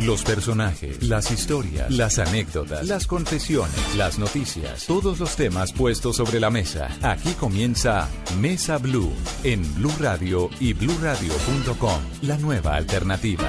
Los 0.00 0.24
personajes, 0.24 1.02
las 1.02 1.30
historias, 1.30 1.90
las 1.90 2.18
anécdotas, 2.18 2.86
las 2.86 3.06
confesiones, 3.06 3.96
las 3.96 4.18
noticias, 4.18 4.86
todos 4.86 5.18
los 5.18 5.36
temas 5.36 5.72
puestos 5.72 6.16
sobre 6.16 6.38
la 6.38 6.50
mesa. 6.50 6.90
Aquí 7.00 7.32
comienza 7.32 8.06
Mesa 8.38 8.76
Blue 8.76 9.10
en 9.42 9.62
Blue 9.74 9.94
Radio 9.98 10.50
y 10.60 10.74
bluradio.com, 10.74 12.00
la 12.22 12.36
nueva 12.36 12.76
alternativa. 12.76 13.48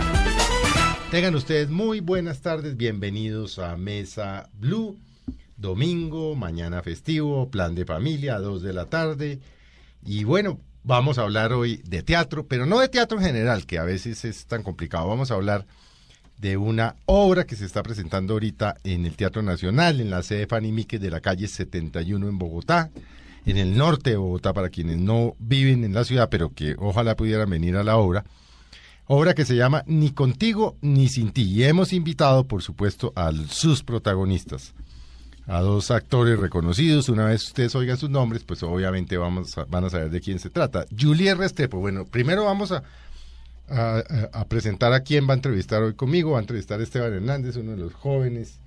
Tengan 1.12 1.36
ustedes 1.36 1.70
muy 1.70 1.99
buenas 1.99 2.39
tardes, 2.39 2.77
bienvenidos 2.77 3.59
a 3.59 3.75
Mesa 3.75 4.49
Blue. 4.53 4.97
Domingo, 5.57 6.33
mañana 6.35 6.81
festivo, 6.81 7.51
plan 7.51 7.75
de 7.75 7.83
familia 7.83 8.35
a 8.35 8.39
2 8.39 8.61
de 8.61 8.73
la 8.73 8.85
tarde. 8.85 9.39
Y 10.05 10.23
bueno, 10.23 10.61
vamos 10.83 11.17
a 11.17 11.23
hablar 11.23 11.51
hoy 11.51 11.81
de 11.83 12.03
teatro, 12.03 12.47
pero 12.47 12.65
no 12.65 12.79
de 12.79 12.87
teatro 12.87 13.17
en 13.17 13.25
general, 13.25 13.65
que 13.65 13.79
a 13.79 13.83
veces 13.83 14.23
es 14.23 14.45
tan 14.45 14.63
complicado. 14.63 15.09
Vamos 15.09 15.29
a 15.29 15.33
hablar 15.33 15.65
de 16.38 16.58
una 16.58 16.95
obra 17.05 17.45
que 17.45 17.55
se 17.55 17.66
está 17.66 17.81
presentando 17.84 18.34
ahorita 18.34 18.77
en 18.84 19.05
el 19.05 19.16
Teatro 19.16 19.41
Nacional, 19.41 19.99
en 19.99 20.09
la 20.09 20.21
sede 20.21 20.48
Fanny 20.48 20.71
Míquez 20.71 21.02
de 21.02 21.09
la 21.09 21.20
calle 21.20 21.48
71 21.48 22.27
en 22.27 22.38
Bogotá, 22.38 22.91
en 23.45 23.57
el 23.57 23.77
norte 23.77 24.11
de 24.11 24.17
Bogotá, 24.17 24.53
para 24.53 24.70
quienes 24.70 24.97
no 24.97 25.35
viven 25.39 25.84
en 25.84 25.94
la 25.94 26.03
ciudad, 26.03 26.30
pero 26.30 26.53
que 26.53 26.75
ojalá 26.77 27.16
pudieran 27.16 27.49
venir 27.49 27.75
a 27.75 27.84
la 27.84 27.97
obra. 27.97 28.25
Obra 29.05 29.34
que 29.34 29.45
se 29.45 29.55
llama 29.55 29.84
Ni 29.88 30.11
contigo 30.11 30.75
ni 30.81 31.08
sin 31.08 31.31
ti. 31.31 31.44
Y 31.44 31.63
hemos 31.63 31.94
invitado, 31.94 32.44
por 32.44 32.61
supuesto, 32.61 33.13
a 33.16 33.31
sus 33.31 33.81
protagonistas, 33.81 34.73
a 35.45 35.61
dos 35.61 35.91
actores 35.91 36.38
reconocidos. 36.38 37.08
Una 37.08 37.27
vez 37.27 37.45
ustedes 37.45 37.73
oigan 37.75 37.97
sus 37.97 38.09
nombres, 38.09 38.44
pues 38.44 38.63
obviamente 38.63 39.17
vamos 39.17 39.58
a, 39.58 39.63
van 39.63 39.85
a 39.85 39.89
saber 39.89 40.09
de 40.09 40.19
quién 40.19 40.39
se 40.39 40.49
trata. 40.49 40.85
Julie 40.95 41.33
Restrepo. 41.33 41.80
Bueno, 41.80 42.03
primero 42.03 42.44
vamos 42.44 42.73
a 42.73 42.83
a, 43.70 44.45
presentar 44.48 44.94
a 44.94 45.02
quién 45.02 45.27
va 45.27 45.34
a 45.34 45.35
entrevistar 45.35 45.84
hoy 45.84 45.94
conmigo. 45.94 46.31
Va 46.31 46.38
a 46.38 46.41
entrevistar 46.41 46.80
a 46.80 46.84
Esteban 46.84 47.13
Hernández, 47.13 47.55
uno 47.58 47.71
de 47.71 47.77
los 47.77 47.94
jóvenes 47.94 48.59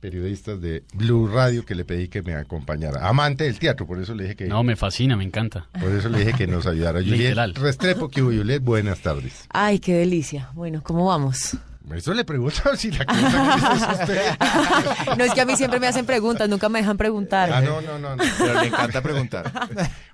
periodistas 0.00 0.60
de 0.60 0.84
Blue 0.94 1.26
Radio 1.26 1.64
que 1.64 1.74
le 1.74 1.84
pedí 1.84 2.08
que 2.08 2.22
me 2.22 2.34
acompañara. 2.34 3.08
Amante 3.08 3.44
del 3.44 3.58
teatro, 3.58 3.86
por 3.86 4.00
eso 4.00 4.14
le 4.14 4.24
dije 4.24 4.36
que... 4.36 4.46
No, 4.46 4.62
me 4.62 4.76
fascina, 4.76 5.16
me 5.16 5.24
encanta. 5.24 5.66
Por 5.80 5.90
eso 5.90 6.08
le 6.08 6.20
dije 6.20 6.34
que 6.34 6.46
nos 6.46 6.66
ayudara. 6.66 7.00
Juliet 7.04 7.36
Restrepo, 7.56 8.08
que 8.08 8.22
Juliet, 8.22 8.62
buenas 8.62 9.00
tardes. 9.00 9.46
Ay, 9.50 9.80
qué 9.80 9.94
delicia. 9.94 10.50
Bueno, 10.54 10.82
¿cómo 10.84 11.06
vamos? 11.06 11.56
Eso 11.94 12.12
le 12.12 12.24
pregunto 12.24 12.76
si 12.76 12.90
la 12.90 13.04
es 13.04 14.00
usted. 14.00 14.20
No, 15.16 15.24
es 15.24 15.32
que 15.32 15.40
a 15.40 15.46
mí 15.46 15.56
siempre 15.56 15.80
me 15.80 15.86
hacen 15.86 16.04
preguntas, 16.04 16.48
nunca 16.48 16.68
me 16.68 16.80
dejan 16.80 16.96
preguntar. 16.96 17.50
Ah, 17.52 17.60
no, 17.60 17.80
no, 17.80 17.98
no, 17.98 18.14
no. 18.14 18.22
Pero 18.38 18.60
le 18.60 18.66
encanta 18.66 19.00
preguntar. 19.02 19.50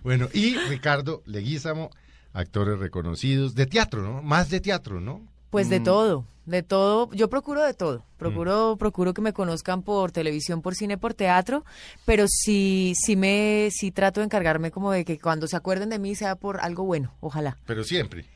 Bueno, 0.03 0.29
y 0.33 0.57
Ricardo 0.69 1.23
Leguízamo, 1.27 1.91
actores 2.35 2.79
reconocidos, 2.79 3.55
de 3.55 3.67
teatro, 3.67 4.03
¿no? 4.03 4.23
Más 4.23 4.51
de 4.51 4.61
teatro, 4.61 5.01
¿no? 5.01 5.23
Pues 5.51 5.71
de 5.71 5.81
mm. 5.81 5.85
todo, 5.85 6.27
de 6.45 6.63
todo. 6.63 7.09
Yo 7.13 7.31
procuro 7.31 7.63
de 7.63 7.73
todo. 7.73 8.05
Procuro, 8.19 8.75
mm. 8.75 8.79
procuro 8.79 9.15
que 9.15 9.23
me 9.23 9.33
conozcan 9.33 9.83
por 9.83 10.11
televisión, 10.11 10.61
por 10.61 10.75
cine, 10.75 10.99
por 10.99 11.15
teatro, 11.15 11.65
pero 12.05 12.27
sí, 12.29 12.93
sí 13.01 13.17
me, 13.17 13.69
sí 13.71 13.93
trato 13.93 14.21
de 14.21 14.27
encargarme 14.27 14.73
como 14.73 14.91
de 14.91 15.05
que 15.05 15.19
cuando 15.19 15.47
se 15.47 15.57
acuerden 15.57 15.89
de 15.89 15.99
mí 15.99 16.15
sea 16.17 16.35
por 16.35 16.61
algo 16.61 16.85
bueno, 16.85 17.15
ojalá. 17.21 17.57
Pero 17.67 17.85
siempre. 17.85 18.27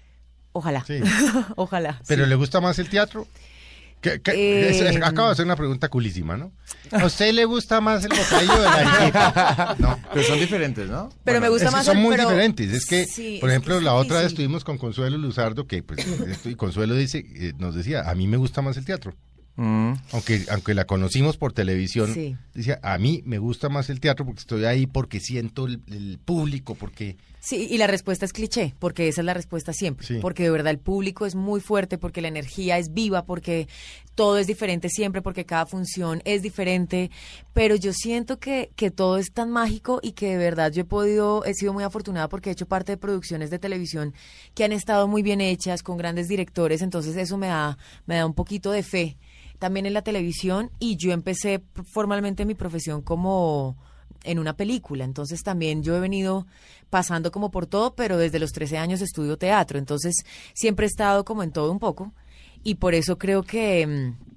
Ojalá. 0.53 0.85
Sí. 0.85 1.01
ojalá. 1.57 2.01
¿Pero 2.07 2.25
le 2.25 2.37
gusta 2.37 2.61
más 2.61 2.79
el 2.79 2.89
teatro? 2.89 3.27
Eh, 4.03 5.01
acabo 5.05 5.29
de 5.29 5.33
hacer 5.33 5.45
una 5.45 5.57
pregunta 5.57 5.89
culísima, 5.89 6.37
¿no? 6.37 6.53
¿A 6.93 7.07
usted 7.07 7.33
le 7.33 7.45
gusta 7.45 7.81
más 7.81 8.05
el 8.05 8.11
bocadillo 8.11 8.57
de 8.57 8.65
la 8.65 9.77
No, 9.79 9.99
pero 10.13 10.27
son 10.27 10.39
diferentes, 10.39 10.89
¿no? 10.89 11.11
Pero 11.25 11.41
me 11.41 11.49
gusta 11.49 11.71
más 11.71 11.85
Son 11.85 11.99
muy 11.99 12.17
diferentes. 12.17 12.73
Es 12.73 12.87
que, 12.87 13.39
por 13.41 13.51
ejemplo, 13.51 13.81
la 13.81 13.95
otra 13.95 14.19
vez 14.19 14.29
estuvimos 14.29 14.65
con 14.65 14.79
Consuelo 14.79 15.19
Luzardo, 15.19 15.67
que 15.67 15.83
pues, 15.83 16.07
y 16.45 16.55
Consuelo 16.55 16.95
dice, 16.95 17.25
eh, 17.35 17.53
nos 17.59 17.75
decía, 17.75 18.09
a 18.09 18.15
mí 18.15 18.27
me 18.27 18.37
gusta 18.37 18.63
más 18.63 18.77
el 18.77 18.85
teatro. 18.85 19.15
Mm. 19.57 19.95
Aunque, 20.13 20.47
aunque 20.51 20.73
la 20.73 20.85
conocimos 20.85 21.37
por 21.37 21.53
televisión, 21.53 22.39
decía, 22.55 22.79
a 22.81 22.97
mí 22.99 23.23
me 23.27 23.39
gusta 23.39 23.69
más 23.69 23.91
el 23.91 23.99
teatro 23.99 24.25
porque 24.25 24.41
estoy 24.41 24.65
ahí, 24.65 24.87
porque 24.87 25.19
siento 25.21 25.67
el, 25.67 26.19
público, 26.25 26.75
porque... 26.75 27.17
Sí, 27.49 27.67
y 27.71 27.79
la 27.79 27.87
respuesta 27.87 28.27
es 28.27 28.35
cliché, 28.35 28.75
porque 28.79 29.09
esa 29.09 29.23
es 29.23 29.25
la 29.25 29.33
respuesta 29.33 29.73
siempre, 29.73 30.21
porque 30.21 30.43
de 30.43 30.51
verdad 30.51 30.71
el 30.71 30.79
público 30.79 31.25
es 31.25 31.35
muy 31.35 31.63
fuerte, 31.63 31.97
porque 31.97 32.21
la 32.21 32.29
energía 32.29 32.77
es 32.77 32.93
viva, 32.93 33.25
porque 33.25 33.69
todo 34.15 34.37
es 34.37 34.47
diferente 34.47 34.91
siempre, 34.91 35.23
porque 35.23 35.47
cada 35.47 35.65
función 35.65 36.21
es 36.27 36.43
diferente, 36.43 37.11
pero 37.55 37.75
yo 37.75 37.95
siento 37.95 38.39
que, 38.39 38.71
que 38.77 38.91
todo 38.91 39.17
es 39.17 39.33
tan 39.33 39.51
mágico 39.51 39.99
y 40.03 40.13
que 40.13 40.29
de 40.29 40.37
verdad 40.37 40.73
yo 40.73 40.83
he 40.83 40.85
podido, 40.85 41.43
he 41.47 41.55
sido 41.55 41.73
muy 41.73 41.85
afortunada 41.85 42.29
porque 42.29 42.51
he 42.51 42.53
hecho 42.53 42.69
parte 42.69 42.93
de 42.93 42.99
producciones 42.99 43.49
de 43.49 43.59
televisión 43.59 44.13
que 44.55 44.65
han 44.65 44.73
estado 44.73 45.09
muy 45.09 45.23
bien 45.23 45.41
hechas, 45.41 45.83
con 45.83 45.97
grandes 45.97 46.29
directores, 46.29 46.83
entonces 46.83 47.17
eso 47.17 47.39
me 47.39 47.47
da, 47.47 47.79
me 48.05 48.17
da 48.17 48.27
un 48.27 48.35
poquito 48.35 48.73
de 48.73 48.83
fe 48.83 49.17
también 49.59 49.87
en 49.87 49.95
la 49.95 50.03
televisión. 50.03 50.71
Y 50.79 50.97
yo 50.99 51.13
empecé 51.13 51.63
formalmente 51.83 52.45
mi 52.45 52.55
profesión 52.55 53.01
como 53.01 53.79
en 54.25 54.39
una 54.39 54.57
película. 54.57 55.05
Entonces 55.05 55.43
también 55.43 55.83
yo 55.83 55.97
he 55.97 56.01
venido 56.01 56.47
pasando 56.91 57.31
como 57.31 57.51
por 57.51 57.67
todo, 57.67 57.95
pero 57.95 58.19
desde 58.19 58.39
los 58.39 58.53
13 58.53 58.79
años 58.79 59.01
estudio 59.01 59.37
teatro. 59.39 59.79
Entonces 59.79 60.25
siempre 60.55 60.87
he 60.87 60.89
estado 60.89 61.25
como 61.25 61.43
en 61.43 61.53
todo 61.53 61.71
un 61.73 61.79
poco. 61.79 62.13
Y 62.65 62.77
por 62.77 62.95
eso 62.95 63.19
creo 63.19 63.43
que, 63.43 63.87
mm, 63.87 64.28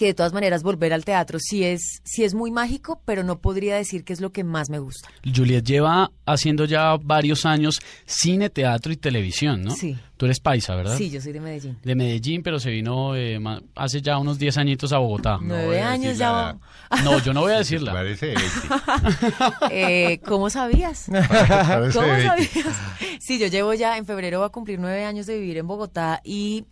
que 0.00 0.06
de 0.06 0.14
todas 0.14 0.32
maneras 0.32 0.62
volver 0.62 0.94
al 0.94 1.04
teatro 1.04 1.38
sí 1.38 1.62
es, 1.62 2.00
sí 2.04 2.24
es 2.24 2.32
muy 2.32 2.50
mágico, 2.50 3.02
pero 3.04 3.22
no 3.22 3.38
podría 3.42 3.76
decir 3.76 4.02
que 4.02 4.14
es 4.14 4.22
lo 4.22 4.32
que 4.32 4.44
más 4.44 4.70
me 4.70 4.78
gusta. 4.78 5.10
Juliet 5.22 5.62
lleva 5.62 6.10
haciendo 6.24 6.64
ya 6.64 6.96
varios 6.96 7.44
años 7.44 7.80
cine, 8.06 8.48
teatro 8.48 8.94
y 8.94 8.96
televisión, 8.96 9.60
¿no? 9.60 9.72
Sí. 9.72 9.98
Tú 10.16 10.24
eres 10.24 10.40
paisa, 10.40 10.74
¿verdad? 10.74 10.96
Sí, 10.96 11.10
yo 11.10 11.20
soy 11.20 11.32
de 11.32 11.40
Medellín. 11.40 11.78
De 11.82 11.94
Medellín, 11.94 12.42
pero 12.42 12.58
se 12.58 12.70
vino 12.70 13.14
eh, 13.14 13.38
hace 13.74 14.00
ya 14.00 14.16
unos 14.16 14.38
10 14.38 14.56
añitos 14.56 14.90
a 14.94 14.98
Bogotá. 14.98 15.38
Nueve 15.40 15.80
años 15.82 16.16
ya. 16.16 16.56
No, 17.04 17.18
yo 17.18 17.34
no 17.34 17.42
voy 17.42 17.52
a 17.52 17.58
decirla. 17.58 17.92
Parece 17.92 18.34
eh, 19.70 20.18
¿Cómo 20.26 20.48
sabías? 20.48 21.06
¿Cómo 21.92 21.92
sabías? 21.92 22.48
Sí, 23.18 23.38
yo 23.38 23.48
llevo 23.48 23.74
ya, 23.74 23.98
en 23.98 24.06
febrero 24.06 24.40
va 24.40 24.46
a 24.46 24.50
cumplir 24.50 24.78
nueve 24.78 25.04
años 25.04 25.26
de 25.26 25.38
vivir 25.38 25.58
en 25.58 25.66
Bogotá 25.66 26.22
y 26.24 26.64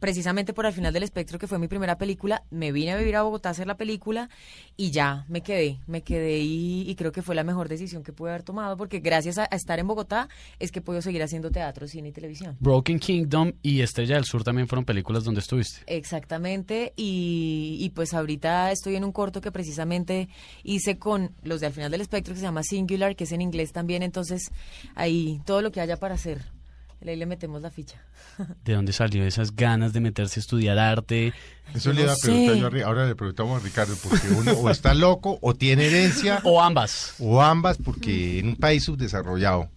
precisamente 0.00 0.52
por 0.52 0.66
Al 0.66 0.72
final 0.72 0.92
del 0.92 1.02
espectro, 1.02 1.38
que 1.38 1.46
fue 1.46 1.58
mi 1.58 1.68
primera 1.68 1.98
película, 1.98 2.42
me 2.50 2.72
vine 2.72 2.92
a 2.92 2.96
vivir 2.96 3.16
a 3.16 3.22
Bogotá 3.22 3.50
a 3.50 3.52
hacer 3.52 3.66
la 3.66 3.76
película 3.76 4.28
y 4.76 4.90
ya 4.90 5.24
me 5.28 5.42
quedé, 5.42 5.78
me 5.86 6.02
quedé 6.02 6.40
y, 6.40 6.94
creo 6.96 7.12
que 7.12 7.22
fue 7.22 7.34
la 7.34 7.44
mejor 7.44 7.68
decisión 7.68 8.02
que 8.02 8.12
pude 8.12 8.30
haber 8.30 8.42
tomado 8.42 8.76
porque 8.76 9.00
gracias 9.00 9.38
a, 9.38 9.44
estar 9.44 9.78
en 9.78 9.86
Bogotá 9.86 10.28
es 10.58 10.72
que 10.72 10.80
puedo 10.80 11.00
seguir 11.02 11.22
haciendo 11.22 11.50
teatro, 11.50 11.86
cine 11.86 12.08
y 12.08 12.12
televisión. 12.12 12.56
Broken 12.60 12.98
Kingdom 12.98 13.52
y 13.62 13.80
Estrella 13.80 14.16
del 14.16 14.24
Sur 14.24 14.42
también 14.42 14.68
fueron 14.68 14.84
películas 14.84 15.24
donde 15.24 15.40
estuviste. 15.40 15.80
Exactamente 15.86 16.92
y, 16.96 17.76
y 17.80 17.90
pues 17.90 18.14
ahorita 18.14 18.72
estoy 18.72 18.96
en 18.96 19.04
un 19.04 19.12
corto 19.12 19.40
que 19.40 19.52
precisamente 19.52 20.28
hice 20.62 20.98
con 20.98 21.32
los 21.42 21.60
de 21.60 21.66
Al 21.66 21.72
final 21.72 21.90
del 21.90 22.00
espectro 22.00 22.34
que 22.34 22.40
se 22.40 22.46
llama 22.46 22.62
Singular, 22.62 23.16
que 23.16 23.24
es 23.24 23.32
en 23.32 23.42
inglés 23.42 23.72
también, 23.72 24.02
entonces 24.02 24.50
ahí 24.94 25.40
todo 25.44 25.62
lo 25.62 25.70
que 25.72 25.80
haya 25.80 25.96
para 25.96 26.14
hacer 26.14 26.59
ahí 27.08 27.16
le 27.16 27.26
metemos 27.26 27.62
la 27.62 27.70
ficha. 27.70 28.02
¿De 28.64 28.74
dónde 28.74 28.92
salió 28.92 29.24
esas 29.24 29.54
ganas 29.54 29.92
de 29.92 30.00
meterse 30.00 30.40
a 30.40 30.42
estudiar 30.42 30.78
arte? 30.78 31.32
Eso 31.74 31.92
le 31.92 32.02
iba 32.02 32.12
a 32.12 32.16
preguntar 32.16 32.56
yo, 32.56 32.86
ahora 32.86 33.06
le 33.06 33.14
preguntamos 33.14 33.60
a 33.60 33.64
Ricardo, 33.64 33.94
porque 34.02 34.28
uno 34.28 34.52
o 34.52 34.70
está 34.70 34.92
loco 34.94 35.38
o 35.40 35.54
tiene 35.54 35.86
herencia. 35.86 36.40
O 36.44 36.60
ambas. 36.60 37.14
O 37.18 37.40
ambas, 37.40 37.78
porque 37.78 38.40
en 38.40 38.48
un 38.48 38.56
país 38.56 38.84
subdesarrollado. 38.84 39.70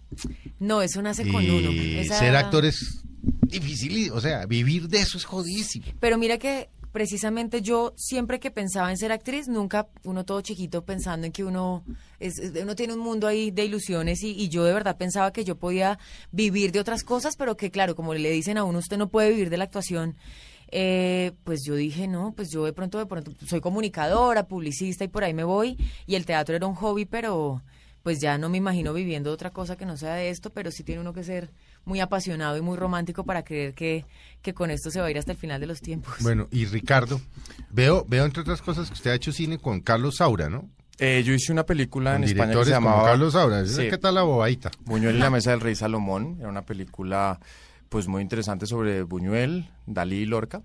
No, 0.58 0.82
eso 0.82 1.02
nace 1.02 1.26
con 1.28 1.48
uno. 1.48 1.70
Ser 2.04 2.36
actor 2.36 2.64
es 2.64 3.02
difícil, 3.22 4.10
o 4.12 4.20
sea, 4.20 4.46
vivir 4.46 4.88
de 4.88 4.98
eso 5.00 5.18
es 5.18 5.24
jodísimo. 5.24 5.86
Pero 6.00 6.18
mira 6.18 6.38
que 6.38 6.68
precisamente 6.94 7.60
yo 7.60 7.92
siempre 7.96 8.38
que 8.38 8.52
pensaba 8.52 8.88
en 8.88 8.96
ser 8.96 9.10
actriz, 9.10 9.48
nunca 9.48 9.88
uno 10.04 10.24
todo 10.24 10.40
chiquito 10.42 10.84
pensando 10.84 11.26
en 11.26 11.32
que 11.32 11.42
uno 11.42 11.82
es, 12.20 12.38
uno 12.62 12.76
tiene 12.76 12.94
un 12.94 13.00
mundo 13.00 13.26
ahí 13.26 13.50
de 13.50 13.64
ilusiones 13.64 14.22
y, 14.22 14.48
yo 14.48 14.62
de 14.62 14.72
verdad 14.72 14.96
pensaba 14.96 15.32
que 15.32 15.44
yo 15.44 15.56
podía 15.56 15.98
vivir 16.30 16.70
de 16.70 16.78
otras 16.78 17.02
cosas, 17.02 17.34
pero 17.36 17.56
que 17.56 17.72
claro, 17.72 17.96
como 17.96 18.14
le 18.14 18.30
dicen 18.30 18.58
a 18.58 18.62
uno, 18.62 18.78
usted 18.78 18.96
no 18.96 19.08
puede 19.08 19.30
vivir 19.30 19.50
de 19.50 19.56
la 19.56 19.64
actuación. 19.64 20.14
Eh, 20.70 21.32
pues 21.42 21.64
yo 21.66 21.74
dije, 21.74 22.06
no, 22.06 22.32
pues 22.32 22.50
yo 22.52 22.64
de 22.64 22.72
pronto, 22.72 22.98
de 22.98 23.06
pronto 23.06 23.32
soy 23.44 23.60
comunicadora, 23.60 24.46
publicista 24.46 25.02
y 25.02 25.08
por 25.08 25.24
ahí 25.24 25.34
me 25.34 25.42
voy. 25.42 25.76
Y 26.06 26.14
el 26.14 26.24
teatro 26.24 26.54
era 26.54 26.68
un 26.68 26.76
hobby, 26.76 27.06
pero 27.06 27.60
pues 28.04 28.20
ya 28.20 28.38
no 28.38 28.48
me 28.48 28.58
imagino 28.58 28.92
viviendo 28.92 29.32
otra 29.32 29.50
cosa 29.50 29.76
que 29.76 29.84
no 29.84 29.96
sea 29.96 30.14
de 30.14 30.28
esto, 30.28 30.50
pero 30.50 30.70
sí 30.70 30.84
tiene 30.84 31.00
uno 31.00 31.12
que 31.12 31.24
ser 31.24 31.50
muy 31.84 32.00
apasionado 32.00 32.56
y 32.56 32.60
muy 32.60 32.76
romántico 32.76 33.24
para 33.24 33.44
creer 33.44 33.74
que, 33.74 34.04
que 34.42 34.54
con 34.54 34.70
esto 34.70 34.90
se 34.90 35.00
va 35.00 35.06
a 35.06 35.10
ir 35.10 35.18
hasta 35.18 35.32
el 35.32 35.38
final 35.38 35.60
de 35.60 35.66
los 35.66 35.80
tiempos. 35.80 36.14
Bueno, 36.20 36.48
y 36.50 36.66
Ricardo, 36.66 37.20
veo, 37.70 38.04
veo 38.08 38.24
entre 38.24 38.42
otras 38.42 38.62
cosas 38.62 38.88
que 38.88 38.94
usted 38.94 39.10
ha 39.10 39.14
hecho 39.14 39.32
cine 39.32 39.58
con 39.58 39.80
Carlos 39.80 40.16
Saura, 40.16 40.48
¿no? 40.48 40.68
Eh, 40.98 41.22
yo 41.24 41.32
hice 41.32 41.52
una 41.52 41.66
película 41.66 42.16
en 42.16 42.24
España 42.24 42.54
que 42.54 42.64
se 42.64 42.70
llamaba 42.70 43.04
Carlos 43.04 43.32
Saura. 43.32 43.64
¿Qué 43.64 43.98
tal 43.98 44.14
la 44.14 44.22
bobadita? 44.22 44.70
Buñuel 44.84 45.16
y 45.16 45.18
la 45.18 45.30
mesa 45.30 45.50
del 45.50 45.60
rey 45.60 45.74
Salomón. 45.74 46.36
Era 46.38 46.48
una 46.48 46.62
película 46.62 47.40
pues 47.88 48.06
muy 48.06 48.22
interesante 48.22 48.66
sobre 48.66 49.02
Buñuel, 49.02 49.68
Dalí 49.86 50.18
y 50.18 50.26
Lorca. 50.26 50.62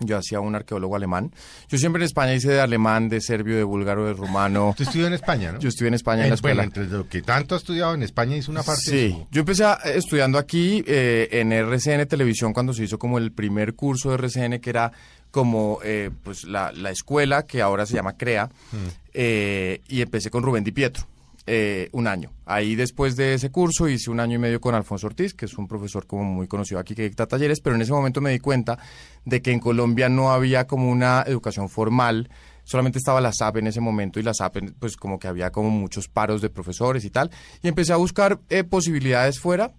Yo 0.00 0.18
hacía 0.18 0.40
un 0.40 0.54
arqueólogo 0.54 0.96
alemán. 0.96 1.32
Yo 1.68 1.78
siempre 1.78 2.00
en 2.02 2.04
España 2.06 2.34
hice 2.34 2.50
de 2.50 2.60
alemán, 2.60 3.08
de 3.08 3.20
serbio, 3.20 3.56
de 3.56 3.64
búlgaro, 3.64 4.04
de 4.06 4.12
rumano. 4.12 4.74
¿Tú 4.76 4.82
estudió 4.82 5.06
en 5.06 5.14
España, 5.14 5.52
no? 5.52 5.58
Yo 5.58 5.68
estudié 5.68 5.88
en 5.88 5.94
España 5.94 6.24
en, 6.24 6.28
la 6.30 6.34
escuela. 6.34 6.64
entre 6.64 6.86
lo 6.86 7.08
que 7.08 7.22
tanto 7.22 7.54
ha 7.54 7.58
estudiado 7.58 7.94
en 7.94 8.02
España 8.02 8.36
hizo 8.36 8.50
una 8.50 8.62
parte 8.62 8.82
Sí, 8.82 9.16
yo 9.30 9.40
empecé 9.40 9.64
estudiando 9.94 10.38
aquí 10.38 10.84
eh, 10.86 11.28
en 11.32 11.52
RCN 11.52 12.06
Televisión 12.06 12.52
cuando 12.52 12.72
se 12.74 12.84
hizo 12.84 12.98
como 12.98 13.18
el 13.18 13.32
primer 13.32 13.74
curso 13.74 14.10
de 14.10 14.16
RCN 14.16 14.60
que 14.60 14.70
era 14.70 14.92
como 15.30 15.78
eh, 15.82 16.10
pues 16.22 16.44
la, 16.44 16.72
la, 16.72 16.90
escuela 16.90 17.44
que 17.44 17.60
ahora 17.60 17.84
se 17.86 17.94
llama 17.94 18.14
CREA 18.16 18.48
Mm. 18.72 18.76
eh, 19.14 19.80
y 19.88 20.00
empecé 20.02 20.30
con 20.30 20.42
Rubén 20.42 20.64
Di 20.64 20.72
Pietro. 20.72 21.04
Eh, 21.50 21.88
un 21.92 22.06
año. 22.06 22.30
Ahí 22.44 22.74
después 22.74 23.16
de 23.16 23.32
ese 23.32 23.50
curso 23.50 23.88
hice 23.88 24.10
un 24.10 24.20
año 24.20 24.34
y 24.34 24.38
medio 24.38 24.60
con 24.60 24.74
Alfonso 24.74 25.06
Ortiz, 25.06 25.32
que 25.32 25.46
es 25.46 25.56
un 25.56 25.66
profesor 25.66 26.06
como 26.06 26.22
muy 26.22 26.46
conocido 26.46 26.78
aquí 26.78 26.94
que 26.94 27.04
dicta 27.04 27.26
talleres, 27.26 27.60
pero 27.62 27.74
en 27.74 27.80
ese 27.80 27.90
momento 27.90 28.20
me 28.20 28.32
di 28.32 28.38
cuenta 28.38 28.78
de 29.24 29.40
que 29.40 29.50
en 29.50 29.58
Colombia 29.58 30.10
no 30.10 30.30
había 30.30 30.66
como 30.66 30.90
una 30.90 31.24
educación 31.26 31.70
formal, 31.70 32.28
solamente 32.64 32.98
estaba 32.98 33.22
la 33.22 33.32
SAP 33.32 33.56
en 33.56 33.68
ese 33.68 33.80
momento 33.80 34.20
y 34.20 34.24
la 34.24 34.34
SAP 34.34 34.58
pues 34.78 34.98
como 34.98 35.18
que 35.18 35.26
había 35.26 35.50
como 35.50 35.70
muchos 35.70 36.06
paros 36.06 36.42
de 36.42 36.50
profesores 36.50 37.06
y 37.06 37.10
tal, 37.10 37.30
y 37.62 37.68
empecé 37.68 37.94
a 37.94 37.96
buscar 37.96 38.40
eh, 38.50 38.62
posibilidades 38.64 39.40
fuera. 39.40 39.72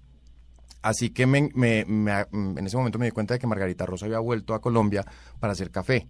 Así 0.81 1.11
que 1.11 1.27
me, 1.27 1.51
en 1.51 2.65
ese 2.65 2.77
momento 2.77 2.97
me 2.97 3.05
di 3.05 3.11
cuenta 3.11 3.35
de 3.35 3.39
que 3.39 3.45
Margarita 3.45 3.85
Rosa 3.85 4.07
había 4.07 4.17
vuelto 4.17 4.55
a 4.55 4.61
Colombia 4.61 5.05
para 5.39 5.53
hacer 5.53 5.69
café 5.69 6.07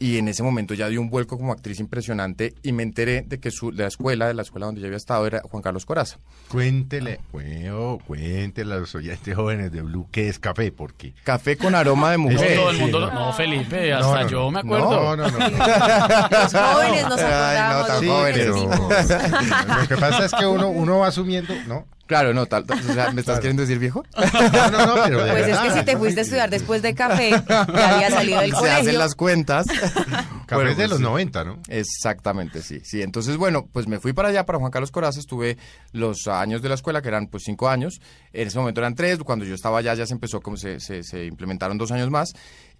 y 0.00 0.18
en 0.18 0.28
ese 0.28 0.42
momento 0.42 0.74
ya 0.74 0.88
dio 0.88 1.00
un 1.00 1.10
vuelco 1.10 1.36
como 1.36 1.52
actriz 1.52 1.80
impresionante 1.80 2.54
y 2.62 2.72
me 2.72 2.82
enteré 2.84 3.22
de 3.22 3.40
que 3.40 3.50
su, 3.50 3.72
de 3.72 3.82
la 3.82 3.88
escuela, 3.88 4.28
de 4.28 4.34
la 4.34 4.42
escuela 4.42 4.66
donde 4.66 4.80
yo 4.80 4.86
había 4.86 4.96
estado, 4.96 5.26
era 5.26 5.40
Juan 5.42 5.62
Carlos 5.62 5.84
Coraza. 5.86 6.18
Cuéntele, 6.48 7.20
bueno, 7.32 7.98
cuéntele 8.06 8.74
a 8.74 8.76
los 8.78 8.94
oyentes 8.94 9.34
jóvenes 9.34 9.72
de 9.72 9.82
Blue 9.82 10.06
qué 10.12 10.28
es 10.28 10.38
café, 10.38 10.70
porque... 10.72 11.14
Café 11.24 11.56
con 11.56 11.74
aroma 11.74 12.12
de 12.12 12.18
mujer. 12.18 12.56
No, 12.56 12.62
todo 12.62 12.70
el 12.70 12.78
mundo, 12.78 13.10
no, 13.12 13.32
Felipe, 13.32 13.92
hasta 13.92 14.18
no, 14.18 14.22
no, 14.22 14.28
yo 14.28 14.50
me 14.50 14.62
No, 14.62 14.76
acuerdo. 14.76 15.16
no, 15.16 15.28
no. 15.30 15.38
los 15.38 16.52
jóvenes 16.54 17.08
nos 17.08 17.20
acordamos. 17.20 17.90
Ay, 17.90 17.90
no, 17.90 18.00
Sí, 18.00 18.06
jóvenes. 18.08 18.46
pero 18.46 19.78
lo 19.82 19.88
que 19.88 19.96
pasa 19.96 20.24
es 20.26 20.32
que 20.34 20.46
uno, 20.46 20.68
uno 20.68 20.98
va 21.00 21.08
asumiendo, 21.08 21.54
¿no? 21.66 21.86
Claro, 22.08 22.34
no, 22.34 22.46
tal, 22.46 22.64
tal- 22.66 22.80
o 22.80 22.92
sea, 22.92 23.12
¿me 23.12 23.20
estás 23.20 23.24
Claro. 23.24 23.40
queriendo 23.42 23.60
decir 23.62 23.78
viejo? 23.78 24.02
No, 24.16 24.70
no, 24.70 24.86
no, 24.96 25.02
pero 25.04 25.24
de 25.24 25.30
Pues 25.30 25.46
es 25.48 25.58
que 25.58 25.70
si 25.70 25.84
te 25.84 25.92
¿no? 25.92 25.98
fuiste 26.00 26.20
a 26.20 26.22
estudiar 26.24 26.50
después 26.50 26.82
de 26.82 26.94
café, 26.94 27.30
ya 27.30 27.94
había 27.94 28.10
salido 28.18 28.40
del 28.40 28.50
Se 28.50 28.56
hacen 28.56 28.76
colegio. 28.78 28.98
las 28.98 29.14
cuentas. 29.14 29.66
Café 30.48 30.54
Bueno, 30.54 30.70
es 30.70 30.76
de 30.78 30.84
pues, 30.84 30.90
los 30.90 30.98
sí. 30.98 31.04
90, 31.04 31.44
¿no? 31.44 31.60
Exactamente, 31.68 32.62
sí, 32.62 32.80
sí. 32.82 33.02
Entonces, 33.02 33.36
bueno, 33.36 33.68
pues 33.70 33.86
me 33.86 34.00
fui 34.00 34.14
para 34.14 34.28
allá, 34.30 34.46
para 34.46 34.58
Juan 34.58 34.70
Carlos 34.70 34.90
Coraza, 34.90 35.20
estuve 35.20 35.58
los 35.92 36.26
años 36.26 36.62
de 36.62 36.70
la 36.70 36.74
escuela, 36.74 37.02
que 37.02 37.08
eran 37.08 37.26
pues 37.26 37.42
cinco 37.44 37.68
años, 37.68 38.00
en 38.32 38.48
ese 38.48 38.58
momento 38.58 38.80
eran 38.80 38.94
tres, 38.94 39.18
cuando 39.18 39.44
yo 39.44 39.54
estaba 39.54 39.78
allá 39.78 39.92
ya 39.94 40.06
se 40.06 40.14
empezó, 40.14 40.40
como 40.40 40.56
se, 40.56 40.80
se, 40.80 41.02
se 41.02 41.26
implementaron 41.26 41.76
dos 41.76 41.92
años 41.92 42.08
más, 42.10 42.32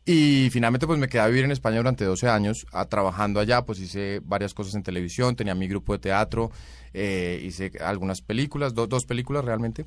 y 0.05 0.49
finalmente 0.50 0.87
pues 0.87 0.99
me 0.99 1.09
quedé 1.09 1.21
a 1.23 1.27
vivir 1.27 1.45
en 1.45 1.50
España 1.53 1.77
durante 1.79 2.05
12 2.05 2.29
años, 2.29 2.67
a- 2.73 2.87
trabajando 2.87 3.41
allá, 3.41 3.62
pues 3.67 3.79
hice 3.81 4.21
varias 4.25 4.55
cosas 4.55 4.75
en 4.75 4.83
televisión, 4.83 5.37
tenía 5.37 5.55
mi 5.55 5.69
grupo 5.69 5.93
de 5.93 5.99
teatro, 5.99 6.50
eh, 6.95 7.41
hice 7.45 7.73
algunas 7.81 8.23
películas, 8.23 8.75
do- 8.75 8.87
dos 8.87 9.05
películas 9.05 9.45
realmente, 9.45 9.85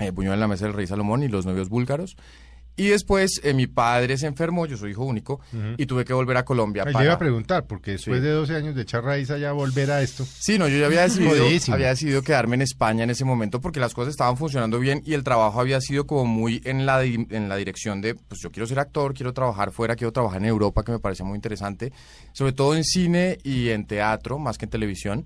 eh, 0.00 0.10
Buñuel 0.10 0.34
en 0.34 0.40
la 0.40 0.48
mesa 0.48 0.64
del 0.64 0.74
rey 0.74 0.86
Salomón 0.86 1.22
y 1.22 1.28
Los 1.28 1.46
novios 1.46 1.68
búlgaros. 1.68 2.16
Y 2.76 2.88
después 2.88 3.40
eh, 3.44 3.54
mi 3.54 3.68
padre 3.68 4.18
se 4.18 4.26
enfermó, 4.26 4.66
yo 4.66 4.76
soy 4.76 4.90
hijo 4.90 5.04
único, 5.04 5.40
y 5.76 5.86
tuve 5.86 6.04
que 6.04 6.12
volver 6.12 6.36
a 6.38 6.44
Colombia. 6.44 6.84
Le 6.84 6.92
para- 6.92 7.04
iba 7.04 7.14
a 7.14 7.18
preguntar, 7.18 7.66
porque 7.68 7.92
después 7.92 8.18
Sí. 8.18 8.24
de 8.26 8.30
12 8.32 8.56
años 8.56 8.74
de 8.74 8.82
echar 8.82 9.04
raíz 9.04 9.30
allá, 9.30 9.52
volver 9.52 9.92
a 9.92 10.02
esto. 10.02 10.24
Sí, 10.24 10.58
no, 10.58 10.66
yo 10.66 10.78
ya 10.78 10.86
había 10.86 11.02
decidido, 11.02 11.34
había 11.72 11.88
decidido 11.90 12.22
quedarme 12.22 12.56
en 12.56 12.62
España 12.62 13.04
en 13.04 13.10
ese 13.10 13.24
momento 13.24 13.60
porque 13.60 13.78
las 13.78 13.94
cosas 13.94 14.10
estaban 14.10 14.36
funcionando 14.36 14.80
bien 14.80 15.02
y 15.06 15.14
el 15.14 15.22
trabajo 15.22 15.60
había 15.60 15.80
sido 15.80 16.06
como 16.06 16.24
muy 16.26 16.60
en 16.64 16.84
la, 16.84 16.98
di- 17.00 17.26
en 17.30 17.48
la 17.48 17.54
dirección 17.56 18.00
de, 18.00 18.16
pues 18.16 18.40
yo 18.40 18.50
quiero 18.50 18.66
ser 18.66 18.80
actor, 18.80 19.14
quiero 19.14 19.32
trabajar 19.32 19.70
fuera, 19.70 19.94
quiero 19.94 20.12
trabajar 20.12 20.40
en 20.42 20.48
Europa, 20.48 20.82
que 20.82 20.90
me 20.90 20.98
parecía 20.98 21.24
muy 21.24 21.36
interesante, 21.36 21.92
sobre 22.32 22.52
todo 22.52 22.74
en 22.74 22.82
cine 22.82 23.38
y 23.44 23.68
en 23.68 23.86
teatro, 23.86 24.38
más 24.40 24.58
que 24.58 24.64
en 24.64 24.70
televisión. 24.70 25.24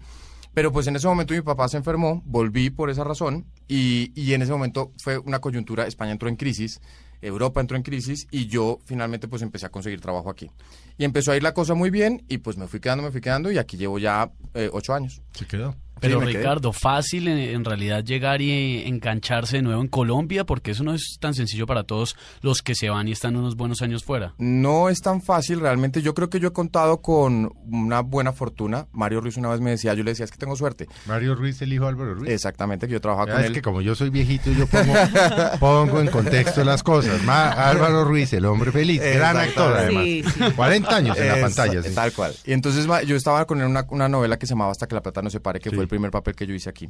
Pero 0.52 0.72
pues 0.72 0.86
en 0.88 0.96
ese 0.96 1.06
momento 1.06 1.34
mi 1.34 1.40
papá 1.40 1.68
se 1.68 1.76
enfermó, 1.76 2.20
volví 2.26 2.68
por 2.70 2.90
esa 2.90 3.04
razón 3.04 3.46
y, 3.68 4.10
y 4.20 4.32
en 4.34 4.42
ese 4.42 4.50
momento 4.52 4.92
fue 4.98 5.16
una 5.18 5.38
coyuntura, 5.38 5.86
España 5.86 6.10
entró 6.12 6.28
en 6.28 6.36
crisis, 6.36 6.80
Europa 7.20 7.60
entró 7.60 7.76
en 7.76 7.82
crisis 7.82 8.26
y 8.30 8.46
yo 8.46 8.78
finalmente 8.84 9.28
pues 9.28 9.42
empecé 9.42 9.66
a 9.66 9.70
conseguir 9.70 10.00
trabajo 10.00 10.30
aquí. 10.30 10.50
Y 10.96 11.04
empezó 11.04 11.32
a 11.32 11.36
ir 11.36 11.42
la 11.42 11.54
cosa 11.54 11.74
muy 11.74 11.90
bien 11.90 12.24
y 12.28 12.38
pues 12.38 12.56
me 12.56 12.66
fui 12.66 12.80
quedando, 12.80 13.02
me 13.02 13.10
fui 13.10 13.20
quedando 13.20 13.50
y 13.50 13.58
aquí 13.58 13.76
llevo 13.76 13.98
ya 13.98 14.30
eh, 14.54 14.70
ocho 14.72 14.94
años. 14.94 15.22
Se 15.32 15.46
quedó. 15.46 15.74
Pero 16.00 16.20
Sí, 16.20 16.26
me 16.26 16.32
quedé. 16.32 16.40
Ricardo, 16.42 16.72
fácil 16.72 17.28
en, 17.28 17.38
en 17.38 17.64
realidad 17.64 18.04
llegar 18.04 18.40
y 18.42 18.82
engancharse 18.86 19.56
de 19.56 19.62
nuevo 19.62 19.80
en 19.80 19.88
Colombia, 19.88 20.44
porque 20.44 20.72
eso 20.72 20.84
no 20.84 20.94
es 20.94 21.16
tan 21.20 21.34
sencillo 21.34 21.66
para 21.66 21.84
todos 21.84 22.16
los 22.42 22.62
que 22.62 22.74
se 22.74 22.88
van 22.90 23.08
y 23.08 23.12
están 23.12 23.36
unos 23.36 23.56
buenos 23.56 23.82
años 23.82 24.04
fuera. 24.04 24.34
No 24.38 24.88
es 24.88 25.00
tan 25.00 25.20
fácil 25.22 25.60
realmente. 25.60 26.02
Yo 26.02 26.14
creo 26.14 26.30
que 26.30 26.40
yo 26.40 26.48
he 26.48 26.52
contado 26.52 27.00
con 27.02 27.52
una 27.70 28.00
buena 28.00 28.32
fortuna. 28.32 28.86
Mario 28.92 29.20
Ruiz 29.20 29.36
una 29.36 29.48
vez 29.48 29.60
me 29.60 29.70
decía, 29.70 29.94
yo 29.94 30.02
le 30.04 30.12
decía, 30.12 30.24
es 30.24 30.30
que 30.30 30.38
tengo 30.38 30.56
suerte. 30.56 30.86
Mario 31.06 31.34
Ruiz, 31.34 31.60
el 31.62 31.72
hijo 31.72 31.84
de 31.84 31.90
Álvaro 31.90 32.14
Ruiz. 32.14 32.30
Exactamente, 32.30 32.86
que 32.86 32.92
yo 32.94 33.00
trabajaba 33.00 33.32
con 33.32 33.40
es 33.40 33.46
él. 33.46 33.52
que 33.54 33.62
como 33.62 33.80
yo 33.80 33.94
soy 33.94 34.10
viejito, 34.10 34.50
yo 34.52 34.66
pongo, 34.66 34.92
pongo 35.60 36.00
en 36.00 36.08
contexto 36.08 36.64
las 36.64 36.82
cosas. 36.82 37.22
Ma- 37.24 37.50
Álvaro 37.50 38.04
Ruiz, 38.04 38.32
el 38.32 38.44
hombre 38.44 38.72
feliz, 38.72 39.00
gran 39.02 39.36
actor 39.36 39.76
además. 39.76 40.04
Sí, 40.04 40.24
sí. 40.24 40.44
40 40.54 40.96
años 40.96 41.18
en 41.18 41.28
la 41.28 41.40
pantalla. 41.40 41.82
sí. 41.82 41.94
Tal 41.94 42.12
cual. 42.12 42.32
Y 42.44 42.52
entonces 42.52 42.86
ma- 42.86 43.02
yo 43.02 43.16
estaba 43.16 43.46
con 43.46 43.60
él 43.60 43.66
una, 43.66 43.84
una 43.90 44.08
novela 44.08 44.38
que 44.38 44.46
se 44.46 44.50
llamaba 44.54 44.72
Hasta 44.72 44.86
que 44.86 44.94
la 44.94 45.02
plata 45.02 45.22
no 45.22 45.30
se 45.30 45.40
pare, 45.40 45.58
que 45.60 45.70
Sí. 45.70 45.76
fue 45.76 45.86
el 45.88 45.90
primer 45.90 46.10
papel 46.10 46.36
que 46.36 46.46
yo 46.46 46.54
hice 46.54 46.68
aquí. 46.68 46.88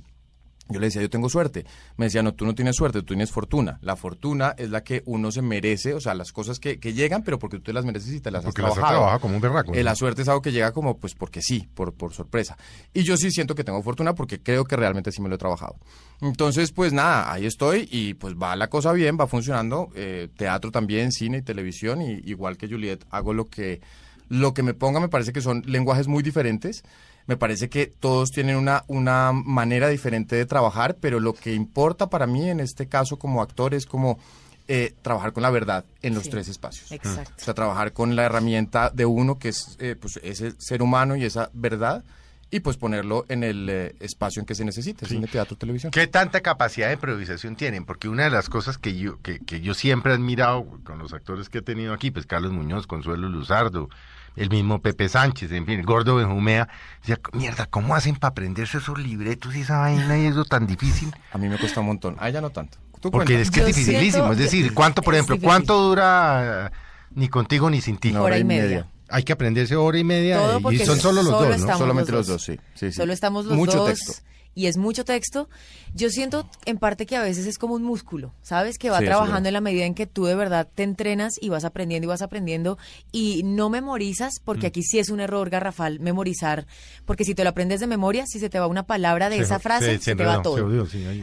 Yo 0.71 0.79
le 0.81 0.89
decía, 0.89 1.01
yo 1.01 1.09
tengo 1.09 1.31
suerte. 1.31 1.65
Me 1.97 2.05
decía, 2.07 2.23
no, 2.23 2.35
tú 2.35 2.45
no 2.45 2.55
tienes 2.55 2.77
suerte, 2.77 2.99
tú 2.99 3.07
tienes 3.07 3.31
fortuna. 3.31 3.79
La 3.81 3.97
fortuna 3.97 4.55
es 4.59 4.69
la 4.69 4.83
que 4.85 5.03
uno 5.07 5.33
se 5.33 5.41
merece, 5.41 5.95
o 5.95 6.01
sea, 6.01 6.13
las 6.13 6.31
cosas 6.31 6.61
que, 6.61 6.79
que 6.79 6.93
llegan, 6.93 7.23
pero 7.23 7.39
porque 7.39 7.57
tú 7.57 7.63
te 7.63 7.73
las 7.73 7.87
mereces 7.87 8.13
y 8.13 8.21
te 8.21 8.31
las 8.31 8.45
Porque 8.45 8.61
has 8.61 8.75
trabajado. 8.75 8.97
trabajado 8.99 9.21
como 9.21 9.37
un 9.37 9.41
berraco. 9.41 9.73
Eh, 9.73 9.83
la 9.83 9.95
suerte 9.95 10.21
es 10.21 10.29
algo 10.29 10.43
que 10.43 10.53
llega 10.53 10.73
como, 10.73 10.99
pues, 10.99 11.15
porque 11.15 11.41
sí, 11.41 11.67
por, 11.75 11.95
por 11.95 12.13
sorpresa. 12.13 12.59
Y 12.93 13.03
yo 13.03 13.17
sí 13.17 13.31
siento 13.31 13.55
que 13.55 13.65
tengo 13.65 13.83
fortuna 13.83 14.15
porque 14.15 14.43
creo 14.43 14.65
que 14.67 14.77
realmente 14.77 15.11
sí 15.11 15.23
me 15.23 15.31
lo 15.31 15.37
he 15.37 15.39
trabajado. 15.39 15.77
Entonces, 16.21 16.71
pues 16.73 16.93
nada, 16.93 17.33
ahí 17.33 17.47
estoy 17.47 17.89
y 17.91 18.13
pues 18.13 18.35
va 18.35 18.55
la 18.55 18.69
cosa 18.69 18.93
bien, 18.93 19.17
va 19.19 19.27
funcionando. 19.27 19.89
Eh, 19.95 20.29
teatro 20.37 20.71
también, 20.71 21.13
cine 21.13 21.39
y 21.39 21.43
televisión. 21.43 22.03
Y 22.03 22.21
igual 22.31 22.59
que 22.59 22.69
Juliet, 22.69 23.07
hago 23.09 23.33
lo 23.33 23.47
que, 23.47 23.81
lo 24.29 24.53
que 24.53 24.63
me 24.63 24.75
ponga, 24.75 25.01
me 25.01 25.09
parece 25.09 25.33
que 25.33 25.41
son 25.41 25.63
lenguajes 25.65 26.09
muy 26.09 26.23
diferentes. 26.23 26.83
Me 27.29 27.37
parece 27.37 27.69
que 27.69 27.87
todos 27.87 28.31
tienen 28.33 28.57
una, 28.57 28.83
una 28.89 29.31
manera 29.33 29.89
diferente 29.89 30.35
de 30.35 30.47
trabajar, 30.47 30.97
pero 31.01 31.21
lo 31.21 31.35
que 31.35 31.55
importa 31.55 32.09
para 32.11 32.27
mí 32.27 32.49
en 32.51 32.59
este 32.59 32.89
caso 32.89 33.17
como 33.19 33.43
actor 33.43 33.75
es 33.75 33.87
como 33.87 34.19
eh, 34.67 34.95
trabajar 35.03 35.33
con 35.33 35.43
la 35.43 35.51
verdad 35.51 35.85
en 36.03 36.15
los 36.15 36.25
Sí. 36.25 36.31
tres 36.31 36.49
espacios. 36.49 36.91
Exacto. 36.91 37.33
O 37.41 37.45
sea, 37.45 37.55
trabajar 37.55 37.93
con 37.93 38.17
la 38.17 38.25
herramienta 38.25 38.91
de 38.91 39.07
uno, 39.07 39.39
que 39.39 39.51
es 39.51 39.77
eh, 39.79 39.95
pues, 39.99 40.19
ese 40.23 40.53
ser 40.59 40.83
humano 40.83 41.17
y 41.17 41.25
esa 41.25 41.49
verdad, 41.55 42.03
y 42.51 42.61
pues 42.61 42.79
ponerlo 42.79 43.27
en 43.29 43.45
el 43.45 43.69
eh, 43.69 43.95
espacio 44.01 44.41
en 44.41 44.47
que 44.47 44.55
se 44.55 44.65
necesite, 44.65 45.05
cine, 45.07 45.27
teatro, 45.27 45.55
televisión. 45.57 45.93
¿Qué 45.93 46.07
tanta 46.07 46.41
capacidad 46.41 46.87
de 46.89 46.95
improvisación 46.95 47.57
tienen? 47.57 47.85
Porque 47.85 48.09
una 48.09 48.25
de 48.25 48.31
las 48.31 48.49
cosas 48.49 48.79
que 48.79 48.97
yo, 48.97 49.21
que, 49.21 49.39
que 49.41 49.61
yo 49.61 49.75
siempre 49.75 50.13
he 50.13 50.15
admirado 50.15 50.67
con 50.85 50.99
los 50.99 51.13
actores 51.13 51.51
que 51.51 51.59
he 51.59 51.63
tenido 51.63 51.93
aquí, 51.93 52.11
pues 52.11 52.25
Carlos 52.25 52.53
Muñoz, 52.53 52.87
Consuelo 52.87 53.29
Luzardo, 53.29 53.91
el 54.39 54.51
mismo 54.51 54.81
Pepe 54.81 55.09
Sánchez, 55.09 55.51
en 55.53 55.67
fin, 55.67 55.81
el 55.81 55.85
gordo 55.87 56.17
Benjumea, 56.17 56.69
decía, 57.01 57.19
mierda, 57.33 57.67
¿cómo 57.67 57.95
hacen 57.95 58.17
para 58.17 58.31
aprenderse 58.31 58.79
esos 58.79 58.99
libretos 58.99 59.55
y 59.57 59.61
esa 59.63 59.79
vaina 59.79 60.19
y 60.19 60.27
eso 60.27 60.45
tan 60.45 60.67
difícil? 60.67 61.13
A 61.33 61.39
mí 61.39 61.49
me 61.49 61.59
cuesta 61.59 61.81
un 61.81 61.87
montón. 61.87 62.17
A 62.19 62.29
ella 62.29 62.41
no 62.41 62.51
tanto. 62.51 62.79
Tú 63.01 63.11
Porque 63.11 63.35
cuenta. 63.35 63.43
es 63.43 63.51
que 63.51 63.61
es 63.61 63.67
dificilísimo. 63.67 64.25
siento 64.25 64.33
Es 64.33 64.39
decir, 64.39 64.75
¿cuánto, 64.75 65.03
por 65.03 65.15
ejemplo, 65.15 65.35
difícil. 65.37 65.49
cuánto 65.49 65.81
dura 65.83 66.73
ni 67.15 67.29
contigo 67.29 67.71
ni 67.71 67.81
sin 67.81 67.97
ti? 67.99 68.11
Una 68.11 68.23
hora 68.23 68.39
y 68.39 68.45
media. 68.45 68.87
Hay 69.11 69.23
que 69.23 69.33
aprenderse 69.33 69.75
hora 69.77 69.99
y 69.99 70.05
media 70.05 70.37
Todo 70.39 70.71
y 70.73 70.79
son 70.81 70.99
solo 70.99 71.23
los 71.23 71.33
solo 71.33 71.49
dos, 71.49 71.61
¿no? 71.61 71.79
Solamente 71.79 72.13
los 72.13 72.19
los 72.21 72.27
dos. 72.27 72.43
sí. 72.45 72.59
sí, 72.75 72.91
sí. 72.91 72.93
Solo 72.93 73.13
estamos 73.13 73.47
los 73.47 73.57
Mucho 73.57 73.79
dos. 73.79 73.89
texto. 73.89 74.13
Y 74.59 74.67
es 74.67 74.77
mucho 74.77 75.05
texto. 75.05 75.49
Yo 75.95 76.11
siento 76.11 76.49
en 76.65 76.79
parte 76.79 77.07
que 77.07 77.15
a 77.15 77.23
veces 77.23 77.47
es 77.47 77.59
como 77.59 77.75
un 77.75 77.85
músculo, 77.85 78.35
¿sabes? 78.43 78.77
Que 78.77 78.91
va 78.91 78.99
Sí, 78.99 79.05
trabajando 79.05 79.49
en 79.49 79.53
la 79.53 79.61
medida 79.61 79.85
en 79.85 79.95
que 79.95 80.09
tú 80.09 80.25
de 80.25 80.35
verdad 80.35 80.67
te 80.75 80.83
entrenas 80.83 81.35
y 81.41 81.49
vas 81.49 81.65
aprendiendo 81.65 82.07
y 82.07 82.09
vas 82.09 82.23
aprendiendo 82.23 82.77
y 83.13 83.43
no 83.45 83.71
memorizas, 83.71 84.41
porque 84.45 84.67
Mm. 84.67 84.71
aquí 84.71 84.83
sí 84.83 84.99
es 84.99 85.11
un 85.11 85.21
error 85.21 85.49
garrafal 85.49 86.01
memorizar, 86.01 86.67
porque 87.07 87.23
si 87.25 87.37
te 87.37 87.45
lo 87.45 87.51
aprendes 87.51 87.79
de 87.79 87.87
memoria, 87.87 88.27
si 88.27 88.41
se 88.41 88.51
te 88.51 88.59
va 88.59 88.67
una 88.67 88.83
palabra 88.85 89.31
de 89.31 89.37
Se- 89.37 89.43
esa 89.43 89.61
frase, 89.61 89.87
se- 89.93 89.99
se, 89.99 90.05
se 90.07 90.17
te 90.17 90.25
va 90.25 90.43
todo. 90.43 90.57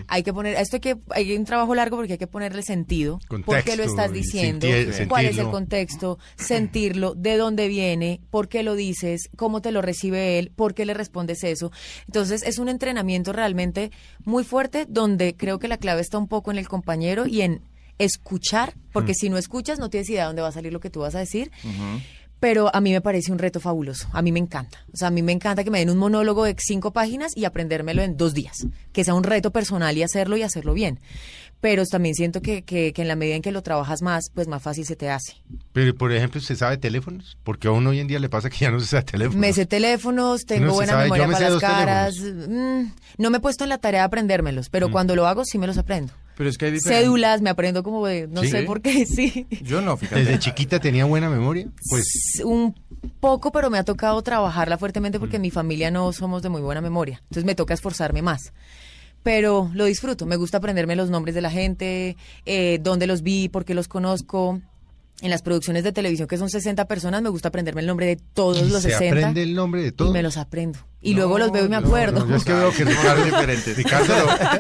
Hay 0.08 0.24
que 0.24 0.32
poner, 0.34 0.56
esto 0.56 0.77
hay 0.77 0.80
que, 0.80 0.98
hay 1.10 1.36
un 1.36 1.44
trabajo 1.44 1.75
largo 1.75 1.98
porque 1.98 2.13
hay 2.13 2.18
que 2.20 2.27
ponerle 2.27 2.63
sentido. 2.63 3.20
¿Por 3.46 3.63
qué 3.65 3.75
lo 3.75 3.84
estás 3.84 4.13
diciendo? 4.13 4.65
sentir- 4.65 5.08
¿Cuál 5.10 5.25
es 5.25 5.38
el 5.38 5.50
contexto? 5.50 6.20
Sentirlo, 6.38 7.15
de 7.15 7.36
dónde 7.36 7.68
viene, 7.68 8.22
por 8.32 8.48
qué 8.48 8.63
lo 8.63 8.75
dices, 8.75 9.30
cómo 9.36 9.62
te 9.62 9.72
lo 9.74 9.82
recibe 9.82 10.39
él, 10.39 10.51
por 10.56 10.74
qué 10.74 10.86
le 10.86 10.94
respondes 10.94 11.44
eso. 11.44 11.72
Entonces 12.08 12.44
es 12.44 12.60
un 12.60 12.70
entrenamiento 12.70 13.25
realmente 13.34 13.91
muy 14.24 14.44
fuerte 14.44 14.86
donde 14.88 15.36
creo 15.36 15.60
que 15.60 15.67
la 15.67 15.77
clave 15.77 16.01
está 16.01 16.17
un 16.17 16.27
poco 16.27 16.51
en 16.51 16.58
el 16.58 16.67
compañero 16.67 17.25
y 17.27 17.41
en 17.41 17.62
escuchar, 17.98 18.74
porque 18.91 19.12
Mm. 19.13 19.15
si 19.15 19.29
no 19.29 19.38
escuchas 19.38 19.79
no 19.79 19.89
tienes 19.89 20.10
idea 20.10 20.24
de 20.24 20.27
dónde 20.27 20.41
va 20.41 20.50
a 20.50 20.51
salir 20.51 20.74
lo 20.74 20.79
que 20.82 20.89
tú 20.89 21.00
vas 21.01 21.15
a 21.15 21.20
decir. 21.20 21.51
Pero 22.41 22.70
a 22.75 22.82
mí 22.82 22.91
me 22.91 23.00
parece 23.01 23.32
un 23.32 23.39
reto 23.39 23.60
fabuloso. 23.62 24.08
A 24.12 24.22
mí 24.22 24.32
me 24.34 24.39
encanta. 24.39 24.86
O 24.94 24.98
sea, 24.98 25.08
a 25.08 25.12
mí 25.12 25.22
me 25.24 25.32
encanta 25.32 25.63
que 25.63 25.72
me 25.72 25.79
den 25.79 25.89
un 25.89 25.98
monólogo 25.98 26.44
de 26.44 26.55
cinco 26.60 26.91
páginas 26.91 27.32
y 27.36 27.46
aprendérmelo 27.46 28.01
en 28.03 28.17
dos 28.17 28.34
días. 28.34 28.67
Que 28.91 29.05
sea 29.05 29.13
un 29.13 29.24
reto 29.24 29.51
personal 29.51 29.98
y 29.98 30.03
hacerlo 30.03 30.36
y 30.36 30.44
hacerlo 30.44 30.74
bien. 30.74 31.00
Pero 31.62 31.84
también 31.86 32.16
siento 32.16 32.42
que, 32.42 32.64
que, 32.64 32.94
en 32.96 33.08
la 33.08 33.16
medida 33.16 33.36
en 33.36 33.42
que 33.42 33.52
lo 33.52 33.64
trabajas 33.64 34.02
más, 34.02 34.30
pues 34.34 34.48
más 34.48 34.62
fácil 34.62 34.86
se 34.86 34.96
te 34.96 35.10
hace. 35.10 35.34
Pero, 35.74 35.96
por 35.96 36.12
ejemplo, 36.12 36.40
¿usted 36.40 36.56
sabe 36.56 36.78
teléfonos? 36.78 37.38
Porque 37.44 37.68
a 37.68 37.72
uno 37.72 37.90
hoy 37.90 38.00
en 38.00 38.08
día 38.08 38.20
le 38.20 38.30
pasa 38.30 38.50
que 38.50 38.58
ya 38.58 38.72
no 38.72 38.80
se 38.80 38.88
sabe 38.88 39.04
teléfonos. 39.04 39.40
Me 39.40 39.52
sé 39.54 39.66
teléfonos, 39.66 40.46
tengo 40.46 40.74
buena 40.74 40.98
memoria 40.98 41.28
para 41.28 41.50
las 41.50 41.60
caras. 41.60 42.16
Mm, 42.20 42.92
no 43.18 43.30
me 43.30 43.38
he 43.38 43.42
puesto 43.42 43.64
en 43.64 43.70
la 43.70 43.78
tarea 43.78 44.02
de 44.02 44.06
aprendérmelos, 44.06 44.70
pero 44.70 44.90
mm. 44.90 44.92
cuando 44.92 45.16
lo 45.16 45.28
hago 45.28 45.44
sí 45.46 45.58
me 45.58 45.68
los 45.68 45.78
aprendo. 45.78 46.14
Pero 46.38 46.50
es 46.50 46.58
que 46.58 46.66
hay 46.66 46.80
Cédulas, 46.80 47.42
me 47.42 47.50
aprendo 47.50 47.82
como 47.82 48.06
de, 48.06 48.28
no 48.28 48.44
sé 48.44 48.64
por 48.64 48.82
qué, 48.82 49.06
sí. 49.06 49.48
Yo 49.64 49.82
no, 49.82 49.96
fíjate. 49.96 50.24
¿Desde 50.24 50.40
chiquita 50.40 50.80
tenía 50.80 51.06
buena 51.06 51.30
memoria? 51.30 51.68
Pues 51.90 52.42
un 52.44 52.76
poco, 53.22 53.52
pero 53.52 53.70
me 53.70 53.78
ha 53.78 53.84
tocado 53.84 54.22
trabajarla 54.22 54.78
fuertemente 54.78 55.20
porque 55.20 55.38
en 55.38 55.44
mi 55.44 55.52
familia 55.52 55.92
no 55.92 56.12
somos 56.12 56.44
de 56.44 56.50
muy 56.50 56.62
buena 56.62 56.82
memoria. 56.82 57.22
Entonces 57.24 57.46
me 57.46 57.56
toca 57.56 57.74
esforzarme 57.74 58.22
más 58.22 58.52
pero 59.25 59.72
lo 59.74 59.86
disfruto. 59.86 60.27
Me 60.27 60.36
gusta 60.36 60.60
aprenderme 60.60 60.96
los 60.96 61.10
nombres 61.10 61.34
de 61.34 61.41
la 61.41 61.50
gente, 61.50 62.15
eh, 62.46 62.77
dónde 62.84 63.08
los 63.08 63.24
vi, 63.24 63.50
por 63.50 63.65
qué 63.65 63.74
los 63.74 63.88
conozco 63.88 64.62
en 65.22 65.29
las 65.32 65.41
producciones 65.41 65.84
de 65.84 65.91
televisión 65.91 66.27
que 66.27 66.38
son 66.38 66.51
60 66.51 66.86
personas, 66.86 67.24
me 67.24 67.29
gusta 67.29 67.48
aprenderme 67.48 67.82
el 67.82 67.88
nombre 67.88 68.05
de 68.05 68.17
todos 68.17 68.70
los 68.70 68.84
se 68.84 68.91
60. 68.91 69.17
aprende 69.17 69.41
el 69.41 69.55
nombre 69.55 69.82
de 69.82 69.91
todos? 69.91 70.12
Y 70.12 70.13
me 70.13 70.22
los 70.22 70.38
aprendo. 70.38 70.77
Y 71.06 71.14
luego 71.14 71.38
los 71.38 71.52
veo 71.52 71.66
y 71.66 71.70
me 71.70 71.76
acuerdo. 71.76 72.28
yo 72.28 72.36
es 72.36 72.44
que 72.44 72.54
veo 72.54 72.72
que 72.72 72.84
Ricardo, 72.84 73.24
diferentes. 73.24 73.78
Ricardo, 73.78 74.14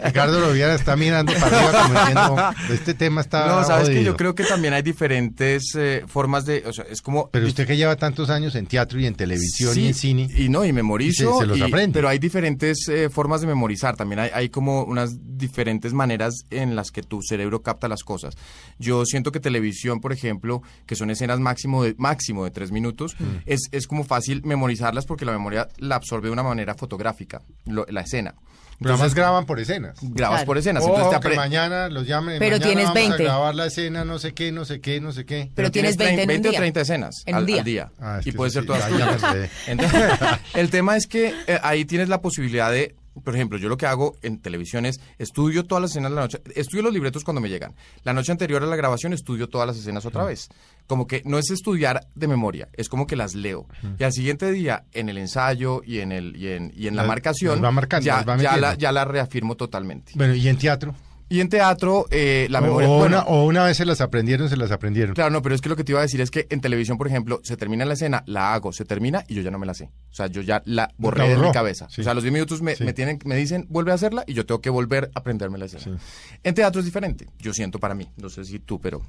Ricardo 0.03 0.53
está 0.53 0.95
mirando 0.95 1.33
para 1.33 1.57
arriba 1.57 1.81
como 1.81 1.99
diciendo, 1.99 2.73
este 2.73 2.93
tema 2.93 3.21
está 3.21 3.47
No, 3.47 3.63
sabes 3.63 3.89
que 3.89 4.03
yo 4.03 4.15
creo 4.15 4.35
que 4.35 4.43
también 4.43 4.75
hay 4.75 4.83
diferentes 4.83 5.73
eh, 5.75 6.03
formas 6.07 6.45
de, 6.45 6.63
o 6.67 6.71
sea, 6.71 6.85
es 6.87 7.01
como... 7.01 7.31
Pero 7.31 7.47
usted 7.47 7.65
que 7.65 7.75
lleva 7.75 7.95
tantos 7.95 8.29
años 8.29 8.53
en 8.53 8.67
teatro 8.67 8.99
y 8.99 9.07
en 9.07 9.15
televisión 9.15 9.77
y 9.77 9.87
en 9.87 9.93
cine. 9.95 10.29
Y 10.37 10.49
no, 10.49 10.63
y 10.63 10.71
memorizo. 10.71 11.39
se, 11.39 11.47
los 11.47 11.59
aprende. 11.59 11.97
Pero 11.97 12.09
hay 12.09 12.19
diferentes 12.19 12.87
eh, 12.89 13.09
formas 13.09 13.41
de 13.41 13.47
memorizar, 13.47 13.95
también 13.95 14.19
hay, 14.19 14.29
hay 14.31 14.49
como 14.49 14.83
unas 14.83 15.17
diferentes 15.19 15.93
maneras 15.93 16.45
en 16.51 16.75
las 16.75 16.91
que 16.91 17.01
tu 17.01 17.21
cerebro 17.23 17.63
capta 17.63 17.87
las 17.87 18.03
cosas. 18.03 18.35
Yo 18.77 19.03
siento 19.07 19.31
que 19.31 19.39
televisión, 19.39 19.99
por 19.99 20.13
ejemplo, 20.13 20.61
que 20.85 20.95
son 20.95 21.09
escenas 21.09 21.39
máximo 21.39 21.83
de, 21.83 21.95
máximo 21.97 22.43
de 22.43 22.51
tres 22.51 22.71
minutos, 22.71 23.15
mm. 23.19 23.25
es, 23.47 23.61
es 23.71 23.87
como 23.87 24.03
fácil 24.03 24.43
memorizarlas 24.45 25.07
porque 25.07 25.25
la 25.25 25.31
memoria 25.31 25.69
la 25.79 25.95
absorbe 25.95 26.34
una 26.35 26.43
manera 26.43 26.75
fotográfica, 26.75 27.41
la 27.65 28.01
escena. 28.01 28.35
Pero 28.79 28.95
además 28.95 29.15
graban 29.15 29.45
por 29.45 29.59
escenas. 29.59 29.97
Grabas 30.01 30.43
por 30.43 30.57
escenas. 30.57 30.83
Ojo, 30.83 31.19
que 31.19 31.35
mañana 31.35 31.89
los 31.89 32.05
llamen. 32.07 32.39
Pero 32.39 32.59
tienes 32.59 32.93
20. 32.93 33.13
A 33.13 33.17
grabar 33.17 33.55
la 33.55 33.67
escena, 33.67 34.03
no 34.03 34.19
sé 34.19 34.33
qué, 34.33 34.51
no 34.51 34.65
sé 34.65 34.81
qué, 34.81 34.99
no 34.99 35.11
sé 35.11 35.25
qué. 35.25 35.51
Pero, 35.55 35.71
tienes 35.71 35.97
20, 35.97 36.25
20 36.25 36.49
o 36.49 36.53
30 36.53 36.81
escenas 36.81 37.23
al, 37.31 37.45
día. 37.45 37.91
Ah, 37.99 38.19
y 38.23 38.31
puede 38.31 38.51
ser 38.51 38.65
todas 38.65 38.87
tuyas. 38.89 39.21
el 40.53 40.69
tema 40.69 40.97
es 40.97 41.07
que 41.07 41.33
eh, 41.47 41.59
ahí 41.63 41.85
tienes 41.85 42.09
la 42.09 42.21
posibilidad 42.21 42.71
de 42.71 42.95
por 43.23 43.35
ejemplo, 43.35 43.57
yo 43.57 43.69
lo 43.69 43.77
que 43.77 43.85
hago 43.85 44.15
en 44.21 44.39
televisión 44.39 44.85
es 44.85 44.99
estudio 45.17 45.65
todas 45.65 45.81
las 45.81 45.91
escenas 45.91 46.11
de 46.11 46.15
la 46.15 46.21
noche, 46.21 46.41
estudio 46.55 46.83
los 46.83 46.93
libretos 46.93 47.23
cuando 47.23 47.41
me 47.41 47.49
llegan. 47.49 47.73
La 48.03 48.13
noche 48.13 48.31
anterior 48.31 48.61
a 48.63 48.65
la 48.65 48.75
grabación 48.75 49.13
estudio 49.13 49.47
todas 49.47 49.67
las 49.67 49.77
escenas 49.77 50.05
otra 50.05 50.23
vez. 50.23 50.49
Como 50.87 51.07
que 51.07 51.21
no 51.25 51.39
es 51.39 51.49
estudiar 51.49 52.07
de 52.13 52.27
memoria, 52.27 52.69
es 52.73 52.89
como 52.89 53.07
que 53.07 53.15
las 53.15 53.33
leo. 53.33 53.67
Y 53.97 54.03
al 54.03 54.13
siguiente 54.13 54.51
día, 54.51 54.83
en 54.93 55.09
el 55.09 55.17
ensayo 55.17 55.81
y 55.83 55.99
en 55.99 56.11
el 56.11 56.35
y 56.35 56.49
en, 56.49 56.71
y 56.75 56.87
en 56.87 56.95
la, 56.95 57.03
marcación, 57.03 57.61
ya, 58.01 58.57
la, 58.57 58.75
ya 58.75 58.91
la 58.91 59.05
reafirmo 59.05 59.55
totalmente. 59.55 60.11
Bueno, 60.15 60.35
¿y 60.35 60.47
en 60.47 60.57
teatro? 60.57 60.93
Y 61.27 61.39
en 61.39 61.49
teatro, 61.49 62.05
eh, 62.11 62.47
la 62.51 62.61
memoria... 62.61 62.87
O, 62.87 63.05
una, 63.05 63.21
o 63.23 63.45
una 63.45 63.63
vez 63.63 63.77
se 63.77 63.85
las 63.85 63.99
aprendieron, 63.99 64.47
se 64.47 64.57
las 64.57 64.71
aprendieron. 64.71 65.15
Claro, 65.15 65.31
no, 65.31 65.41
pero 65.41 65.55
es 65.55 65.61
que 65.61 65.69
lo 65.69 65.75
que 65.75 65.83
te 65.83 65.91
iba 65.91 65.99
a 65.99 66.03
decir 66.03 66.21
es 66.21 66.29
que 66.29 66.45
en 66.49 66.61
televisión, 66.61 66.97
por 66.97 67.07
ejemplo, 67.07 67.39
se 67.43 67.57
termina 67.57 67.83
la 67.83 67.93
escena, 67.93 68.23
la 68.27 68.53
hago, 68.53 68.71
se 68.71 68.85
termina 68.85 69.23
y 69.27 69.33
yo 69.33 69.41
ya 69.41 69.49
no 69.49 69.57
me 69.57 69.65
la 69.65 69.73
sé. 69.73 69.89
O 70.11 70.13
sea, 70.13 70.27
yo 70.27 70.41
ya 70.41 70.61
la 70.65 70.93
borré 70.97 71.27
de 71.29 71.37
mi 71.37 71.51
cabeza. 71.51 71.85
O 71.85 72.03
sea, 72.03 72.13
los 72.13 72.23
10 72.23 72.33
minutos 72.33 72.61
me, 72.61 72.75
tienen, 72.93 73.19
me 73.25 73.35
dicen, 73.35 73.65
vuelve 73.69 73.91
a 73.91 73.95
hacerla 73.95 74.23
y 74.27 74.33
yo 74.33 74.45
tengo 74.45 74.61
que 74.61 74.69
volver 74.69 75.09
a 75.15 75.19
aprenderme 75.19 75.57
la 75.57 75.65
escena. 75.65 75.97
En 76.43 76.53
teatro 76.53 76.79
es 76.79 76.85
diferente, 76.85 77.27
yo 77.39 77.53
siento 77.53 77.79
para 77.79 77.95
mí, 77.95 78.07
no 78.17 78.29
sé 78.29 78.45
si 78.45 78.59
tú, 78.59 78.79
pero 78.79 79.01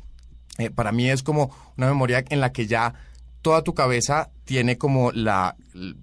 eh, 0.59 0.71
para 0.71 0.93
mí 0.93 1.11
es 1.11 1.23
como 1.23 1.55
una 1.77 1.87
memoria 1.87 2.25
en 2.29 2.41
la 2.41 2.51
que 2.51 2.67
ya 2.67 2.95
toda 3.43 3.63
tu 3.63 3.75
cabeza 3.75 4.31
tiene 4.45 4.79
como 4.79 5.13
la 5.13 5.55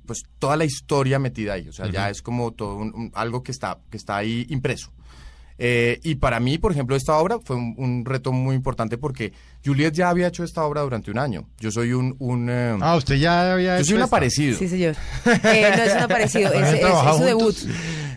pues 0.05 0.23
toda 0.39 0.55
la 0.55 0.63
historia 0.63 1.19
metida 1.19 1.53
ahí 1.53 1.67
o 1.67 1.73
sea 1.73 1.91
ya 1.91 2.09
es 2.09 2.21
como 2.21 2.51
todo 2.51 2.79
algo 3.15 3.43
que 3.43 3.51
está 3.51 3.79
que 3.89 3.97
está 3.97 4.15
ahí 4.15 4.45
impreso 4.49 4.93
eh, 5.57 5.99
y 6.03 6.15
para 6.15 6.39
mí, 6.39 6.57
por 6.57 6.71
ejemplo, 6.71 6.95
esta 6.95 7.17
obra 7.17 7.39
fue 7.43 7.55
un, 7.55 8.03
reto 8.05 8.31
muy 8.31 8.55
importante 8.55 8.97
porque 8.97 9.33
Juliet 9.63 9.93
ya 9.93 10.09
había 10.09 10.27
hecho 10.27 10.43
esta 10.43 10.63
obra 10.63 10.81
durante 10.81 11.11
un 11.11 11.19
año. 11.19 11.47
Yo 11.59 11.71
soy 11.71 11.93
un... 11.93 12.15
un 12.19 12.49
eh, 12.49 12.77
ah, 12.81 12.95
usted 12.95 13.15
ya 13.15 13.53
había 13.53 13.77
Yo 13.79 13.85
soy 13.85 13.95
un 13.95 14.01
aparecido. 14.03 14.57
Sí, 14.57 14.67
señor. 14.67 14.95
Eh, 15.43 15.71
no 15.75 15.83
es 15.83 15.93
un 15.93 16.01
aparecido, 16.01 16.51
es, 16.53 17.17
su 17.17 17.23
debut. 17.23 17.55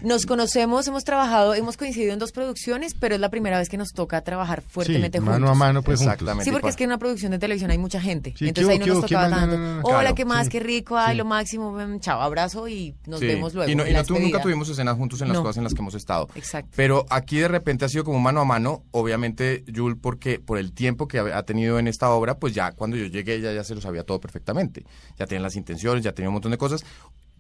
Nos 0.07 0.25
conocemos, 0.25 0.87
hemos 0.87 1.03
trabajado, 1.03 1.53
hemos 1.55 1.77
coincidido 1.77 2.13
en 2.13 2.21
dos 2.21 2.31
producciones, 2.31 2.95
pero 2.95 3.17
es 3.17 3.21
la 3.21 3.29
primera 3.29 3.59
vez 3.59 3.69
que 3.69 3.77
nos 3.77 3.89
toca 3.93 4.21
trabajar 4.21 4.63
fuertemente 4.63 5.19
juntos. 5.19 5.41
mano 5.41 5.51
a 5.51 5.55
mano, 5.57 5.83
pues 5.83 6.01
Exactamente. 6.01 6.45
Sí, 6.45 6.53
porque 6.53 6.69
es 6.69 6.77
que 6.77 6.85
en 6.85 6.91
una 6.91 6.99
producción 6.99 7.33
de 7.33 7.41
televisión 7.41 7.73
hay 7.73 7.79
mucha 7.79 8.01
gente. 8.01 8.33
entonces 8.39 8.69
ahí 8.69 8.79
no 8.79 8.87
nos 8.87 9.01
tocaba 9.01 9.29
tanto. 9.29 9.81
Hola, 9.83 10.15
¿qué 10.15 10.25
más? 10.25 10.49
Qué 10.49 10.61
rico, 10.61 10.97
ay, 10.97 11.17
lo 11.17 11.25
máximo. 11.25 11.77
Chao, 11.99 12.23
abrazo 12.23 12.69
y 12.69 12.95
nos 13.05 13.19
vemos 13.19 13.53
luego. 13.53 13.69
Y, 13.69 13.75
no, 13.75 13.85
y 13.85 13.93
nunca 14.21 14.41
tuvimos 14.41 14.69
escenas 14.69 14.97
juntos 14.97 15.21
en 15.23 15.29
las 15.29 15.39
cosas 15.39 15.57
en 15.57 15.65
las 15.65 15.75
que 15.75 15.81
hemos 15.81 15.95
estado. 15.97 16.29
Exacto. 16.37 16.71
Pero 16.77 17.05
aquí 17.11 17.39
de 17.39 17.49
repente 17.49 17.85
ha 17.85 17.89
sido 17.89 18.05
como 18.05 18.21
mano 18.21 18.41
a 18.41 18.45
mano, 18.45 18.85
obviamente, 18.93 19.65
Jules, 19.75 19.99
porque 20.01 20.39
por 20.39 20.59
el 20.59 20.73
tiempo 20.73 21.09
que 21.09 21.19
ha 21.19 21.43
tenido 21.43 21.81
en 21.81 21.89
esta 21.89 22.11
obra, 22.11 22.39
pues 22.39 22.55
ya 22.55 22.71
cuando 22.71 22.97
yo 22.97 23.07
llegué 23.07 23.35
ella 23.35 23.53
ya 23.53 23.65
se 23.65 23.75
lo 23.75 23.81
sabía 23.81 24.05
todo 24.05 24.21
perfectamente. 24.21 24.85
Ya 25.19 25.27
tenía 25.27 25.43
las 25.43 25.57
intenciones, 25.57 26.05
ya 26.05 26.13
tenía 26.13 26.29
un 26.29 26.35
montón 26.35 26.53
de 26.53 26.59
cosas. 26.59 26.85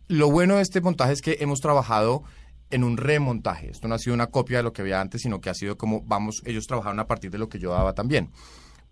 Lo 0.09 0.31
bueno 0.31 0.57
de 0.57 0.63
este 0.63 0.81
montaje 0.81 1.13
es 1.13 1.23
que 1.23 1.37
hemos 1.41 1.61
trabajado 1.61 2.25
en 2.71 2.85
un 2.85 2.97
remontaje. 2.97 3.71
Esto 3.71 3.89
no 3.89 3.95
ha 3.95 3.99
sido 3.99 4.15
una 4.15 4.27
copia 4.29 4.59
de 4.59 4.63
lo 4.63 4.73
que 4.73 4.83
había 4.83 5.01
antes, 5.01 5.23
sino 5.23 5.41
que 5.41 5.51
ha 5.51 5.55
sido 5.55 5.77
como, 5.77 6.03
vamos, 6.03 6.43
ellos 6.45 6.67
trabajaron 6.67 6.99
a 7.01 7.07
partir 7.07 7.31
de 7.31 7.39
lo 7.39 7.49
que 7.49 7.59
yo 7.59 7.73
daba 7.73 7.95
también. 7.95 8.31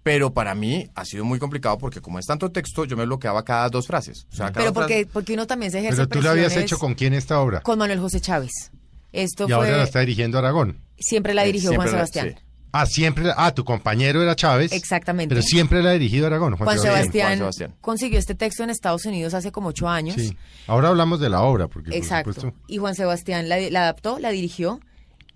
Pero 0.02 0.34
para 0.34 0.54
mí 0.54 0.86
ha 0.94 1.04
sido 1.06 1.24
muy 1.24 1.38
complicado 1.38 1.78
porque 1.78 2.02
como 2.02 2.18
es 2.18 2.26
tanto 2.26 2.52
texto, 2.52 2.84
yo 2.84 2.96
me 2.96 3.06
bloqueaba 3.06 3.42
cada 3.42 3.70
dos 3.70 3.86
frases. 3.86 4.26
Pero 4.52 4.72
porque, 4.74 5.08
porque 5.10 5.32
uno 5.32 5.46
también 5.46 5.72
se 5.72 5.78
ejerce 5.78 5.96
Pero 5.96 6.08
tú 6.08 6.22
lo 6.22 6.30
habías 6.30 6.54
hecho 6.56 6.78
con 6.78 6.94
quién 6.94 7.14
esta 7.14 7.40
obra? 7.40 7.60
Con 7.60 7.78
Manuel 7.78 8.00
José 8.00 8.20
Chávez. 8.20 8.70
Esto 9.12 9.48
y 9.48 9.52
ahora 9.52 9.78
la 9.78 9.84
está 9.84 10.00
dirigiendo 10.00 10.38
Aragón. 10.38 10.80
Siempre 10.98 11.34
la 11.34 11.44
dirigió 11.44 11.72
Juan 11.74 11.88
Sebastián. 11.88 12.34
Ah, 12.76 12.86
siempre. 12.86 13.30
Ah, 13.36 13.54
tu 13.54 13.64
compañero 13.64 14.20
era 14.20 14.34
Chávez. 14.34 14.72
Exactamente. 14.72 15.32
Pero 15.32 15.42
siempre 15.42 15.80
la 15.80 15.90
ha 15.90 15.92
dirigido 15.92 16.26
Aragón. 16.26 16.56
Juan, 16.56 16.76
Sebastián, 16.76 17.40
consiguió 17.80 18.18
este 18.18 18.34
texto 18.34 18.64
en 18.64 18.70
Estados 18.70 19.06
Unidos 19.06 19.32
hace 19.32 19.52
como 19.52 19.68
ocho 19.68 19.88
años. 19.88 20.16
Sí. 20.16 20.36
Ahora 20.66 20.88
hablamos 20.88 21.20
de 21.20 21.28
la 21.28 21.42
obra. 21.42 21.68
Porque, 21.68 21.96
Exacto. 21.96 22.52
y 22.66 22.78
Juan 22.78 22.96
Sebastián 22.96 23.48
la, 23.48 23.56
adaptó, 23.56 24.18
la 24.18 24.30
dirigió 24.30 24.80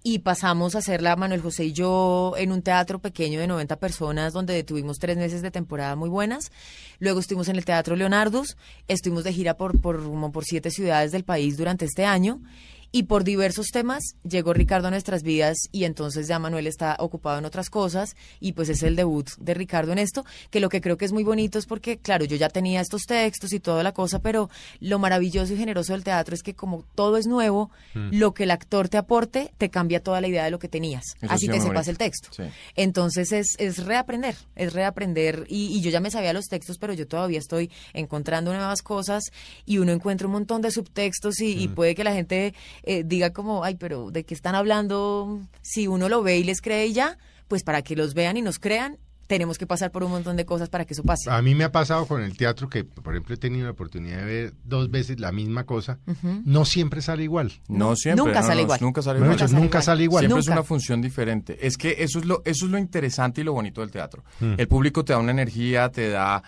y 0.03 0.19
pasamos 0.19 0.75
a 0.75 0.79
hacerla 0.79 1.15
Manuel 1.15 1.41
José 1.41 1.67
y 1.67 1.73
yo 1.73 2.35
en 2.37 2.51
un 2.51 2.63
teatro 2.63 2.99
pequeño 2.99 3.39
de 3.39 3.47
90 3.47 3.77
personas 3.77 4.33
donde 4.33 4.65
tuvimos 4.65 4.99
tres 4.99 5.17
meses 5.17 5.41
de 5.41 5.53
temporada 5.53 5.95
muy 5.95 6.09
buenas. 6.09 6.51
Luego 6.99 7.21
estuvimos 7.21 7.49
en 7.49 7.55
el 7.55 7.65
Teatro 7.65 7.95
Leonardos, 7.95 8.57
estuvimos 8.89 9.23
de 9.23 9.33
gira 9.33 9.57
por, 9.57 9.81
por, 9.81 10.03
por 10.33 10.45
siete 10.45 10.73
ciudades 10.73 11.13
del 11.13 11.23
país 11.23 11.57
durante 11.57 11.85
este 11.85 12.05
año 12.05 12.41
y 12.91 13.05
por 13.05 13.25
diversos 13.25 13.69
temas 13.69 14.15
llegó 14.29 14.53
Ricardo 14.53 14.89
a 14.89 14.91
nuestras 14.91 15.23
vidas 15.23 15.57
y 15.73 15.85
entonces 15.85 16.27
ya 16.27 16.39
Manuel 16.39 16.67
está 16.67 16.97
ocupado 16.99 17.39
en 17.39 17.45
otras 17.45 17.71
cosas 17.71 18.17
y 18.41 18.53
pues 18.53 18.69
es 18.69 18.83
el 18.83 18.97
debut 18.97 19.29
de 19.39 19.55
Ricardo 19.55 19.93
en 19.93 19.99
esto, 19.99 20.25
que 20.51 20.61
lo 20.61 20.69
que 20.69 20.81
creo 20.81 20.97
que 20.97 21.05
es 21.05 21.13
muy 21.13 21.25
bonito 21.25 21.59
es 21.59 21.67
porque, 21.67 21.99
claro, 21.99 22.25
yo 22.25 22.37
ya 22.37 22.49
tenía 22.49 22.81
estos 22.81 23.03
textos 23.03 23.53
y 23.53 23.61
toda 23.61 23.83
la 23.83 23.93
cosa, 23.93 24.21
pero 24.21 24.49
lo 24.81 24.99
maravilloso 24.99 25.53
y 25.53 25.57
generoso 25.57 25.93
del 25.93 26.05
teatro 26.05 26.35
es 26.35 26.43
que 26.43 26.55
como 26.55 26.85
todo 26.95 27.17
es 27.17 27.27
nuevo, 27.27 27.71
mm. 27.95 28.11
lo 28.13 28.33
que 28.33 28.45
el 28.45 28.51
actor 28.51 28.89
te 28.89 28.97
aporte 28.97 29.53
te 29.59 29.71
cambia 29.71 30.03
toda 30.03 30.21
la 30.21 30.29
idea 30.29 30.45
de 30.45 30.51
lo 30.51 30.59
que 30.59 30.69
tenías, 30.69 31.05
así 31.29 31.49
te 31.49 31.61
sepas 31.61 31.89
el 31.89 31.99
texto. 31.99 32.31
Entonces 32.75 33.33
es, 33.33 33.55
es 33.59 33.85
reaprender, 33.85 34.37
es 34.57 34.73
reaprender 34.73 35.47
y, 35.49 35.79
yo 35.79 35.91
ya 35.91 36.01
me 36.01 36.11
sabía 36.11 36.33
los 36.33 36.47
textos, 36.47 36.79
pero 36.79 36.93
yo 36.93 37.07
todavía 37.07 37.39
estoy 37.39 37.71
encontrando 37.93 38.53
nuevas 38.53 38.83
cosas 38.83 39.25
y 39.65 39.79
uno 39.79 39.93
encuentra 39.93 40.27
un 40.27 40.33
montón 40.33 40.61
de 40.61 40.71
subtextos 40.71 41.41
y, 41.41 41.69
mm. 41.69 41.75
puede 41.75 41.95
que 41.95 42.05
la 42.05 42.13
gente 42.13 42.55
eh, 42.89 43.05
diga 43.05 43.35
como, 43.35 43.65
ay, 43.65 43.77
pero 43.77 44.11
¿de 44.11 44.25
qué 44.25 44.33
están 44.33 44.55
hablando? 44.55 45.41
Si 45.61 45.87
uno 45.87 46.09
lo 46.09 46.23
ve 46.23 46.39
y 46.39 46.45
les 46.45 46.63
cree 46.63 46.91
ya, 46.91 47.19
pues 47.47 47.63
para 47.63 47.83
que 47.83 47.95
los 47.95 48.15
vean 48.15 48.39
y 48.39 48.43
nos 48.43 48.59
crean, 48.59 48.97
tenemos 49.27 49.59
que 49.59 49.67
pasar 49.67 49.91
por 49.91 50.05
un 50.05 50.11
montón 50.11 50.37
de 50.37 50.47
cosas 50.47 50.71
para 50.71 50.87
que 50.87 50.95
eso 50.95 51.03
pase. 51.03 51.31
A 51.31 51.43
mí 51.43 51.55
me 51.55 51.65
ha 51.65 51.71
pasado 51.71 52.07
con 52.07 52.23
el 52.23 52.35
teatro 52.35 52.71
que, 52.71 52.85
por 52.85 53.13
ejemplo, 53.13 53.35
he 53.35 53.37
tenido 53.37 53.67
la 53.67 53.73
oportunidad 53.73 54.21
de 54.21 54.25
ver 54.25 54.55
dos 54.65 54.91
veces 54.91 55.21
la 55.21 55.33
misma 55.33 55.65
cosa. 55.65 55.99
No 56.47 56.65
siempre 56.65 57.03
sale 57.03 57.25
igual. 57.25 57.53
No 57.69 57.95
siempre. 57.95 58.25
Nunca 58.25 58.43
sale 58.43 58.63
igual. 58.63 58.81
Nunca 58.81 59.03
sale 59.03 59.19
igual. 59.19 59.31
Nunca, 59.53 59.83
sale 59.83 60.05
igual. 60.05 60.23
Siempre 60.23 60.41
es 60.41 60.49
una 60.49 60.65
función 60.65 61.03
diferente. 61.03 61.59
Es 61.61 61.77
que 61.77 61.97
eso 61.99 62.21
es 62.21 62.25
lo, 62.25 62.41
eso 62.47 62.65
es 62.65 62.73
lo 62.73 62.79
interesante 62.79 63.43
y 63.43 63.45
lo 63.45 63.53
bonito 63.53 63.83
del 63.83 63.91
teatro. 63.91 64.25
Mm. 64.41 64.55
El 64.57 64.67
público 64.67 65.05
te 65.05 65.13
da 65.13 65.19
una 65.19 65.33
energía, 65.33 65.91
te 65.91 66.09
da 66.09 66.43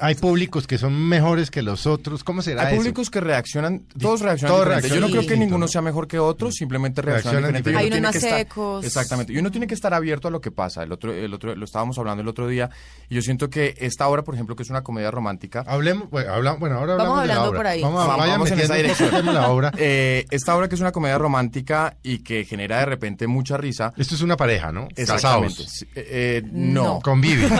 hay 0.00 0.14
públicos 0.14 0.66
que 0.66 0.78
son 0.78 0.94
mejores 1.08 1.50
que 1.50 1.62
los 1.62 1.86
otros. 1.86 2.24
¿Cómo 2.24 2.42
será 2.42 2.66
Hay 2.66 2.76
públicos 2.76 3.10
que 3.10 3.20
reaccionan, 3.20 3.84
todos 4.00 4.20
reaccionan 4.20 4.56
diferente. 4.58 4.88
Yo 4.88 5.00
no 5.00 5.08
creo 5.08 5.26
que 5.26 5.36
ninguno 5.36 5.68
sea 5.68 5.82
mejor 5.82 6.06
que 6.06 6.18
otro, 6.18 6.50
simplemente 6.50 7.02
reaccionan, 7.02 7.52
diferente. 7.52 7.76
Hay 7.76 7.86
unos 7.88 8.14
más 8.14 8.20
secos. 8.20 8.84
exactamente. 8.84 9.32
Y 9.32 9.38
uno 9.38 9.50
tiene 9.50 9.66
que 9.66 9.74
estar 9.74 9.94
abierto 9.94 10.28
a 10.28 10.30
lo 10.30 10.40
que 10.40 10.50
pasa. 10.50 10.82
El 10.82 10.92
otro, 10.92 11.12
el 11.12 11.32
otro, 11.32 11.54
lo 11.54 11.64
estábamos 11.64 11.98
hablando 11.98 12.22
el 12.22 12.28
otro 12.28 12.48
día. 12.48 12.70
Y 13.08 13.14
yo 13.16 13.22
siento 13.22 13.50
que 13.50 13.74
esta 13.78 14.08
obra, 14.08 14.22
por 14.22 14.34
ejemplo, 14.34 14.56
que 14.56 14.62
es 14.62 14.70
una 14.70 14.82
comedia 14.82 15.10
romántica. 15.10 15.64
Hablemos, 15.66 16.10
bueno, 16.10 16.32
habla, 16.32 16.52
bueno 16.52 16.76
ahora 16.76 16.92
hablamos 16.92 17.16
vamos 17.16 17.22
hablando 17.22 17.42
de 17.42 17.46
la 17.46 17.48
obra. 17.48 17.58
por 17.58 17.66
ahí. 17.66 17.82
Vamos, 17.82 18.06
vamos 18.06 18.50
en 18.50 18.60
esa 18.60 18.74
dirección. 18.74 19.24
La 19.34 19.48
obra. 19.48 19.72
Eh, 19.78 20.26
esta 20.30 20.56
obra 20.56 20.68
que 20.68 20.74
es 20.76 20.80
una 20.80 20.92
comedia 20.92 21.18
romántica 21.18 21.96
y 22.02 22.18
que 22.18 22.44
genera 22.44 22.78
de 22.78 22.86
repente 22.86 23.26
mucha 23.26 23.56
risa. 23.56 23.92
Esto 23.96 24.14
es 24.14 24.22
una 24.22 24.36
pareja, 24.36 24.70
¿no? 24.70 24.88
Exactamente. 24.94 25.64
Eh, 25.94 26.42
no. 26.52 26.84
No. 26.84 27.00
Conviven. 27.00 27.50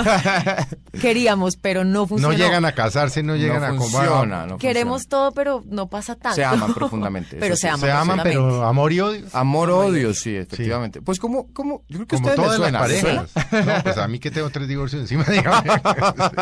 Queríamos, 1.01 1.57
pero 1.57 1.85
no 1.85 2.04
funcionó. 2.07 2.33
no 2.33 2.39
llegan 2.39 2.65
a 2.65 2.73
casarse, 2.73 3.23
no 3.23 3.37
llegan 3.37 3.61
no 3.61 3.67
a 3.67 3.75
funciona, 3.75 4.47
no 4.47 4.59
Queremos 4.59 5.03
funciona. 5.03 5.11
todo, 5.11 5.33
pero 5.33 5.63
no 5.67 5.89
pasa 5.89 6.15
tanto. 6.17 6.37
Se 6.37 6.45
aman 6.45 6.73
profundamente. 6.75 7.37
pero 7.41 7.57
se. 7.57 7.71
Se 7.77 7.91
aman, 7.91 8.21
pero 8.23 8.65
amor 8.65 8.93
y 8.93 9.01
odio. 9.01 9.25
Amor, 9.33 9.71
odio, 9.71 10.15
sí, 10.15 10.37
efectivamente. 10.37 11.03
Pues 11.03 11.19
como, 11.19 11.53
como, 11.53 11.83
yo 11.89 11.99
creo 11.99 12.07
que 12.07 12.17
Como 12.17 12.31
todas 12.35 12.59
las. 12.59 12.73
No, 13.67 13.83
pues 13.83 13.99
a 13.99 14.09
mí 14.09 14.19
que 14.19 14.31
tengo 14.31 14.51
tres 14.51 14.69
divorcios 14.69 15.03
encima, 15.03 15.25
dígame. 15.25 15.71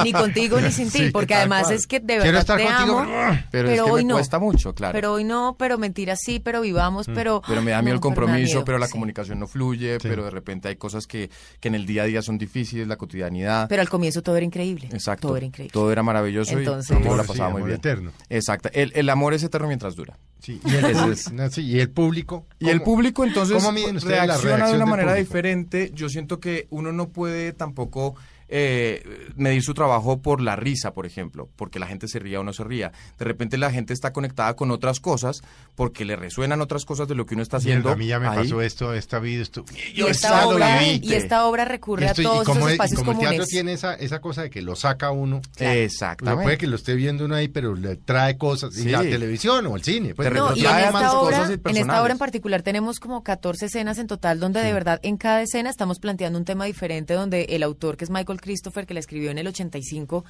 Ni 0.05 0.13
contigo 0.13 0.61
ni 0.61 0.71
sin 0.71 0.91
ti, 0.91 0.99
Sí, 1.07 1.11
porque 1.11 1.35
además 1.35 1.65
cual. 1.65 1.75
es 1.75 1.87
que 1.87 2.01
de 2.01 2.07
Quiero 2.07 2.23
verdad 2.25 2.41
estar 2.41 2.59
te 2.59 2.65
contigo, 2.67 2.99
amo. 2.99 3.09
pero- 3.11 3.33
Pero, 3.33 3.69
Pero 3.69 3.69
es 3.71 3.75
que 3.85 3.91
hoy 3.91 4.05
me 4.05 4.09
no. 4.09 4.15
cuesta 4.17 4.39
mucho, 4.39 4.75
claro. 4.75 4.93
Pero 4.93 5.13
hoy 5.13 5.25
no, 5.25 5.57
pero 5.59 5.79
mentira 5.79 6.15
sí, 6.17 6.41
pero 6.41 6.61
vivamos, 6.61 7.07
pero... 7.15 7.39
Mm. 7.45 7.49
Pero 7.49 7.63
me 7.63 7.71
da 7.73 7.83
miedo 7.83 7.95
el 7.95 8.01
pero 8.01 8.09
compromiso, 8.15 8.65
pero 8.65 8.79
la 8.79 8.89
comunicación 8.89 9.39
no 9.39 9.47
fluye, 9.47 9.99
pero 10.01 10.25
de 10.25 10.31
repente 10.31 10.69
hay 10.69 10.77
cosas 10.77 11.07
que, 11.07 11.31
que 11.61 11.69
en 11.69 11.75
el 11.75 11.87
día 11.87 12.03
a 12.03 12.07
día 12.07 12.23
son 12.23 12.39
difíciles, 12.39 12.87
la 12.89 12.97
cotidianidad. 12.97 13.69
Pero 13.69 13.83
al 13.83 13.89
comienzo 13.89 14.23
todo 14.23 14.37
era 14.37 14.45
increíble. 14.47 14.89
Exacto. 14.93 15.29
Todo 15.29 15.37
era 15.37 15.47
increíble. 15.53 15.73
Todo 15.73 15.93
era 15.93 16.03
maravilloso 16.03 16.59
Entonces- 16.59 16.91
y 16.99 17.03
yo 17.03 17.09
la 17.09 17.13
Amor, 17.15 17.27
pasaba 17.27 17.51
sí, 17.51 17.53
muy 17.59 17.63
bien. 17.69 17.77
eterno. 17.79 18.13
Exacto. 18.29 18.71
El, 18.73 18.93
el 18.95 19.09
amor 19.11 19.35
es 19.35 19.43
eterno 19.43 19.67
mientras 19.69 19.95
dura. 19.95 20.19
Sí, 20.41 20.61
y 20.65 20.75
el, 20.75 20.81
público- 20.83 21.11
es. 21.13 21.33
no, 21.33 21.51
sí, 21.51 21.63
y 21.63 21.79
el 21.81 21.91
público. 21.91 22.47
Y 22.59 22.69
el 22.71 22.79
¿cómo- 22.81 22.85
público 22.97 23.25
entonces 23.25 23.57
¿Cómo 23.59 23.71
miden 23.73 23.97
ustedes 23.97 24.17
la 24.19 24.27
reacciona 24.27 24.69
de 24.69 24.75
una 24.77 24.87
manera 24.87 25.11
público? 25.13 25.27
diferente. 25.29 25.91
Yo 25.95 26.09
siento 26.09 26.41
que 26.41 26.67
uno 26.71 26.91
no 26.93 27.11
puede 27.11 27.53
tampoco 27.53 28.17
eh, 28.55 29.03
medir 29.35 29.63
su 29.63 29.73
trabajo 29.73 30.21
por 30.21 30.43
la 30.43 30.57
risa, 30.57 30.93
por 30.93 31.07
ejemplo, 31.07 31.49
porque 31.57 31.79
la 31.79 31.87
gente 31.87 32.07
se 32.07 32.19
ría 32.19 32.39
o 32.39 32.45
no 32.45 32.53
se 32.53 32.63
ría. 32.65 32.93
De 33.19 33.25
repente 33.25 33.57
la 33.57 33.71
gente 33.71 33.95
está 33.95 34.13
conectada 34.13 34.55
con 34.57 34.71
otras 34.71 35.01
cosas 35.01 35.41
porque 35.75 36.05
le 36.05 36.17
resuenan 36.17 36.61
otras 36.61 36.85
cosas 36.85 37.09
de 37.09 37.15
lo 37.15 37.25
que 37.25 37.33
uno 37.35 37.43
está 37.43 37.57
haciendo. 37.57 37.89
Mierda, 37.89 37.93
a 37.95 37.97
mí 37.97 38.07
ya 38.07 38.21
me 38.21 38.29
ahí. 38.29 38.37
pasó 38.49 38.61
esto, 38.61 38.93
esta 38.93 39.19
vida, 39.21 39.43
esto. 39.43 39.65
Y 39.75 39.95
Yo 39.95 40.09
esta, 40.09 40.47
obra, 40.47 40.85
y 40.87 41.15
esta 41.15 41.47
obra 41.47 41.65
recurre 41.65 42.05
Esto- 42.07 42.21
a 42.21 42.25
todos 42.25 42.43
y 42.43 42.47
como, 42.47 42.59
esos 42.61 42.71
y 42.71 42.73
espacios 42.75 42.99
como 43.01 43.13
el 43.13 43.19
teatro 43.19 43.37
comunes. 43.39 43.49
tiene 43.49 43.73
esa, 43.73 43.95
esa 43.95 44.21
cosa 44.21 44.43
de 44.43 44.51
que 44.51 44.61
lo 44.61 44.77
saca 44.77 45.11
uno. 45.13 45.41
Exactamente. 45.59 46.35
O 46.35 46.37
sea, 46.37 46.45
puede 46.45 46.59
que 46.59 46.67
lo 46.67 46.77
esté 46.77 46.95
viendo 46.95 47.25
uno 47.25 47.35
ahí, 47.35 47.49
pero 47.49 47.75
le 47.75 47.97
trae 47.97 48.37
cosas. 48.37 48.77
Y 48.77 48.83
Sí. 48.83 48.89
la 48.91 49.01
televisión 49.03 49.67
o 49.67 49.77
el 49.77 49.83
cine. 49.83 50.15
Pues, 50.15 50.31
No, 50.33 50.55
y 50.55 50.61
en 50.61 50.67
esta, 50.67 50.93
más 50.93 51.15
obra, 51.15 51.21
cosas 51.39 51.47
en 51.49 51.53
esta 51.55 51.63
personales. 51.63 52.03
obra 52.03 52.13
en 52.13 52.19
particular 52.19 52.63
tenemos 52.63 53.01
como 53.01 53.23
14 53.23 53.67
escenas 53.67 53.99
en 53.99 54.07
total 54.07 54.41
donde 54.41 54.61
de 54.61 54.73
verdad 54.73 55.01
en 55.03 55.17
cada 55.17 55.41
escena 55.43 55.71
estamos 55.71 55.99
planteando 55.99 56.39
un 56.39 56.45
tema 56.45 56.65
diferente 56.67 57.15
donde 57.15 57.45
el 57.51 57.63
autor 57.63 57.97
que 57.97 58.05
es 58.05 58.11
Michael 58.11 58.41
Christopher 58.43 58.87
que 58.87 58.93
la 58.93 59.01
escribió 59.01 59.31
en 59.31 59.39
el 59.39 59.47
85 59.47 60.27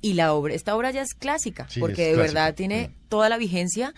y 0.00 0.14
la 0.14 0.32
obra 0.32 0.54
esta 0.54 0.74
obra 0.74 0.90
ya 0.90 1.02
es 1.02 1.12
clásica 1.12 1.66
Sí, 1.68 1.80
porque 1.80 1.92
es 1.92 2.08
de 2.08 2.14
clásica, 2.14 2.40
verdad 2.40 2.54
tiene 2.54 2.90
toda 3.10 3.28
la 3.28 3.36
vigencia 3.36 3.92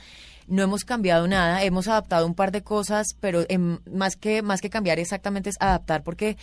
no 0.48 0.62
hemos 0.62 0.84
cambiado 0.84 1.28
nada, 1.28 1.62
hemos 1.62 1.88
adaptado 1.88 2.26
un 2.26 2.34
par 2.34 2.52
de 2.52 2.62
cosas, 2.62 3.08
pero 3.20 3.44
em, 3.48 3.78
más 3.92 4.16
que 4.16 4.42
más 4.42 4.60
que 4.60 4.70
cambiar 4.70 4.98
exactamente 4.98 5.50
es 5.50 5.56
adaptar 5.60 6.02
porque 6.02 6.36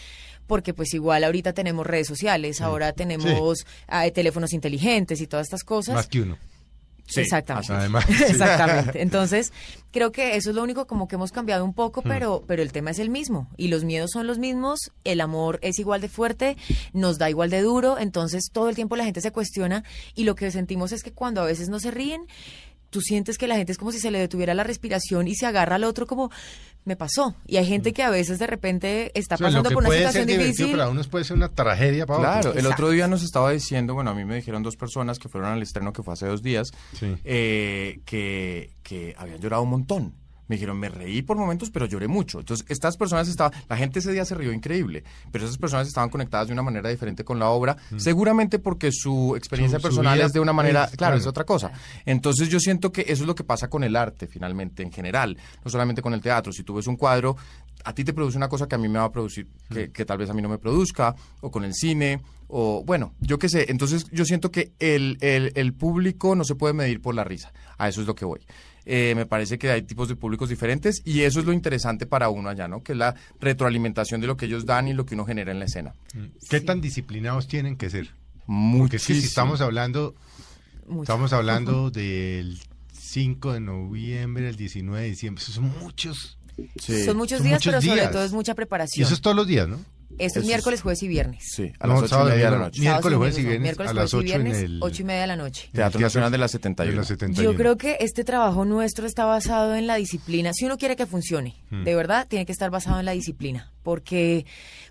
porque 0.47 0.73
pues 0.73 0.93
igual 0.93 1.23
ahorita 1.23 1.53
tenemos 1.53 1.87
redes 1.87 2.07
sociales, 2.07 2.61
ahora 2.61 2.93
tenemos 2.93 3.65
ah, 3.87 4.07
teléfonos 4.11 4.53
inteligentes 4.53 5.19
y 5.21 5.27
todas 5.27 5.47
estas 5.47 5.63
cosas. 5.63 5.95
Más 5.95 6.07
que 6.07 6.21
uno. 6.21 6.37
Sí, 7.07 7.21
Exactamente. 7.21 7.71
Además, 7.71 8.05
sí. 8.07 8.23
Exactamente. 8.29 9.01
Entonces, 9.03 9.53
creo 9.91 10.11
que 10.11 10.35
eso 10.35 10.49
es 10.49 10.55
lo 10.55 10.63
único 10.63 10.87
como 10.87 11.07
que 11.07 11.15
hemos 11.15 11.31
cambiado 11.31 11.63
un 11.63 11.73
poco, 11.73 12.01
Hmm. 12.01 12.07
pero, 12.07 12.43
pero 12.47 12.61
el 12.61 12.71
tema 12.71 12.91
es 12.91 12.99
el 12.99 13.09
mismo. 13.09 13.47
Y 13.57 13.67
los 13.67 13.83
miedos 13.83 14.11
son 14.11 14.25
los 14.27 14.39
mismos, 14.39 14.91
el 15.03 15.21
amor 15.21 15.59
es 15.61 15.77
igual 15.79 16.01
de 16.01 16.09
fuerte, 16.09 16.57
nos 16.93 17.17
da 17.17 17.29
igual 17.29 17.49
de 17.51 17.61
duro, 17.61 17.99
entonces 17.99 18.49
todo 18.51 18.69
el 18.69 18.75
tiempo 18.75 18.95
la 18.95 19.05
gente 19.05 19.21
se 19.21 19.31
cuestiona 19.31 19.83
y 20.15 20.23
lo 20.23 20.35
que 20.35 20.49
sentimos 20.51 20.91
es 20.91 21.03
que 21.03 21.13
cuando 21.13 21.41
a 21.41 21.45
veces 21.45 21.69
no 21.69 21.79
se 21.79 21.91
ríen, 21.91 22.25
tú 22.95 23.01
sientes 23.01 23.37
que 23.37 23.45
la 23.47 23.57
gente 23.57 23.73
es 23.73 23.77
como 23.77 23.91
si 23.91 23.99
se 23.99 24.09
le 24.09 24.19
detuviera 24.19 24.53
la 24.53 24.63
respiración 24.63 25.27
y 25.27 25.35
se 25.35 25.45
agarra 25.45 25.75
al 25.75 25.83
otro 25.83 26.07
como 26.07 26.31
me 26.85 26.95
pasó. 26.95 27.35
Y 27.45 27.57
hay 27.57 27.65
gente 27.65 27.91
que 27.91 28.03
a 28.03 28.09
veces 28.09 28.39
de 28.39 28.47
repente 28.47 29.11
está. 29.19 29.35
O 29.35 29.37
sea, 29.39 29.47
lo 29.49 29.63
pasando 29.63 29.69
que 29.69 29.73
por 29.73 29.83
una 29.85 29.93
situación 29.97 30.27
difícil. 30.27 30.71
para 30.71 30.87
unos 30.87 31.07
puede 31.09 31.25
ser 31.25 31.35
una 31.35 31.49
tragedia 31.49 32.05
para 32.05 32.19
Claro, 32.19 32.49
otros. 32.51 32.55
el 32.65 32.71
otro 32.71 32.89
día 32.91 33.07
nos 33.09 33.21
estaba 33.21 33.51
diciendo, 33.51 33.95
bueno, 33.95 34.11
a 34.11 34.13
mí 34.13 34.23
me 34.23 34.35
dijeron 34.35 34.63
dos 34.63 34.77
personas 34.77 35.19
que 35.19 35.27
fueron 35.27 35.49
al 35.51 35.61
estreno 35.61 35.91
que 35.91 36.03
fue 36.03 36.13
hace 36.13 36.25
dos 36.27 36.41
días, 36.41 36.69
Sí. 36.97 37.17
eh, 37.25 37.99
que, 38.05 38.71
que 38.81 39.13
habían 39.17 39.39
llorado 39.41 39.63
un 39.63 39.69
montón. 39.71 40.13
Me 40.47 40.55
dijeron, 40.55 40.77
me 40.77 40.89
reí 40.89 41.21
por 41.23 41.37
momentos, 41.37 41.71
pero 41.71 41.85
lloré 41.87 42.07
mucho. 42.07 42.39
Entonces, 42.39 42.65
estas 42.69 42.97
personas 42.97 43.27
estaban, 43.27 43.51
la 43.67 43.77
gente 43.77 43.99
ese 43.99 44.11
día 44.11 44.25
se 44.25 44.35
rió 44.35 44.53
increíble, 44.53 45.03
pero 45.31 45.45
esas 45.45 45.57
personas 45.57 45.87
estaban 45.87 46.09
conectadas 46.09 46.47
de 46.47 46.53
una 46.53 46.61
manera 46.61 46.89
diferente 46.89 47.23
con 47.23 47.39
la 47.39 47.49
obra, 47.49 47.77
seguramente 47.97 48.59
porque 48.59 48.91
su 48.91 49.35
experiencia 49.35 49.79
Mm. 49.79 49.81
Su- 49.81 49.87
personal 49.87 50.21
es 50.21 50.33
de 50.33 50.39
una 50.39 50.53
manera, 50.53 50.83
es- 50.83 50.89
claro, 50.91 50.97
claro. 50.97 51.17
es 51.17 51.25
otra 51.27 51.43
cosa. 51.45 51.71
Entonces, 52.05 52.49
yo 52.49 52.59
siento 52.59 52.91
que 52.91 53.01
eso 53.01 53.23
es 53.23 53.27
lo 53.27 53.35
que 53.35 53.43
pasa 53.43 53.69
con 53.69 53.83
el 53.83 53.95
arte, 53.95 54.27
finalmente, 54.27 54.83
en 54.83 54.91
general, 54.91 55.37
no 55.63 55.71
solamente 55.71 56.01
con 56.01 56.13
el 56.13 56.21
teatro. 56.21 56.51
Si 56.53 56.63
tú 56.63 56.75
ves 56.75 56.87
un 56.87 56.95
cuadro, 56.97 57.35
a 57.83 57.93
ti 57.93 58.03
te 58.03 58.13
produce 58.13 58.37
una 58.37 58.47
cosa 58.49 58.67
que 58.67 58.75
a 58.75 58.77
mí 58.77 58.87
me 58.87 58.99
va 58.99 59.05
a 59.05 59.11
producir, 59.11 59.47
Mm. 59.69 59.73
que, 59.73 59.91
que 59.91 60.05
tal 60.05 60.17
vez 60.17 60.29
a 60.29 60.33
mí 60.33 60.41
no 60.41 60.49
me 60.49 60.57
produzca, 60.57 61.15
o 61.41 61.49
con 61.51 61.63
el 61.63 61.73
cine, 61.73 62.21
o 62.47 62.83
bueno, 62.85 63.13
yo 63.19 63.39
qué 63.39 63.49
sé. 63.49 63.65
Entonces 63.69 64.05
yo 64.11 64.25
siento 64.25 64.51
que 64.51 64.73
el, 64.79 65.17
el, 65.21 65.51
el 65.55 65.73
público 65.73 66.35
no 66.35 66.43
se 66.43 66.53
puede 66.55 66.73
medir 66.73 67.01
por 67.01 67.15
la 67.15 67.23
risa. 67.23 67.51
A 67.77 67.87
eso 67.89 68.01
es 68.01 68.07
lo 68.07 68.13
que 68.15 68.25
voy. 68.25 68.41
Eh, 68.85 69.13
me 69.15 69.25
parece 69.25 69.57
que 69.57 69.71
hay 69.71 69.81
tipos 69.81 70.07
de 70.09 70.15
públicos 70.15 70.49
diferentes 70.49 71.01
y 71.05 71.21
eso 71.21 71.39
es 71.39 71.45
lo 71.45 71.53
interesante 71.53 72.05
para 72.05 72.29
uno 72.29 72.49
allá, 72.49 72.67
¿no? 72.67 72.83
Que 72.83 72.91
es 72.91 72.97
la 72.97 73.15
retroalimentación 73.39 74.21
de 74.21 74.27
lo 74.27 74.37
que 74.37 74.45
ellos 74.45 74.65
dan 74.65 74.87
y 74.87 74.93
lo 74.93 75.05
que 75.05 75.15
uno 75.15 75.25
genera 75.25 75.51
en 75.51 75.59
la 75.59 75.65
escena. 75.65 75.93
¿Qué 76.49 76.61
tan 76.61 76.81
disciplinados 76.81 77.47
tienen 77.47 77.77
que 77.77 77.89
ser? 77.89 78.05
Porque 78.05 78.51
Muchísimo. 78.51 78.95
es 78.97 79.07
que 79.07 79.13
si 79.15 79.25
estamos 79.25 79.61
hablando, 79.61 80.13
Mucho. 80.87 81.01
estamos 81.03 81.33
hablando 81.33 81.89
del 81.89 82.59
5 82.93 83.53
de 83.53 83.59
noviembre, 83.59 84.49
el 84.49 84.55
19 84.55 85.01
de 85.03 85.09
diciembre, 85.09 85.41
esos 85.41 85.55
son 85.55 85.71
muchos. 85.79 86.37
Sí. 86.79 87.03
Son 87.05 87.17
muchos 87.17 87.39
Son 87.39 87.47
días, 87.47 87.59
muchos 87.65 87.81
pero 87.83 87.95
sobre 87.95 88.07
todo 88.13 88.23
es 88.23 88.31
mucha 88.33 88.51
Y 88.51 88.55
preparación. 88.55 89.05
eso 89.05 89.13
es 89.15 89.21
todos 89.21 89.35
los 89.35 89.47
días, 89.47 89.67
¿no? 89.67 89.79
Esto 90.11 90.15
es 90.19 90.31
eso 90.31 90.39
es- 90.41 90.45
miércoles, 90.45 90.81
jueves 90.81 91.03
y 91.03 91.07
viernes. 91.07 91.43
Sí, 91.53 91.71
a 91.79 91.87
No, 91.87 91.93
las 92.01 92.03
ocho 92.11 92.21
y 92.21 92.29
media 92.31 92.45
de 92.45 92.51
la 92.51 92.57
noche. 92.57 92.81
Miércoles, 92.81 93.17
jueves 93.17 93.37
y 93.37 93.41
viernes, 93.41 93.61
miércoles, 93.61 93.91
a 93.91 93.93
las 93.93 94.11
jueves 94.11 94.13
y 94.13 94.31
8 94.31 94.37
en 94.39 94.43
viernes, 94.45 94.63
el- 94.63 94.79
ocho 94.81 95.01
y 95.01 95.05
media 95.05 95.21
de 95.21 95.27
la 95.27 95.35
noche. 95.35 95.69
Teatro 95.73 95.99
Nacional 95.99 96.31
de 96.31 96.37
la 96.37 96.47
71. 96.47 96.91
de 96.91 96.97
la 96.97 97.03
71. 97.03 97.51
Yo 97.51 97.57
creo 97.57 97.77
que 97.77 97.97
este 97.99 98.23
trabajo 98.23 98.65
nuestro 98.65 99.05
está 99.05 99.25
basado 99.25 99.75
en 99.75 99.87
la 99.87 99.95
disciplina. 99.95 100.51
Si 100.53 100.65
uno 100.65 100.77
quiere 100.77 100.95
que 100.95 101.05
funcione, 101.05 101.55
Hmm. 101.69 101.83
de 101.83 101.95
verdad, 101.95 102.27
tiene 102.29 102.45
que 102.45 102.51
estar 102.51 102.69
basado 102.71 102.99
en 102.99 103.05
la 103.05 103.11
disciplina, 103.11 103.71
porque 103.85 104.45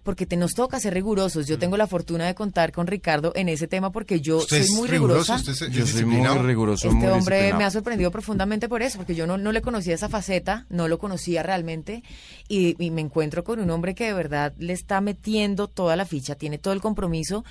porque 0.04 0.26
te 0.26 0.37
nos 0.37 0.52
toca 0.52 0.78
ser 0.80 0.92
rigurosos. 0.92 1.46
Yo 1.46 1.59
tengo 1.59 1.78
la 1.78 1.87
fortuna 1.87 2.26
de 2.26 2.35
contar 2.35 2.72
con 2.72 2.87
Ricardo 2.87 3.33
en 3.35 3.48
ese 3.48 3.66
tema 3.66 3.90
porque 3.90 4.20
yo 4.20 4.37
Usted 4.37 4.62
soy 4.64 4.76
muy 4.76 4.87
riguroso, 4.88 5.35
rigurosa. 5.35 5.52
usted 5.52 5.66
es- 5.68 5.72
Yo 5.74 5.87
soy 5.87 6.04
muy 6.04 6.20
riguroso, 6.46 6.88
Este 6.88 6.98
muy 6.98 7.07
hombre 7.09 7.54
me 7.54 7.64
ha 7.64 7.70
sorprendido 7.70 8.11
profundamente 8.11 8.68
por 8.68 8.83
eso, 8.83 8.98
porque 8.98 9.14
yo 9.14 9.26
no, 9.26 9.38
no 9.38 9.50
le 9.50 9.62
conocía 9.62 9.94
esa 9.94 10.11
faceta, 10.11 10.66
no 10.68 10.88
lo 10.88 10.98
conocía 10.98 11.42
realmente, 11.42 12.02
y, 12.48 12.76
y 12.78 12.90
me 12.90 13.00
encuentro 13.00 13.44
con 13.44 13.61
un 13.61 13.70
hombre 13.70 13.94
que 13.94 14.04
de 14.04 14.12
verdad 14.12 14.52
le 14.59 14.74
está 14.74 15.00
metiendo 15.00 15.68
toda 15.68 15.96
la 15.96 16.04
ficha, 16.04 16.35
tiene 16.35 16.59
todo 16.59 16.74
el 16.74 16.83
compromiso, 16.83 17.42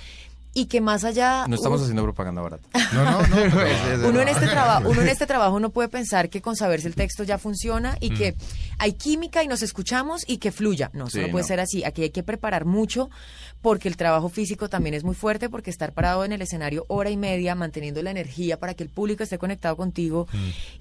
y 0.54 0.66
que 0.66 0.80
más 0.80 1.04
allá... 1.04 1.46
No 1.48 1.56
estamos 1.56 1.80
haciendo 1.82 2.02
propaganda 2.04 2.40
barata. 2.40 2.68
No, 2.92 3.04
no, 3.04 3.26
no. 3.26 4.08
uno 4.08 4.20
en 4.20 4.28
este 4.28 4.46
trabajo 4.46 4.88
uno 4.88 5.02
en 5.02 5.08
este 5.08 5.26
trabajo 5.26 5.58
no 5.60 5.70
puede 5.70 5.88
pensar 5.88 6.30
que 6.30 6.40
con 6.40 6.54
saberse 6.56 6.86
el 6.88 6.94
texto 6.94 7.24
ya 7.24 7.38
funciona 7.38 7.96
y 8.00 8.10
que 8.10 8.34
hay 8.78 8.92
química 8.92 9.42
y 9.42 9.48
nos 9.48 9.62
escuchamos 9.62 10.22
y 10.26 10.38
que 10.38 10.52
fluya 10.52 10.90
no 10.92 11.06
eso 11.06 11.18
Sí, 11.18 11.22
no 11.22 11.30
puede 11.30 11.42
no. 11.42 11.48
ser 11.48 11.60
así 11.60 11.84
aquí 11.84 12.02
hay 12.02 12.10
que 12.10 12.22
preparar 12.22 12.64
mucho 12.64 13.10
porque 13.62 13.88
el 13.88 13.96
trabajo 13.96 14.28
físico 14.28 14.68
también 14.68 14.94
es 14.94 15.04
muy 15.04 15.14
fuerte 15.14 15.48
porque 15.48 15.70
estar 15.70 15.92
parado 15.92 16.24
en 16.24 16.32
el 16.32 16.42
escenario 16.42 16.84
hora 16.88 17.10
y 17.10 17.16
media 17.16 17.54
manteniendo 17.54 18.00
la 18.02 18.10
energía 18.10 18.58
para 18.58 18.74
que 18.74 18.82
el 18.84 18.90
público 18.90 19.22
esté 19.24 19.38
conectado 19.38 19.76
contigo 19.76 20.28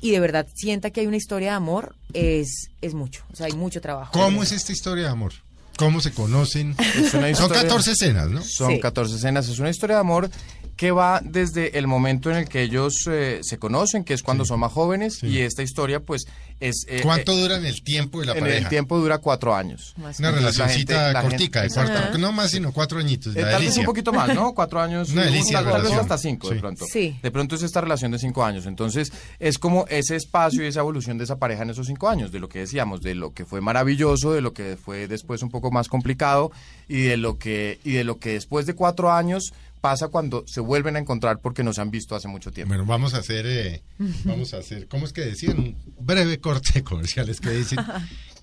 y 0.02 0.12
de 0.12 0.20
verdad 0.20 0.48
sienta 0.54 0.92
que 0.92 1.00
hay 1.02 1.08
una 1.08 1.18
historia 1.18 1.50
de 1.52 1.56
amor 1.56 1.96
es 2.14 2.70
es 2.82 2.94
mucho 2.94 3.24
o 3.32 3.36
sea 3.36 3.48
hay 3.48 3.54
mucho 3.54 3.82
trabajo 3.82 4.12
¿Cómo 4.14 4.44
es 4.44 4.52
esta 4.52 4.72
historia 4.72 5.06
de 5.06 5.10
amor? 5.10 5.34
¿Cómo 5.78 6.02
se 6.02 6.12
conocen? 6.12 6.76
Es 6.80 7.14
una 7.14 7.24
Son 7.24 7.30
historia- 7.32 7.62
14 7.64 7.92
escenas, 7.94 8.30
¿no? 8.30 8.42
Son 8.44 8.72
Sí. 8.72 8.80
14 8.80 9.16
escenas. 9.16 9.48
Es 9.48 9.60
una 9.60 9.70
historia 9.70 9.96
de 9.98 10.02
amor 10.02 10.30
que 10.76 10.92
va 10.92 11.22
desde 11.24 11.78
el 11.78 11.86
momento 11.88 12.32
en 12.32 12.38
el 12.38 12.50
que 12.50 12.62
ellos 12.64 12.94
eh, 13.08 13.40
se 13.44 13.58
conocen, 13.60 14.04
que 14.04 14.14
es 14.14 14.24
cuando 14.24 14.44
son 14.46 14.60
más 14.60 14.72
jóvenes, 14.72 15.18
Sí. 15.20 15.28
y 15.28 15.40
esta 15.40 15.62
historia, 15.62 16.00
pues, 16.00 16.26
es... 16.60 16.86
eh, 16.88 17.02
¿Cuánto 17.04 17.32
eh, 17.34 17.42
dura 17.42 17.58
en 17.58 17.66
el 17.66 17.84
tiempo 17.84 18.20
de 18.22 18.26
la 18.28 18.34
en 18.34 18.40
pareja? 18.40 18.58
el 18.58 18.68
tiempo 18.70 18.98
dura 18.98 19.20
cuatro 19.20 19.54
años. 19.56 19.94
Más 19.98 20.18
Una 20.20 20.32
relacioncita 20.32 21.12
gente- 21.14 21.22
cortica, 21.30 21.62
de 21.62 21.70
cuarto, 21.70 22.18
no 22.18 22.32
más 22.32 22.52
sino 22.52 22.72
cuatro 22.72 23.00
añitos. 23.00 23.36
Eh, 23.36 23.42
tal 23.42 23.62
vez 23.64 23.78
un 23.78 23.86
poquito 23.86 24.12
más, 24.12 24.34
¿no? 24.34 24.54
Cuatro 24.56 24.82
años. 24.82 25.10
Una 25.10 25.26
delicia 25.26 25.62
tal, 25.64 25.72
tal 25.74 25.82
vez 25.84 25.94
hasta 25.94 26.18
cinco, 26.18 26.50
de 26.50 26.56
pronto. 26.60 26.86
Sí. 26.92 27.18
De 27.22 27.32
pronto 27.32 27.56
es 27.56 27.64
esta 27.64 27.82
relación 27.82 28.12
de 28.12 28.18
cinco 28.20 28.44
años. 28.44 28.66
Entonces, 28.66 29.12
es 29.40 29.58
como 29.60 29.86
ese 29.90 30.16
espacio 30.16 30.64
y 30.64 30.68
esa 30.68 30.80
evolución 30.80 31.18
de 31.18 31.26
esa 31.26 31.38
pareja 31.38 31.64
en 31.64 31.70
esos 31.70 31.88
cinco 31.88 32.10
años, 32.10 32.32
de 32.32 32.40
lo 32.40 32.50
que 32.50 32.60
decíamos, 32.60 33.02
de 33.02 33.14
lo 33.16 33.34
que 33.34 33.46
fue 33.46 33.62
maravilloso, 33.62 34.34
de 34.34 34.42
lo 34.42 34.54
que 34.54 34.78
fue 34.78 35.08
después 35.08 35.42
un 35.44 35.50
poco 35.50 35.70
más 35.72 35.88
complicado 35.88 36.52
y 36.88 37.02
de 37.04 37.18
lo 37.18 37.38
que, 37.38 37.80
y 37.84 37.92
de 37.94 38.04
lo 38.04 38.18
que 38.18 38.34
después 38.34 38.66
de 38.66 38.74
cuatro 38.74 39.12
años 39.12 39.54
pasa 39.84 40.08
cuando 40.08 40.46
se 40.48 40.62
vuelven 40.62 40.96
a 40.96 41.00
encontrar 41.00 41.42
porque 41.42 41.62
no 41.62 41.74
se 41.74 41.82
han 41.82 41.92
visto 41.92 42.16
hace 42.16 42.30
mucho 42.30 42.52
tiempo. 42.52 42.70
Bueno, 42.70 42.86
vamos 42.86 43.16
a 43.16 43.18
hacer, 43.18 43.46
eh, 43.46 43.84
vamos 44.24 44.54
a 44.54 44.60
hacer, 44.60 44.88
¿cómo 44.88 45.06
es 45.06 45.12
que 45.12 45.20
decían? 45.20 45.60
Un 45.60 45.78
breve 46.00 46.40
corte 46.40 46.72
de 46.76 46.84
comerciales 46.84 47.40
que 47.42 47.50
dicen. 47.50 47.80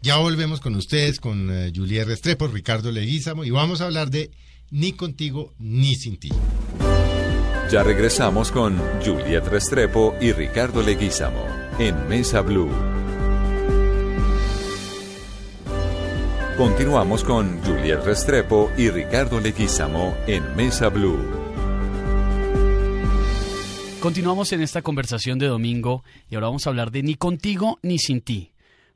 Ya 0.03 0.17
volvemos 0.17 0.61
con 0.61 0.77
ustedes, 0.77 1.21
con 1.21 1.51
uh, 1.51 1.71
Juliet 1.75 2.07
Restrepo, 2.07 2.47
Ricardo 2.47 2.91
Leguízamo, 2.91 3.45
y 3.45 3.51
vamos 3.51 3.83
a 3.83 3.85
hablar 3.85 4.09
de 4.09 4.31
Ni 4.71 4.93
contigo 4.93 5.53
ni 5.59 5.95
sin 5.95 6.19
ti. 6.19 6.31
Ya 7.71 7.83
regresamos 7.83 8.51
con 8.51 8.79
Juliet 9.05 9.47
Restrepo 9.47 10.15
y 10.19 10.33
Ricardo 10.33 10.83
Leguízamo 10.83 11.45
en 11.79 12.09
Mesa 12.09 12.41
Blue. 12.41 13.00
Continuamos 16.57 17.25
con 17.25 17.59
Juliet 17.63 18.05
Restrepo 18.05 18.71
y 18.77 18.91
Ricardo 18.91 19.41
Leguízamo 19.41 20.15
en 20.27 20.55
Mesa 20.57 20.89
Blue. 20.89 21.19
Continuamos 24.01 24.53
en 24.53 24.61
esta 24.61 24.83
conversación 24.83 25.39
de 25.39 25.47
domingo 25.47 26.05
y 26.29 26.35
ahora 26.35 26.49
vamos 26.49 26.67
a 26.67 26.71
hablar 26.71 26.91
de 26.91 27.03
Ni 27.03 27.15
contigo 27.15 27.79
ni 27.83 27.99
sin 27.99 28.21
ti, 28.21 28.53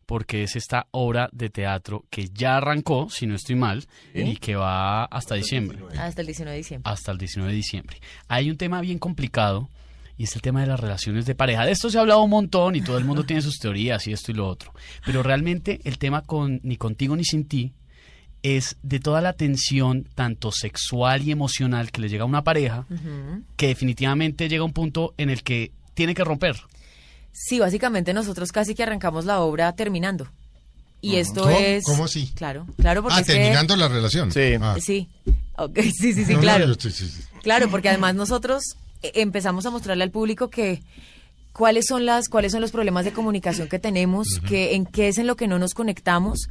porque 0.06 0.42
es 0.42 0.56
esta 0.56 0.86
obra 0.90 1.28
de 1.32 1.50
teatro 1.50 2.04
que 2.10 2.28
ya 2.28 2.58
arrancó, 2.58 3.08
si 3.08 3.26
no 3.26 3.34
estoy 3.34 3.56
mal, 3.56 3.86
y 4.14 4.36
que 4.36 4.56
va 4.56 5.04
hasta 5.04 5.34
diciembre. 5.34 5.78
Hasta 5.98 6.20
el 6.20 6.26
19 6.26 6.52
de 6.52 6.58
diciembre. 6.58 6.92
Hasta 6.92 7.12
el 7.12 7.18
19 7.18 7.50
de 7.50 7.56
diciembre. 7.56 7.96
Hay 8.28 8.50
un 8.50 8.56
tema 8.56 8.80
bien 8.80 8.98
complicado 8.98 9.68
y 10.16 10.24
es 10.24 10.34
el 10.36 10.42
tema 10.42 10.60
de 10.60 10.66
las 10.68 10.78
relaciones 10.80 11.26
de 11.26 11.34
pareja. 11.34 11.64
De 11.66 11.72
esto 11.72 11.90
se 11.90 11.98
ha 11.98 12.02
hablado 12.02 12.22
un 12.22 12.30
montón 12.30 12.76
y 12.76 12.82
todo 12.82 12.98
el 12.98 13.04
mundo 13.04 13.24
tiene 13.24 13.42
sus 13.42 13.58
teorías 13.58 14.06
y 14.06 14.12
esto 14.12 14.30
y 14.30 14.34
lo 14.34 14.46
otro. 14.48 14.72
Pero 15.04 15.22
realmente 15.22 15.80
el 15.84 15.98
tema 15.98 16.22
con 16.22 16.60
ni 16.62 16.76
contigo 16.76 17.16
ni 17.16 17.24
sin 17.24 17.46
ti 17.46 17.72
es 18.42 18.76
de 18.82 19.00
toda 19.00 19.20
la 19.22 19.32
tensión, 19.32 20.06
tanto 20.14 20.52
sexual 20.52 21.22
y 21.22 21.30
emocional, 21.30 21.90
que 21.90 22.00
le 22.02 22.08
llega 22.10 22.24
a 22.24 22.26
una 22.26 22.44
pareja, 22.44 22.86
que 23.56 23.68
definitivamente 23.68 24.48
llega 24.48 24.62
a 24.62 24.66
un 24.66 24.72
punto 24.74 25.14
en 25.16 25.30
el 25.30 25.42
que 25.42 25.72
tiene 25.94 26.14
que 26.14 26.24
romper. 26.24 26.56
Sí, 27.32 27.58
básicamente 27.58 28.12
nosotros 28.12 28.52
casi 28.52 28.74
que 28.74 28.82
arrancamos 28.82 29.24
la 29.24 29.40
obra 29.40 29.74
terminando. 29.74 30.28
Y 31.00 31.16
esto 31.16 31.42
¿Cómo? 31.42 31.58
es... 31.58 31.84
¿Cómo 31.84 32.04
así? 32.04 32.32
Claro, 32.34 32.66
claro, 32.78 33.02
porque 33.02 33.16
Ah, 33.16 33.20
es 33.20 33.26
que- 33.26 33.32
terminando 33.34 33.76
la 33.76 33.88
relación. 33.88 34.30
Sí. 34.30 34.40
Ah. 34.60 34.76
Sí, 34.80 35.08
Ok, 35.56 35.78
sí, 35.82 36.12
sí, 36.12 36.24
sí, 36.24 36.32
No, 36.32 36.36
no, 36.36 36.40
claro. 36.40 36.66
yo 36.66 36.72
estoy- 36.72 36.92
sí, 36.92 37.08
sí. 37.08 37.22
Claro, 37.42 37.68
porque 37.70 37.88
además 37.88 38.14
nosotros 38.14 38.76
empezamos 39.14 39.66
a 39.66 39.70
mostrarle 39.70 40.04
al 40.04 40.10
público 40.10 40.48
que 40.48 40.82
cuáles 41.54 41.86
son 41.86 42.04
las 42.04 42.28
cuáles 42.28 42.52
son 42.52 42.60
los 42.60 42.72
problemas 42.72 43.04
de 43.04 43.12
comunicación 43.12 43.68
que 43.68 43.78
tenemos, 43.78 44.40
que 44.46 44.74
en 44.74 44.84
qué 44.84 45.08
es 45.08 45.18
en 45.18 45.26
lo 45.26 45.36
que 45.36 45.46
no 45.46 45.58
nos 45.58 45.72
conectamos, 45.72 46.48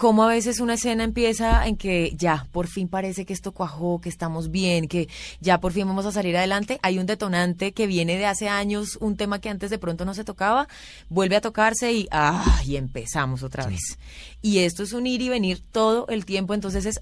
cómo 0.00 0.24
a 0.24 0.28
veces 0.28 0.60
una 0.60 0.74
escena 0.74 1.04
empieza 1.04 1.66
en 1.66 1.76
que 1.76 2.14
ya 2.16 2.46
por 2.52 2.66
fin 2.66 2.88
parece 2.88 3.24
que 3.24 3.32
esto 3.32 3.52
cuajó, 3.52 4.00
que 4.00 4.08
estamos 4.08 4.50
bien, 4.50 4.88
que 4.88 5.08
ya 5.40 5.60
por 5.60 5.72
fin 5.72 5.86
vamos 5.86 6.04
a 6.04 6.10
salir 6.10 6.36
adelante, 6.36 6.80
hay 6.82 6.98
un 6.98 7.06
detonante 7.06 7.72
que 7.72 7.86
viene 7.86 8.16
de 8.16 8.26
hace 8.26 8.48
años, 8.48 8.98
un 9.00 9.16
tema 9.16 9.40
que 9.40 9.50
antes 9.50 9.70
de 9.70 9.78
pronto 9.78 10.04
no 10.04 10.14
se 10.14 10.24
tocaba, 10.24 10.66
vuelve 11.10 11.36
a 11.36 11.40
tocarse 11.40 11.92
y 11.92 12.08
ah, 12.10 12.60
y 12.66 12.76
empezamos 12.76 13.44
otra 13.44 13.66
vez. 13.66 13.98
Y 14.42 14.58
esto 14.58 14.82
es 14.82 14.92
un 14.94 15.06
ir 15.06 15.22
y 15.22 15.28
venir 15.28 15.62
todo 15.70 16.08
el 16.08 16.24
tiempo, 16.24 16.54
entonces 16.54 16.86
es 16.86 17.00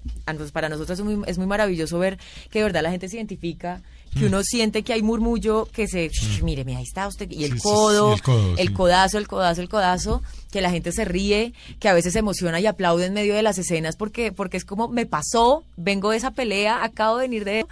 para 0.51 0.69
nosotros 0.69 0.99
es 0.99 1.05
muy, 1.05 1.23
es 1.25 1.37
muy 1.37 1.47
maravilloso 1.47 1.97
ver 1.97 2.19
que 2.51 2.59
de 2.59 2.65
verdad 2.65 2.83
la 2.83 2.91
gente 2.91 3.09
se 3.09 3.15
identifica 3.15 3.81
que 4.17 4.25
uno 4.25 4.43
siente 4.43 4.83
que 4.83 4.93
hay 4.93 5.01
murmullo, 5.01 5.67
que 5.71 5.87
se, 5.87 6.09
mire, 6.43 6.65
mira, 6.65 6.79
ahí 6.79 6.83
está 6.85 7.07
usted, 7.07 7.29
y 7.29 7.43
el 7.45 7.53
Sí, 7.53 7.59
codo, 7.59 8.07
sí, 8.07 8.13
el 8.15 8.21
codo, 8.21 8.55
el 8.57 8.67
sí. 8.67 8.73
codazo, 8.73 9.17
el 9.17 9.27
codazo, 9.27 9.61
el 9.61 9.69
codazo, 9.69 10.21
que 10.51 10.61
la 10.61 10.71
gente 10.71 10.91
se 10.91 11.05
ríe, 11.05 11.53
que 11.79 11.89
a 11.89 11.93
veces 11.93 12.13
se 12.13 12.19
emociona 12.19 12.59
y 12.59 12.65
aplaude 12.65 13.05
en 13.05 13.13
medio 13.13 13.35
de 13.35 13.43
las 13.43 13.57
escenas 13.57 13.95
porque, 13.95 14.31
porque 14.31 14.57
es 14.57 14.65
como, 14.65 14.87
me 14.87 15.05
pasó, 15.05 15.63
vengo 15.77 16.11
de 16.11 16.17
esa 16.17 16.31
pelea, 16.31 16.83
acabo 16.83 17.17
de 17.17 17.23
venir 17.27 17.45
de... 17.45 17.65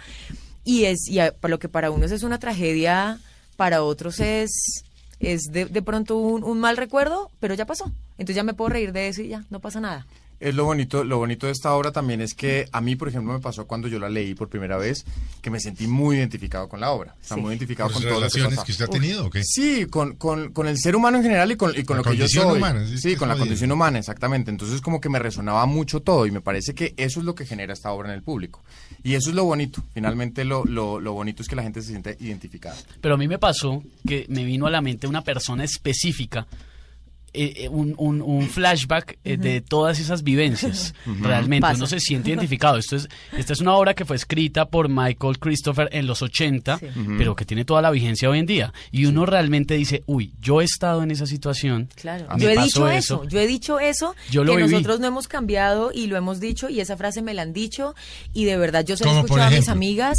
Y 0.64 0.84
es, 0.84 1.08
y 1.08 1.18
a- 1.18 1.32
para 1.32 1.50
lo 1.50 1.58
que 1.58 1.68
para 1.68 1.90
unos 1.90 2.12
es 2.12 2.22
una 2.22 2.38
tragedia, 2.38 3.18
para 3.56 3.82
otros 3.82 4.20
es, 4.20 4.84
es 5.18 5.42
de, 5.50 5.64
de 5.66 5.82
pronto 5.82 6.16
un, 6.18 6.44
un 6.44 6.60
mal 6.60 6.76
recuerdo, 6.76 7.30
pero 7.40 7.54
ya 7.54 7.64
pasó. 7.66 7.90
Entonces 8.18 8.36
ya 8.36 8.42
me 8.44 8.54
puedo 8.54 8.68
reír 8.70 8.92
de 8.92 9.08
eso 9.08 9.22
y 9.22 9.28
ya, 9.28 9.44
no 9.50 9.60
pasa 9.60 9.80
nada. 9.80 10.06
Es 10.40 10.54
lo 10.54 10.64
bonito, 10.64 11.02
lo 11.02 11.18
bonito 11.18 11.46
de 11.46 11.52
esta 11.52 11.74
obra 11.74 11.90
también 11.90 12.20
es 12.20 12.34
que 12.34 12.68
a 12.70 12.80
mí, 12.80 12.94
por 12.94 13.08
ejemplo, 13.08 13.32
me 13.32 13.40
pasó 13.40 13.66
cuando 13.66 13.88
yo 13.88 13.98
la 13.98 14.08
leí 14.08 14.34
por 14.34 14.48
primera 14.48 14.76
vez, 14.76 15.04
que 15.42 15.50
me 15.50 15.58
sentí 15.58 15.88
muy 15.88 16.16
identificado 16.16 16.68
con 16.68 16.78
la 16.80 16.92
obra. 16.92 17.16
Sí. 17.20 17.34
muy 17.34 17.50
identificado 17.50 17.88
¿Por 17.88 17.94
con 17.94 18.04
las 18.04 18.12
todo 18.12 18.20
lo 18.20 18.28
que 18.28 18.38
relaciones 18.38 18.64
que 18.64 18.72
usted 18.72 18.84
ha 18.84 18.88
tenido 18.88 19.26
o 19.26 19.30
qué? 19.30 19.42
Sí, 19.42 19.86
con, 19.86 20.14
con, 20.14 20.52
con 20.52 20.68
el 20.68 20.78
ser 20.78 20.94
humano 20.94 21.16
en 21.16 21.24
general 21.24 21.50
y 21.50 21.56
con, 21.56 21.76
y 21.76 21.82
con 21.82 21.96
La 21.96 22.02
lo 22.04 22.10
que 22.10 22.16
yo 22.16 22.28
soy. 22.28 22.56
humana, 22.56 22.86
sí, 22.96 23.16
con 23.16 23.28
la 23.28 23.36
condición 23.36 23.72
humana, 23.72 23.98
exactamente. 23.98 24.50
Entonces 24.52 24.80
como 24.80 25.00
que 25.00 25.08
me 25.08 25.18
resonaba 25.18 25.66
mucho 25.66 26.00
todo 26.00 26.24
y 26.26 26.30
me 26.30 26.40
parece 26.40 26.72
que 26.72 26.94
eso 26.96 27.18
es 27.18 27.26
lo 27.26 27.34
que 27.34 27.44
genera 27.44 27.72
esta 27.72 27.90
obra 27.90 28.08
en 28.08 28.14
el 28.14 28.22
público. 28.22 28.62
Y 29.02 29.14
eso 29.14 29.30
es 29.30 29.34
lo 29.34 29.44
bonito. 29.44 29.82
Finalmente 29.92 30.44
lo, 30.44 30.64
lo, 30.64 31.00
lo 31.00 31.12
bonito 31.14 31.42
es 31.42 31.48
que 31.48 31.56
la 31.56 31.62
gente 31.64 31.82
se 31.82 31.88
siente 31.88 32.16
identificada. 32.20 32.76
Pero 33.00 33.14
a 33.14 33.18
mí 33.18 33.26
me 33.26 33.38
pasó 33.38 33.82
que 34.06 34.24
me 34.28 34.44
vino 34.44 34.66
a 34.66 34.70
la 34.70 34.80
mente 34.80 35.08
una 35.08 35.22
persona 35.22 35.64
específica, 35.64 36.46
eh, 37.34 37.52
eh, 37.64 37.68
un, 37.68 37.94
un- 37.98 38.22
un 38.22 38.48
flashback 38.48 39.18
eh, 39.24 39.36
de 39.36 39.60
todas 39.60 39.98
esas 40.00 40.22
vivencias. 40.22 40.94
Realmente, 41.20 41.62
Pasa. 41.62 41.76
uno 41.76 41.86
se 41.86 42.00
siente 42.00 42.30
identificado. 42.30 42.78
Esto 42.78 42.96
es, 42.96 43.08
esta 43.36 43.52
es 43.52 43.60
una 43.60 43.74
obra 43.74 43.94
que 43.94 44.04
fue 44.04 44.16
escrita 44.16 44.66
por 44.66 44.88
Michael 44.88 45.38
Christopher 45.38 45.88
en 45.92 46.06
los 46.06 46.22
80, 46.22 46.78
Sí. 46.78 46.86
pero 47.18 47.36
que 47.36 47.44
tiene 47.44 47.64
toda 47.64 47.82
la 47.82 47.90
vigencia 47.90 48.28
hoy 48.30 48.38
en 48.38 48.46
día. 48.46 48.72
Y 48.90 49.04
uno 49.06 49.26
realmente 49.26 49.74
dice, 49.74 50.02
uy, 50.06 50.32
yo 50.40 50.60
he 50.60 50.64
estado 50.64 51.02
en 51.02 51.10
esa 51.10 51.26
situación. 51.26 51.88
Claro, 51.94 52.26
me 52.36 52.40
yo 52.42 52.50
he 52.50 52.56
dicho 52.62 52.88
eso. 52.88 53.24
yo 53.28 53.38
he 53.40 53.46
dicho 53.46 53.78
eso, 53.80 54.14
Yo 54.30 54.44
lo 54.44 54.52
que 54.56 54.62
viví. 54.62 54.70
nosotros 54.72 55.00
no 55.00 55.06
hemos 55.06 55.28
cambiado 55.28 55.90
y 55.92 56.06
lo 56.06 56.16
hemos 56.16 56.40
dicho 56.40 56.68
y 56.68 56.80
esa 56.80 56.96
frase 56.96 57.22
me 57.22 57.34
la 57.34 57.42
han 57.42 57.52
dicho 57.52 57.94
y 58.32 58.44
de 58.44 58.56
verdad 58.56 58.84
yo 58.84 58.96
se 58.96 59.04
la 59.04 59.10
he 59.10 59.14
¿Cómo, 59.14 59.26
por 59.26 59.38
escuchado 59.38 59.54
a 59.56 59.58
mis 59.58 59.68
amigas 59.68 60.16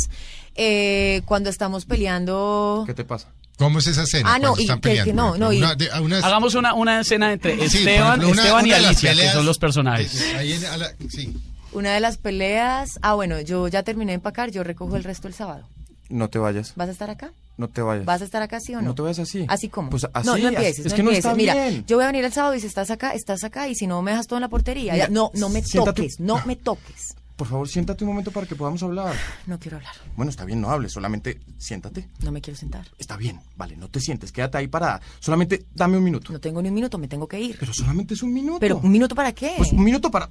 eh, 0.55 1.21
cuando 1.25 1.49
estamos 1.49 1.85
peleando. 1.85 2.83
¿Qué 2.85 2.93
te 2.93 3.03
pasa? 3.05 3.31
¿Cómo 3.59 3.79
es 3.79 3.87
esa 3.87 4.03
escena? 4.03 4.33
Ah, 4.35 4.39
no, 4.39 4.55
y 4.57 4.61
están 4.61 4.79
que 4.79 5.11
no, 5.13 5.35
no? 5.37 5.49
Una- 5.49 5.75
de- 5.75 5.89
Hagamos 6.23 6.55
una, 6.55 6.73
una 6.73 7.01
escena 7.01 7.33
entre 7.33 7.61
Esteban, 7.63 7.87
ejemplo, 8.21 8.29
una- 8.29 8.41
Esteban 8.41 8.65
y 8.65 8.71
Alicia, 8.71 9.13
que 9.13 9.29
son 9.31 9.45
los 9.45 9.59
personajes. 9.59 10.23
Ahí 10.37 10.53
en- 10.53 10.65
a 10.65 10.77
la- 10.77 10.93
sí. 11.09 11.35
Una 11.73 11.93
de 11.93 11.99
las 11.99 12.17
peleas, 12.17 12.97
ah 13.01 13.13
bueno, 13.15 13.41
yo 13.41 13.67
ya 13.67 13.83
terminé 13.83 14.13
de 14.13 14.15
empacar, 14.15 14.49
yo 14.49 14.63
recojo 14.63 14.95
el 14.95 15.03
resto 15.03 15.27
el 15.27 15.33
sábado. 15.33 15.67
No 16.07 16.29
te 16.29 16.39
vayas. 16.39 16.71
¿Vas 16.77 16.87
a 16.87 16.91
estar 16.93 17.09
acá? 17.09 17.31
No 17.57 17.67
te 17.67 17.81
vayas. 17.81 18.05
¿Vas 18.05 18.21
a 18.21 18.23
estar 18.23 18.41
acá 18.41 18.61
sí 18.61 18.73
o 18.73 18.77
no? 18.81 18.87
No 18.87 18.95
te 18.95 19.01
vayas 19.01 19.19
así. 19.19 19.45
Así 19.49 19.67
como. 19.67 19.89
Pues 19.89 20.07
así, 20.13 20.25
no, 20.25 20.37
no 20.37 20.47
empieces, 20.47 20.85
es 20.85 20.91
no 20.93 20.95
que 20.95 21.03
no 21.03 21.09
empieces. 21.09 21.25
está 21.25 21.35
Mira, 21.35 21.53
bien. 21.53 21.83
yo 21.85 21.97
voy 21.97 22.05
a 22.05 22.07
venir 22.07 22.23
el 22.23 22.31
sábado 22.31 22.55
y 22.55 22.61
si 22.61 22.65
estás 22.67 22.89
acá, 22.89 23.11
estás 23.11 23.43
acá 23.43 23.67
y 23.67 23.75
si 23.75 23.85
no 23.87 24.01
me 24.01 24.11
dejas 24.11 24.25
todo 24.25 24.37
en 24.37 24.41
la 24.43 24.47
portería. 24.47 24.93
Mira, 24.93 25.05
Ya, 25.07 25.11
no, 25.11 25.29
no 25.35 25.49
me 25.49 25.61
siéntate- 25.61 26.01
toques, 26.03 26.19
no 26.21 26.41
me 26.45 26.55
toques. 26.55 27.13
Por 27.39 27.47
favor, 27.47 27.69
siéntate 27.69 28.03
un 28.03 28.09
momento 28.09 28.31
para 28.31 28.45
que 28.45 28.53
podamos 28.53 28.83
hablar. 28.83 29.15
No 29.47 29.57
quiero 29.57 29.77
hablar, 29.77 29.93
Bueno, 30.17 30.29
está 30.29 30.43
bien, 30.43 30.59
no 30.59 30.69
hables, 30.71 30.91
solamente 30.91 31.39
siéntate. 31.57 32.09
no 32.21 32.33
me 32.33 32.41
quiero 32.41 32.59
sentar. 32.59 32.85
Está 32.97 33.15
bien, 33.15 33.39
vale, 33.55 33.77
no 33.77 33.87
te 33.87 34.01
sientes, 34.01 34.33
quédate 34.33 34.57
ahí 34.57 34.67
parada. 34.67 34.99
Solamente 35.21 35.65
dame 35.73 35.97
un 35.97 36.03
minuto. 36.03 36.33
No 36.33 36.41
tengo 36.41 36.61
ni 36.61 36.67
un 36.67 36.75
minuto, 36.75 36.97
me 36.97 37.07
tengo 37.07 37.29
que 37.29 37.39
ir. 37.39 37.55
Pero 37.57 37.73
solamente 37.73 38.13
es 38.15 38.23
un 38.23 38.33
minuto. 38.33 38.59
Pero 38.59 38.79
un 38.79 38.91
minuto 38.91 39.15
para 39.15 39.31
qué? 39.31 39.53
Pues 39.55 39.71
un 39.71 39.85
minuto 39.85 40.11
para, 40.11 40.27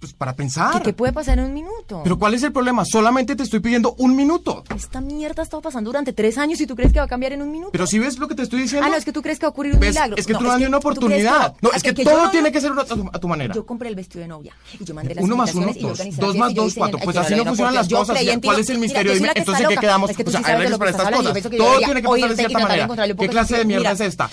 pues, 0.00 0.12
para 0.12 0.34
pensar. 0.34 0.82
¿Qué, 0.82 0.92
puede 0.92 1.12
pasar 1.12 1.38
en 1.38 1.46
un 1.46 1.54
minuto? 1.54 2.00
Pero 2.02 2.18
¿cuál 2.18 2.34
es 2.34 2.42
el 2.42 2.52
problema? 2.52 2.84
Solamente 2.84 3.34
te 3.34 3.42
estoy 3.42 3.60
pidiendo 3.60 3.94
un 3.98 4.14
minuto. 4.14 4.62
Esta 4.74 5.00
mierda 5.00 5.42
ha 5.42 5.44
estado 5.44 5.62
pasando 5.62 5.88
durante 5.88 6.12
tres 6.12 6.38
años 6.38 6.60
y 6.60 6.66
tú 6.66 6.76
crees 6.76 6.92
que 6.92 6.98
va 6.98 7.06
a 7.06 7.08
cambiar 7.08 7.32
en 7.32 7.42
un 7.42 7.50
minuto. 7.50 7.70
Pero 7.72 7.86
si 7.86 7.98
ves 7.98 8.18
lo 8.18 8.28
que 8.28 8.34
te 8.34 8.42
estoy 8.42 8.62
diciendo. 8.62 8.86
Ah, 8.86 8.90
no, 8.90 8.96
es 8.96 9.04
que 9.04 9.12
tú 9.12 9.22
crees 9.22 9.38
que 9.38 9.46
va 9.46 9.48
a 9.48 9.50
ocurrir 9.50 9.74
un 9.74 9.80
¿Ves? 9.80 9.90
milagro. 9.94 10.16
Es 10.16 10.26
que 10.26 10.32
No, 10.32 10.38
tú 10.38 10.44
no 10.44 10.50
das 10.50 10.62
una 10.62 10.76
oportunidad. 10.76 11.54
que- 11.54 11.58
no, 11.62 11.72
es 11.72 11.82
que, 11.82 11.92
todo 11.92 12.24
no- 12.24 12.30
tiene 12.30 12.52
que 12.52 12.60
ser 12.60 12.72
a 12.72 12.84
tu, 12.84 13.10
a 13.12 13.18
tu 13.18 13.28
manera. 13.28 13.54
Yo 13.54 13.64
compré 13.64 13.88
el 13.88 13.94
vestido 13.94 14.22
de 14.22 14.28
novia 14.28 14.54
y 14.78 14.84
yo 14.84 14.94
mandé 14.94 15.14
las 15.14 15.24
Uno 15.24 15.36
más 15.36 15.54
uno, 15.54 15.72
dos. 15.80 15.98
Dos 16.16 16.36
más 16.36 16.54
dos, 16.54 16.74
cuatro. 16.74 16.98
Pues 17.02 17.16
así 17.16 17.34
no 17.34 17.44
funcionan 17.44 17.74
las 17.74 17.88
cosas. 17.88 18.18
¿Cuál 18.42 18.60
es 18.60 18.70
el 18.70 18.78
misterio? 18.78 19.14
Dime, 19.14 19.32
entonces, 19.34 19.62
está 19.62 19.72
¿en 19.72 19.74
qué 19.74 19.80
quedamos? 19.80 20.12
Pues 20.12 20.28
sí 20.36 20.42
hay 20.44 20.56
reglas 20.56 20.78
para 20.78 20.90
estas 20.90 21.10
cosas. 21.10 21.42
Todo 21.42 21.78
tiene 21.78 22.02
que 22.02 22.08
pasar 22.08 22.28
de 22.30 22.36
cierta 22.36 22.58
manera. 22.58 22.88
¿Qué 23.18 23.28
clase 23.28 23.58
de 23.58 23.64
mierda 23.64 23.92
es 23.92 24.00
esta? 24.00 24.30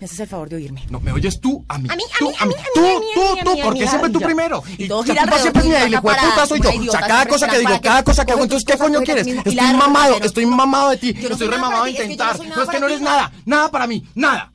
Me 0.00 0.04
haces 0.04 0.20
el 0.20 0.28
favor 0.28 0.48
de 0.48 0.56
oírme. 0.56 0.84
No, 0.90 1.00
me 1.00 1.10
oyes 1.10 1.40
tú 1.40 1.64
a 1.68 1.76
mí. 1.76 1.88
A 1.90 1.96
mí, 1.96 2.02
a 2.14 2.18
tú, 2.20 2.28
mí, 2.28 2.34
a 2.38 2.46
mí, 2.46 2.54
a 2.54 2.58
mí, 2.58 2.64
tú, 2.72 2.80
a 2.80 2.84
mí, 2.84 2.94
a 2.94 3.14
tú, 3.14 3.20
mí, 3.20 3.40
a 3.40 3.44
tú, 3.44 3.50
mí, 3.54 3.60
a 3.60 3.64
porque 3.64 3.80
mí, 3.80 3.88
siempre 3.88 4.10
tú 4.10 4.20
primero. 4.20 4.62
Y 4.78 4.84
Y 4.84 4.86
siempre 4.86 5.36
es 5.36 5.90
le 5.90 6.00
fue 6.00 6.12
acá 6.12 6.22
puta 6.30 6.46
soy 6.46 6.60
yo. 6.60 6.70
O 6.88 6.92
sea, 6.92 7.00
cada 7.00 7.26
cosa 7.26 7.48
que 7.48 7.58
digo, 7.58 7.80
cada 7.82 8.02
cosa 8.04 8.24
que 8.24 8.32
hago, 8.32 8.42
entonces, 8.44 8.64
¿qué 8.64 8.78
coño 8.78 9.00
quieres? 9.02 9.26
Estoy 9.26 9.54
mamado, 9.56 10.20
estoy 10.22 10.46
mamado 10.46 10.90
de 10.90 10.96
ti. 10.98 11.08
Estoy 11.18 11.48
remamado 11.48 11.84
de 11.84 11.90
intentar. 11.90 12.38
No 12.38 12.62
es 12.62 12.68
que 12.68 12.78
no 12.80 12.86
eres 12.86 13.00
nada, 13.00 13.32
nada 13.44 13.70
para 13.70 13.86
mí, 13.88 14.06
nada. 14.14 14.52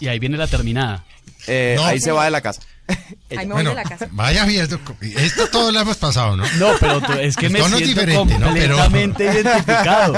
Y 0.00 0.08
ahí 0.08 0.18
viene 0.18 0.36
la 0.38 0.46
terminada. 0.46 1.04
Eh, 1.46 1.74
No. 1.76 1.84
Ahí 1.84 2.00
se 2.00 2.10
va 2.12 2.24
de 2.24 2.30
la 2.30 2.40
casa. 2.40 2.62
Ay, 2.88 2.96
me 3.30 3.44
voy 3.46 3.52
Bueno, 3.54 3.70
de 3.70 3.76
la 3.76 3.82
casa. 3.82 4.08
vaya 4.12 4.44
viendo. 4.46 4.78
Esto 5.02 5.48
todo 5.48 5.70
lo 5.72 5.80
hemos 5.80 5.96
pasado, 5.98 6.36
¿no? 6.36 6.44
No, 6.58 6.68
pero 6.80 7.00
tú- 7.02 7.12
es 7.12 7.36
que 7.36 7.46
El 7.46 7.52
me 7.52 7.58
siento 7.60 7.78
diferente, 7.78 8.38
¿no? 8.38 8.52
Pero- 8.54 8.76
completamente 8.78 9.24
identificado. 9.32 10.14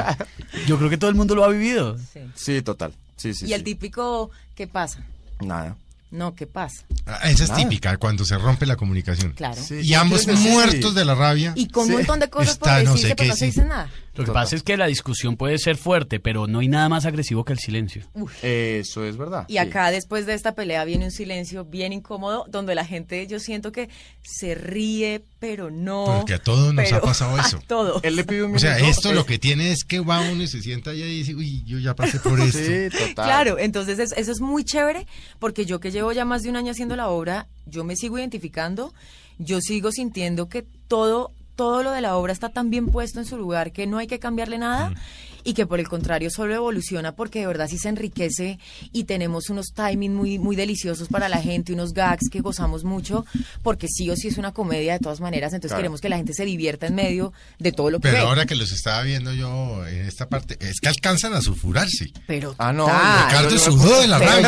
Yo 0.69 0.79
creo 0.79 0.91
que 0.91 0.97
todo 0.97 1.11
el 1.11 1.17
mundo 1.17 1.35
lo 1.35 1.45
ha 1.45 1.49
vivido. 1.49 1.97
Sí. 2.13 2.21
Sí, 2.37 2.63
total. 2.63 2.93
Sí, 3.21 3.35
sí. 3.35 3.47
Y 3.47 3.53
el 3.53 3.61
sí. 3.61 3.65
típico, 3.65 4.31
¿qué 4.55 4.67
pasa? 4.67 5.05
Nada. 5.41 5.77
No, 6.11 6.35
¿qué 6.35 6.47
pasa? 6.47 6.83
Ah, 7.07 7.21
Esa 7.31 7.45
es 7.45 7.51
Nada. 7.51 7.63
típica, 7.63 7.97
cuando 7.99 8.25
se 8.25 8.37
rompe 8.37 8.67
la 8.67 8.75
comunicación. 8.77 9.33
Claro. 9.33 9.63
Sí, 9.63 9.77
Y 9.83 9.95
ambos 9.95 10.27
muertos 10.27 10.95
de 10.95 11.05
la 11.05 11.15
rabia. 11.15 11.53
Y 11.55 11.69
con 11.69 11.85
Sí. 11.87 11.93
un 11.93 11.99
montón 11.99 12.19
de 12.19 12.29
cosas 12.29 12.59
por 12.59 12.69
Está 12.69 12.83
no 12.83 12.91
decirse, 12.95 13.09
sé 13.11 13.15
pero 13.17 13.29
no 13.29 13.37
se 13.37 13.45
dice 13.47 13.65
nada. 13.65 13.89
Lo 14.21 14.27
que 14.27 14.33
pasa 14.33 14.57
es 14.57 14.63
que 14.63 14.77
la 14.77 14.87
discusión 14.87 15.37
puede 15.37 15.59
ser 15.59 15.77
fuerte, 15.77 16.21
pero 16.21 16.47
no 16.47 16.61
hay 16.61 16.69
nada 16.69 16.89
más 16.89 17.07
agresivo 17.07 17.45
que 17.45 17.53
el 17.53 17.59
silencio. 17.59 18.03
Eso 18.43 19.05
es 19.05 19.17
verdad. 19.17 19.45
Y 19.49 19.59
acá 19.59 19.91
después 19.91 20.27
de 20.27 20.35
esta 20.35 20.55
pelea 20.55 20.85
viene 20.85 21.05
un 21.07 21.11
silencio 21.11 21.65
bien 21.65 21.93
incómodo 21.93 22.45
donde 22.49 22.75
la 22.75 22.85
gente 22.85 23.27
yo 23.27 23.41
siento 23.41 23.73
que 23.73 23.89
se 24.23 24.55
ríe, 24.55 25.23
pero 25.39 25.71
no. 25.71 26.05
Porque 26.19 26.35
a 26.35 26.39
todos 26.43 26.73
nos 26.75 26.93
ha 26.93 27.01
pasado 27.01 27.39
eso. 27.41 27.59
A 27.59 27.61
todos. 27.63 28.05
Él 28.05 28.17
le 28.17 28.25
pide 28.25 28.43
un 28.45 28.55
O 28.55 28.59
sea, 28.59 28.75
minuto, 28.77 28.91
esto 28.91 29.11
eh, 29.11 29.15
lo 29.15 29.27
que 29.27 29.39
tiene 29.39 29.73
es 29.73 29.85
que 29.85 30.01
va 30.01 30.21
uno 30.31 30.43
y 30.43 30.47
se 30.49 30.61
sienta 30.63 30.91
allá 30.91 31.07
y 31.07 31.19
dice, 31.19 31.35
uy, 31.35 31.63
yo 31.65 31.79
ya 31.79 31.95
pasé 31.95 32.19
por 32.21 32.41
esto. 32.41 32.59
Sí, 32.59 32.89
total. 32.91 33.27
Claro, 33.27 33.59
entonces 33.59 33.99
es- 33.99 34.13
eso 34.13 34.33
es 34.33 34.41
muy 34.41 34.65
chévere 34.65 35.07
porque 35.39 35.65
yo 35.67 35.81
que 35.81 35.91
llevo 35.91 36.13
ya 36.13 36.25
más 36.25 36.43
de 36.43 36.51
un 36.51 36.57
año 36.57 36.73
haciendo 36.73 36.97
la 36.97 37.09
obra, 37.09 37.47
yo 37.67 37.85
me 37.85 37.97
sigo 37.97 38.19
identificando, 38.19 38.93
yo 39.39 39.61
sigo 39.61 39.91
sintiendo 39.93 40.49
que 40.49 40.65
todo 40.89 41.31
todo 41.57 41.83
lo 41.83 41.91
de 41.93 42.01
la 42.01 42.17
obra 42.17 42.33
está 42.33 42.49
tan 42.49 42.71
bien 42.71 42.87
puesto 42.87 43.19
en 43.21 43.27
su 43.27 43.37
lugar 43.37 43.73
que 43.73 43.87
no 43.87 43.99
hay 43.99 44.07
que 44.07 44.19
cambiarle 44.19 44.59
nada 44.59 44.93
y 45.43 45.55
que 45.55 45.65
por 45.67 45.81
el 45.81 45.89
contrario 45.89 46.29
solo 46.31 46.55
evoluciona 46.55 47.13
porque 47.13 47.41
de 47.41 47.47
verdad 47.47 47.67
sí 47.69 47.79
se 47.79 47.89
enriquece 47.89 48.59
y 48.93 49.05
tenemos 49.05 49.49
unos 49.49 49.69
timings 49.75 50.15
muy 50.15 50.39
muy 50.39 50.55
deliciosos 50.55 51.09
para 51.09 51.29
la 51.31 51.41
gente, 51.41 51.73
unos 51.73 51.93
gags 51.95 52.29
que 52.31 52.41
gozamos 52.41 52.85
mucho 52.85 53.25
porque 53.63 53.89
sí 53.89 54.11
o 54.11 54.17
sí 54.17 54.29
es 54.29 54.37
una 54.39 54.53
comedia 54.53 54.93
de 54.95 54.99
todas 54.99 55.21
maneras, 55.21 55.53
entonces 55.53 55.71
Claro. 55.71 55.81
queremos 55.81 56.01
que 56.03 56.09
la 56.11 56.17
gente 56.19 56.35
se 56.35 56.45
divierta 56.45 56.87
en 56.87 56.95
medio 56.95 57.33
de 57.59 57.73
todo 57.73 57.91
lo 57.91 58.01
que 58.01 58.09
Pero 58.11 58.23
ve. 58.25 58.29
ahora 58.29 58.45
que 58.47 58.55
los 58.55 58.71
estaba 58.73 59.03
viendo 59.03 59.33
yo 59.33 59.87
en 59.87 60.05
esta 60.07 60.29
parte, 60.29 60.59
es 60.61 60.79
que 60.81 60.89
alcanzan 60.89 61.33
a 61.35 61.41
sulfurarse. 61.41 62.07
Pero 62.27 62.55
Ah, 62.59 62.73
no. 62.73 62.85
Ricardo 62.87 63.59
sudó 63.59 64.01
de 64.03 64.09
la 64.09 64.19
total, 64.19 64.43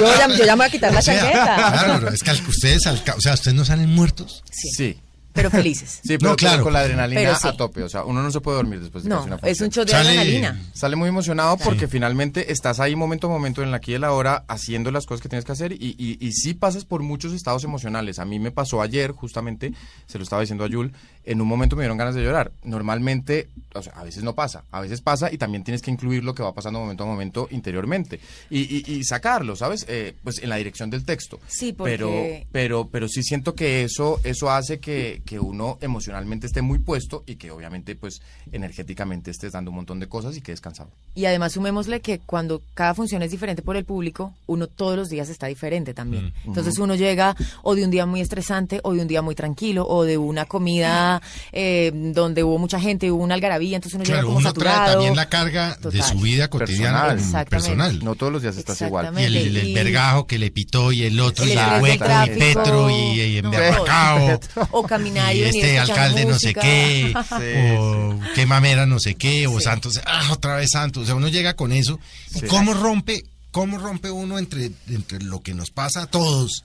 yo 0.00 0.06
ya, 0.06 0.28
yo 0.38 0.44
ya 0.44 0.54
me 0.56 0.60
voy 0.62 0.66
a 0.66 0.70
quitar 0.70 0.92
la 0.92 0.98
O 1.00 1.02
sea, 1.02 1.20
chaqueta. 1.20 1.56
Claro, 1.84 2.08
es 2.10 2.22
que 2.22 2.30
al- 2.30 2.46
ustedes, 2.48 2.86
alca- 2.86 3.14
o 3.16 3.20
sea, 3.20 3.34
ustedes 3.34 3.56
no 3.56 3.64
salen 3.64 3.90
muertos. 3.92 4.44
Sí, 4.52 4.68
Sí. 4.76 4.98
Pero 5.36 5.50
felices. 5.50 6.00
Sí, 6.02 6.18
pero, 6.18 6.30
No, 6.32 6.36
claro. 6.36 6.64
con 6.64 6.72
la 6.72 6.80
adrenalina 6.80 7.36
sí. 7.36 7.46
a 7.46 7.52
tope. 7.56 7.82
O 7.84 7.88
sea, 7.88 8.02
uno 8.04 8.22
no 8.22 8.30
se 8.32 8.40
puede 8.40 8.56
dormir 8.56 8.80
después 8.80 9.04
de 9.04 9.08
que 9.08 9.14
No, 9.14 9.20
hace 9.20 9.28
una 9.28 9.36
es 9.36 9.60
un 9.60 9.66
función. 9.66 9.70
show 9.70 9.84
de 9.84 9.90
Sale- 9.92 10.08
adrenalina. 10.18 10.60
Sale 10.72 10.96
muy 10.96 11.08
emocionado 11.08 11.56
porque 11.58 11.86
finalmente 11.86 12.50
estás 12.50 12.80
ahí 12.80 12.96
momento 12.96 13.28
a 13.28 13.30
momento 13.30 13.62
en 13.62 13.70
la 13.70 13.76
aquí 13.76 13.92
y 13.92 13.94
en 13.94 14.00
la 14.00 14.12
hora 14.12 14.44
haciendo 14.48 14.90
las 14.90 15.06
cosas 15.06 15.20
que 15.22 15.28
tienes 15.28 15.44
que 15.44 15.52
hacer 15.52 15.72
y, 15.72 15.94
y, 15.98 16.16
y 16.26 16.32
sí 16.32 16.54
pasas 16.54 16.84
por 16.84 17.02
muchos 17.02 17.32
estados 17.32 17.62
emocionales. 17.62 18.18
A 18.18 18.24
mí 18.24 18.38
me 18.40 18.50
pasó 18.50 18.80
ayer, 18.82 19.12
justamente, 19.12 19.72
se 20.06 20.18
lo 20.18 20.24
estaba 20.24 20.40
diciendo 20.40 20.64
a 20.64 20.68
Yul, 20.68 20.92
en 21.26 21.40
un 21.42 21.48
momento 21.48 21.76
me 21.76 21.82
dieron 21.82 21.98
ganas 21.98 22.14
de 22.14 22.22
llorar. 22.22 22.52
Normalmente, 22.64 23.48
o 23.74 23.82
sea, 23.82 23.92
a 23.96 24.04
veces 24.04 24.22
no 24.22 24.34
pasa, 24.34 24.62
a 24.70 24.80
veces 24.80 25.00
pasa 25.00 25.30
y 25.32 25.38
también 25.38 25.64
tienes 25.64 25.82
que 25.82 25.90
incluir 25.90 26.24
lo 26.24 26.34
que 26.34 26.42
va 26.42 26.54
pasando 26.54 26.78
momento 26.80 27.02
a 27.02 27.06
momento 27.06 27.48
interiormente 27.50 28.20
y, 28.48 28.60
y, 28.60 28.84
y 28.94 29.04
sacarlo, 29.04 29.56
¿sabes? 29.56 29.84
Eh, 29.88 30.14
pues 30.22 30.42
en 30.42 30.48
la 30.48 30.56
dirección 30.56 30.88
del 30.88 31.04
texto. 31.04 31.38
Sí, 31.48 31.72
porque- 31.72 31.92
Pero, 31.96 32.12
pero, 32.52 32.88
pero 32.90 33.08
sí 33.08 33.22
siento 33.22 33.54
que 33.54 33.82
eso, 33.82 34.20
eso 34.24 34.50
hace 34.50 34.78
que, 34.78 35.20
que 35.26 35.38
uno 35.40 35.78
emocionalmente 35.80 36.46
esté 36.46 36.62
muy 36.62 36.78
puesto 36.78 37.24
y 37.26 37.34
que 37.36 37.50
obviamente, 37.50 37.96
pues, 37.96 38.20
energéticamente 38.52 39.30
estés 39.30 39.52
dando 39.52 39.70
un 39.70 39.76
montón 39.76 40.00
de 40.00 40.08
cosas 40.08 40.36
y 40.36 40.40
que 40.40 40.52
descansado. 40.52 40.90
Y 41.14 41.24
además 41.26 41.52
sumémosle 41.52 42.00
que 42.00 42.20
cuando 42.20 42.62
cada 42.74 42.94
función 42.94 43.22
es 43.22 43.30
diferente 43.30 43.62
por 43.62 43.76
el 43.76 43.84
público, 43.84 44.32
uno 44.46 44.66
todos 44.66 44.96
los 44.96 45.08
días 45.08 45.28
está 45.28 45.46
diferente 45.46 45.94
también. 45.94 46.32
Entonces 46.44 46.78
uno 46.78 46.94
llega 46.94 47.34
o 47.62 47.74
de 47.74 47.84
un 47.84 47.90
día 47.90 48.06
muy 48.06 48.20
estresante 48.20 48.80
o 48.82 48.94
de 48.94 49.02
un 49.02 49.08
día 49.08 49.22
muy 49.22 49.34
tranquilo 49.34 49.86
o 49.88 50.04
de 50.04 50.18
una 50.18 50.44
comida 50.46 51.15
eh, 51.52 51.90
donde 51.94 52.44
hubo 52.44 52.58
mucha 52.58 52.80
gente, 52.80 53.10
hubo 53.10 53.22
una 53.22 53.34
algarabía, 53.34 53.76
entonces 53.76 53.94
uno 53.96 54.04
llega 54.04 54.16
Claro, 54.18 54.26
como 54.28 54.38
uno 54.38 54.52
trae 54.52 54.92
también 54.92 55.16
la 55.16 55.28
carga 55.28 55.76
de 55.82 56.02
su 56.02 56.18
vida 56.20 56.48
cotidiana 56.48 57.16
Personal. 57.48 58.02
No 58.04 58.14
todos 58.14 58.32
los 58.32 58.42
días 58.42 58.56
estás 58.56 58.80
igual. 58.82 59.12
Y 59.18 59.24
el, 59.24 59.36
el 59.56 59.74
vergajo 59.74 60.26
que 60.26 60.38
le 60.38 60.50
pitó 60.50 60.92
y 60.92 61.02
el 61.04 61.18
otro 61.20 61.44
El 61.44 61.52
y 61.52 61.54
del 61.56 61.82
hueco 61.82 62.04
y. 62.04 62.38
Petro 62.38 62.90
y, 62.90 63.20
y 63.20 63.42
No, 63.42 63.48
emberracao. 63.52 64.40
O 64.70 64.82
caminar 64.82 65.34
y, 65.34 65.42
este 65.44 65.78
alcalde 65.78 66.24
no 66.24 66.38
sé 66.38 66.54
qué, 66.54 67.12
Sí, 67.28 67.76
o 67.78 68.18
qué 68.34 68.46
mamera 68.46 68.86
no 68.86 68.98
sé 68.98 69.14
qué, 69.14 69.46
o 69.46 69.58
Sí. 69.58 69.64
Santos, 69.64 70.00
ah, 70.06 70.28
otra 70.32 70.56
vez 70.56 70.70
Santos. 70.70 71.04
O 71.04 71.06
sea, 71.06 71.14
uno 71.14 71.28
llega 71.28 71.54
con 71.54 71.72
eso. 71.72 71.98
¿Y 72.34 72.40
Sí. 72.40 72.46
cómo 72.46 72.74
rompe, 72.74 73.24
cómo 73.50 73.78
rompe 73.78 74.10
uno 74.10 74.38
entre, 74.38 74.70
entre 74.88 75.20
lo 75.20 75.40
que 75.40 75.54
nos 75.54 75.70
pasa 75.70 76.02
a 76.02 76.06
todos 76.06 76.64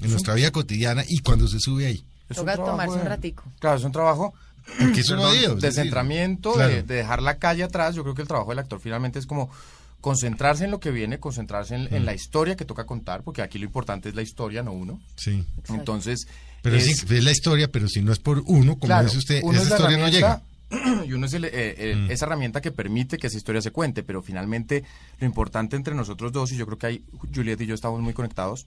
en 0.00 0.10
nuestra 0.10 0.34
vida 0.34 0.50
cotidiana 0.50 1.04
y 1.08 1.18
cuando 1.18 1.48
se 1.48 1.58
sube 1.60 1.86
ahí? 1.86 2.04
Es 2.28 2.36
Toca 2.36 2.54
trabajo 2.54 2.70
tomarse 2.72 2.98
un 3.00 3.06
ratico. 3.06 3.44
Claro, 3.60 3.76
es 3.78 3.84
un 3.84 3.92
trabajo 3.92 4.34
un 4.80 4.92
de 4.92 5.54
decir, 5.60 5.72
centramiento, 5.84 6.52
claro. 6.54 6.68
de, 6.74 6.82
de 6.82 6.94
dejar 6.96 7.22
la 7.22 7.38
calle 7.38 7.62
atrás. 7.62 7.94
Yo 7.94 8.02
creo 8.02 8.14
que 8.14 8.22
el 8.22 8.28
trabajo 8.28 8.50
del 8.50 8.58
actor 8.58 8.80
finalmente 8.80 9.18
es 9.18 9.26
como 9.26 9.50
concentrarse 10.00 10.64
en 10.64 10.70
lo 10.70 10.80
que 10.80 10.90
viene, 10.90 11.18
concentrarse 11.18 11.74
en, 11.74 11.84
Mm. 11.84 11.94
en 11.94 12.06
la 12.06 12.14
historia 12.14 12.56
que 12.56 12.64
toca 12.64 12.84
contar, 12.84 13.22
porque 13.22 13.42
aquí 13.42 13.58
lo 13.58 13.64
importante 13.64 14.08
es 14.08 14.14
la 14.14 14.22
historia, 14.22 14.62
no 14.62 14.72
uno. 14.72 15.00
Sí. 15.16 15.44
Entonces, 15.68 16.26
Pero 16.62 16.76
es- 16.76 16.84
sí, 16.84 16.92
es 17.14 17.24
la 17.24 17.30
historia, 17.32 17.68
pero 17.70 17.88
si 17.88 18.02
no 18.02 18.12
es 18.12 18.18
por 18.18 18.40
uno, 18.46 18.74
como 18.74 18.86
Claro, 18.86 19.04
dice 19.06 19.18
usted, 19.18 19.40
uno 19.42 19.58
esa 19.58 19.62
es 19.74 19.80
historia 19.80 19.98
no 19.98 20.08
llega. 20.08 20.42
Y 21.06 21.12
uno 21.12 21.26
es 21.26 21.32
el, 21.34 21.44
eh, 21.44 21.50
eh, 21.52 21.94
Mm. 21.96 22.10
esa 22.10 22.26
herramienta 22.26 22.60
que 22.60 22.72
permite 22.72 23.18
que 23.18 23.28
esa 23.28 23.36
historia 23.36 23.62
se 23.62 23.70
cuente, 23.70 24.02
pero 24.02 24.20
finalmente 24.20 24.82
lo 25.20 25.26
importante 25.26 25.76
entre 25.76 25.94
nosotros 25.94 26.32
dos, 26.32 26.50
y 26.50 26.56
yo 26.56 26.66
creo 26.66 26.78
que 26.78 26.86
ahí 26.86 27.04
Juliet 27.32 27.60
y 27.60 27.66
yo 27.66 27.74
estamos 27.76 28.00
muy 28.00 28.12
conectados, 28.14 28.66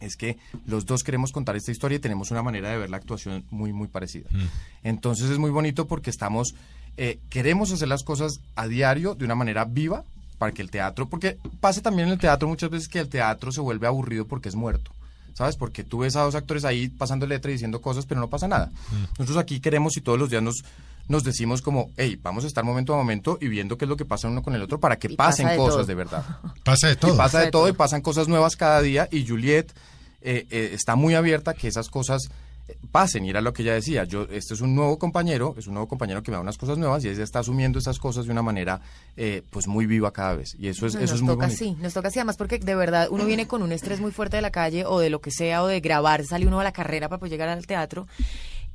es 0.00 0.16
que 0.16 0.38
los 0.66 0.86
dos 0.86 1.02
queremos 1.02 1.32
contar 1.32 1.56
esta 1.56 1.70
historia 1.70 1.96
y 1.96 2.00
tenemos 2.00 2.30
una 2.30 2.42
manera 2.42 2.70
de 2.70 2.78
ver 2.78 2.90
la 2.90 2.96
actuación 2.96 3.44
muy, 3.50 3.72
muy 3.72 3.88
parecida. 3.88 4.28
Mm. 4.30 4.46
Entonces 4.84 5.30
es 5.30 5.38
muy 5.38 5.50
bonito 5.50 5.86
porque 5.86 6.10
estamos, 6.10 6.54
eh, 6.96 7.18
queremos 7.30 7.72
hacer 7.72 7.88
las 7.88 8.02
cosas 8.02 8.40
a 8.56 8.66
diario 8.66 9.14
de 9.14 9.24
una 9.24 9.34
manera 9.34 9.64
viva 9.64 10.04
para 10.38 10.52
que 10.52 10.62
el 10.62 10.70
teatro, 10.70 11.08
porque 11.08 11.36
pasa 11.60 11.82
también 11.82 12.08
en 12.08 12.14
el 12.14 12.20
teatro 12.20 12.48
muchas 12.48 12.70
veces 12.70 12.88
que 12.88 13.00
el 13.00 13.08
teatro 13.08 13.50
se 13.50 13.60
vuelve 13.60 13.86
aburrido 13.86 14.24
porque 14.26 14.48
es 14.48 14.54
muerto. 14.54 14.92
¿Sabes? 15.34 15.54
Porque 15.54 15.84
tú 15.84 15.98
ves 15.98 16.16
a 16.16 16.22
dos 16.22 16.34
actores 16.34 16.64
ahí 16.64 16.88
pasando 16.88 17.24
letra 17.24 17.52
y 17.52 17.54
diciendo 17.54 17.80
cosas, 17.80 18.06
pero 18.06 18.20
no 18.20 18.26
pasa 18.26 18.48
nada. 18.48 18.72
Nosotros 19.20 19.36
aquí 19.36 19.60
queremos 19.60 19.96
y 19.96 20.00
todos 20.00 20.18
los 20.18 20.30
días 20.30 20.42
nos, 20.42 20.64
nos 21.08 21.24
decimos 21.24 21.62
como, 21.62 21.90
hey, 21.96 22.18
vamos 22.22 22.44
a 22.44 22.46
estar 22.46 22.64
momento 22.64 22.94
a 22.94 22.96
momento 22.96 23.38
y 23.40 23.48
viendo 23.48 23.76
qué 23.76 23.84
es 23.86 23.88
lo 23.88 23.96
que 23.96 24.04
pasa 24.04 24.28
uno 24.28 24.42
con 24.42 24.54
el 24.54 24.62
otro 24.62 24.78
para 24.78 24.96
que 24.98 25.08
Y 25.10 25.16
pasa 25.16 25.30
pasen 25.30 25.48
de 25.48 25.56
cosas 25.56 25.74
todo. 25.76 25.86
de 25.86 25.94
verdad. 25.94 26.24
Pasa 26.64 26.88
de 26.88 26.96
todo. 26.96 27.14
Y 27.14 27.16
pasa 27.16 27.38
de 27.40 27.44
de 27.46 27.50
todo 27.50 27.62
todo. 27.62 27.70
y 27.70 27.72
pasan 27.72 28.00
cosas 28.02 28.28
nuevas 28.28 28.56
cada 28.56 28.80
día 28.82 29.08
y 29.10 29.26
Juliet 29.26 29.72
eh, 30.20 30.46
eh, 30.50 30.70
está 30.72 30.96
muy 30.96 31.14
abierta 31.14 31.52
a 31.52 31.54
que 31.54 31.68
esas 31.68 31.88
cosas 31.88 32.28
eh, 32.68 32.76
pasen 32.90 33.24
y 33.24 33.30
era 33.30 33.40
lo 33.40 33.52
que 33.54 33.62
ella 33.62 33.72
decía, 33.72 34.04
yo 34.04 34.24
este 34.30 34.52
es 34.52 34.60
un 34.60 34.74
nuevo 34.74 34.98
compañero, 34.98 35.54
es 35.56 35.66
un 35.66 35.74
nuevo 35.74 35.88
compañero 35.88 36.22
que 36.22 36.30
me 36.30 36.36
da 36.36 36.42
unas 36.42 36.58
cosas 36.58 36.76
nuevas 36.76 37.02
y 37.04 37.08
ella 37.08 37.24
está 37.24 37.38
asumiendo 37.38 37.78
esas 37.78 37.98
cosas 37.98 38.26
de 38.26 38.32
una 38.32 38.42
manera 38.42 38.80
eh, 39.16 39.42
pues 39.48 39.66
muy 39.66 39.86
viva 39.86 40.12
cada 40.12 40.34
vez 40.34 40.54
y 40.58 40.68
eso 40.68 40.86
es 40.86 40.94
eso 40.94 41.00
nos 41.02 41.12
es 41.12 41.22
muy 41.22 41.34
toca 41.34 41.46
bonito. 41.46 41.64
así, 41.64 41.76
nos 41.80 41.94
toca 41.94 42.08
así, 42.08 42.18
además 42.18 42.36
porque 42.36 42.58
de 42.58 42.74
verdad 42.74 43.08
uno 43.10 43.24
viene 43.24 43.46
con 43.46 43.62
un 43.62 43.72
estrés 43.72 44.00
muy 44.00 44.10
fuerte 44.12 44.36
de 44.36 44.42
la 44.42 44.50
calle 44.50 44.84
o 44.84 44.98
de 45.00 45.08
lo 45.08 45.20
que 45.22 45.30
sea 45.30 45.62
o 45.62 45.66
de 45.68 45.80
grabar, 45.80 46.24
sale 46.26 46.46
uno 46.46 46.60
a 46.60 46.64
la 46.64 46.72
carrera 46.72 47.08
para 47.08 47.18
poder 47.20 47.30
llegar 47.30 47.48
al 47.48 47.66
teatro 47.66 48.06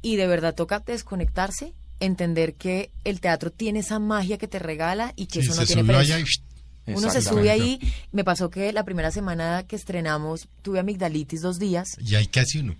y 0.01 0.15
de 0.15 0.27
verdad 0.27 0.55
toca 0.55 0.79
desconectarse, 0.79 1.73
entender 2.05 2.53
que 2.55 2.89
el 3.03 3.19
teatro 3.21 3.51
tiene 3.51 3.79
esa 3.79 3.99
magia 3.99 4.37
que 4.37 4.47
te 4.47 4.59
regala 4.59 5.13
y 5.15 5.25
que 5.27 5.41
Sí, 5.41 5.47
eso 5.49 5.55
no 5.55 5.61
se 5.61 5.67
tiene 5.73 5.83
precio. 5.83 6.15
allá 6.15 6.19
y- 6.25 6.93
Uno 6.93 7.09
se 7.09 7.21
sube 7.21 7.49
ahí, 7.49 7.79
me 8.11 8.23
pasó 8.25 8.49
que 8.49 8.73
la 8.73 8.83
primera 8.83 9.09
semana 9.11 9.63
que 9.67 9.75
estrenamos 9.77 10.47
tuve 10.61 10.79
amigdalitis 10.79 11.41
dos 11.41 11.57
días, 11.57 11.87
y 11.99 12.15
ahí 12.15 12.27
casi 12.27 12.59
uno. 12.59 12.75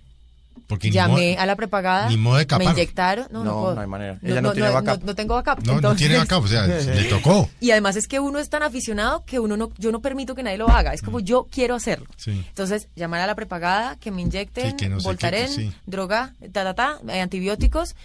Porque 0.67 0.91
llamé 0.91 1.31
modo- 1.31 1.41
a 1.41 1.45
la 1.47 1.55
prepagada, 1.55 2.09
ni 2.09 2.15
modo 2.17 2.37
de 2.37 2.45
me 2.59 2.65
inyectaron, 2.65 3.25
no, 3.31 3.39
no, 3.39 3.45
No, 3.45 3.61
puedo. 3.61 3.75
no 3.75 3.81
hay 3.81 3.87
manera. 3.87 4.19
Ella 4.21 4.39
no 4.41 4.53
tiene 4.53 4.69
backup. 4.69 4.99
No, 4.99 5.05
no 5.07 5.15
tengo 5.15 5.33
backup. 5.35 5.65
No, 5.65 5.71
no 5.73 5.77
entonces- 5.79 6.07
tiene 6.07 6.21
acá, 6.21 6.37
o 6.37 6.47
sea, 6.47 6.67
le 6.67 7.03
tocó. 7.09 7.49
Y 7.59 7.71
además 7.71 7.95
es 7.95 8.07
que 8.07 8.19
uno 8.19 8.37
es 8.39 8.49
tan 8.49 8.61
aficionado 8.61 9.23
que 9.25 9.39
uno 9.39 9.57
no, 9.57 9.71
yo 9.79 9.91
no 9.91 9.99
permito 10.01 10.35
que 10.35 10.43
nadie 10.43 10.57
lo 10.59 10.69
haga. 10.69 10.93
Es 10.93 11.01
como 11.01 11.19
yo 11.19 11.47
quiero 11.51 11.73
hacerlo. 11.75 12.05
Mm. 12.05 12.13
Sí. 12.17 12.31
Entonces, 12.47 12.87
llamar 12.95 13.21
a 13.21 13.27
la 13.27 13.35
prepagada, 13.35 13.95
que 13.97 14.11
me 14.11 14.21
inyecten, 14.21 14.71
Sí, 14.71 14.75
que 14.77 14.89
no 14.89 14.99
sé 14.99 15.03
qué, 15.03 15.07
Voltaren, 15.07 15.49
sí. 15.49 15.71
droga, 15.87 16.33
ta, 16.51 16.63
ta, 16.63 16.73
ta, 16.75 16.99
eh, 17.09 17.19
antibióticos. 17.21 17.95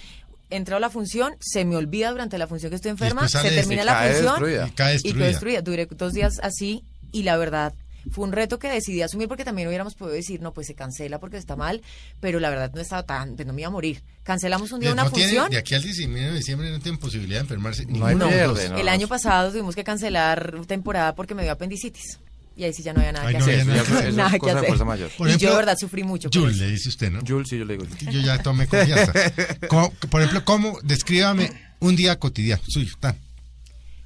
Entro 0.51 0.77
a 0.77 0.81
la 0.81 0.89
función, 0.91 1.35
se 1.41 1.65
me 1.65 1.77
olvida 1.77 2.11
durante 2.11 2.39
la 2.39 2.47
función 2.47 2.71
que 2.71 2.77
estoy 2.77 2.91
enferma, 2.91 3.29
se 3.29 3.39
termina 3.51 3.85
la 3.85 3.93
cae 3.93 4.13
función 4.15 4.33
destruida. 4.35 4.67
Y 4.67 4.71
cae 4.71 4.93
destruida. 4.95 5.27
destruida. 5.27 5.63
Duré 5.63 5.87
dos 5.87 6.13
días 6.15 6.41
así 6.43 6.85
y 7.13 7.23
la 7.25 7.37
verdad 7.37 7.75
fue 8.11 8.25
un 8.25 8.33
reto 8.33 8.59
que 8.59 8.69
decidí 8.71 9.03
asumir 9.03 9.29
porque 9.29 9.45
también 9.45 9.69
hubiéramos 9.69 9.95
podido 9.95 10.15
decir, 10.15 10.41
no, 10.41 10.53
pues 10.55 10.67
se 10.67 10.75
cancela 10.75 11.19
porque 11.19 11.37
está 11.37 11.57
mal, 11.57 11.83
pero 12.21 12.41
la 12.41 12.49
verdad 12.49 12.71
no 12.75 12.81
estaba 12.81 13.03
tan, 13.03 13.35
pues 13.37 13.47
no 13.47 13.53
me 13.53 13.61
iba 13.61 13.69
a 13.69 13.73
morir. 13.73 14.03
Cancelamos 14.23 14.73
un 14.73 14.81
día 14.81 14.93
una 14.93 15.05
no 15.05 15.11
tiene- 15.11 15.29
función. 15.33 15.51
de 15.51 15.59
aquí 15.59 15.75
al 15.75 15.83
19 15.83 16.31
de 16.31 16.37
diciembre 16.39 16.71
no 16.71 16.81
tienen 16.81 16.99
posibilidad 16.99 17.41
de 17.41 17.43
enfermarse. 17.43 17.85
No 17.85 18.07
hay 18.07 18.15
ninguno 18.15 18.35
de 18.35 18.47
los 18.47 18.59
pierde, 18.59 18.75
no. 18.75 18.79
El 18.79 18.89
año 18.89 19.09
pasado 19.09 19.51
tuvimos 19.51 19.75
que 19.75 19.85
cancelar 19.85 20.65
temporada 20.67 21.15
porque 21.15 21.35
me 21.35 21.43
dio 21.43 21.53
apendicitis. 21.53 22.19
Y 22.59 22.65
ahí 22.65 22.73
sí 22.75 22.83
ya 22.83 22.93
no 22.93 22.99
había 23.01 23.13
nada 23.13 23.29
que 23.29 23.35
no 23.35 23.39
hacer. 23.39 23.61
había 23.61 23.75
nada 23.75 23.85
que 23.85 24.13
Nada 24.13 24.31
que 24.39 24.51
hacer. 24.51 24.67
fuerza 24.67 24.85
mayor. 24.85 25.11
Por 25.17 25.29
y 25.29 25.31
ejemplo, 25.31 25.47
yo 25.47 25.51
de 25.53 25.57
verdad 25.59 25.77
sufrí 25.79 26.03
mucho. 26.03 26.29
por 26.29 26.41
Jules, 26.43 26.59
le 26.59 26.71
dice 26.73 26.89
usted, 26.89 27.11
¿no? 27.13 27.21
Jules, 27.27 27.49
sí, 27.49 27.57
yo 27.57 27.65
le 27.65 27.79
digo. 27.79 27.87
Yo 28.11 28.21
ya 28.21 28.43
tomé 28.43 28.67
confianza. 28.67 29.13
¿Cómo- 29.69 29.91
por 30.11 30.21
ejemplo, 30.21 30.45
¿cómo? 30.45 30.79
Descríbame 30.83 31.53
un 31.79 31.95
día 31.95 32.19
cotidiano 32.19 32.61
suyo. 32.69 32.93
tan. 32.99 33.17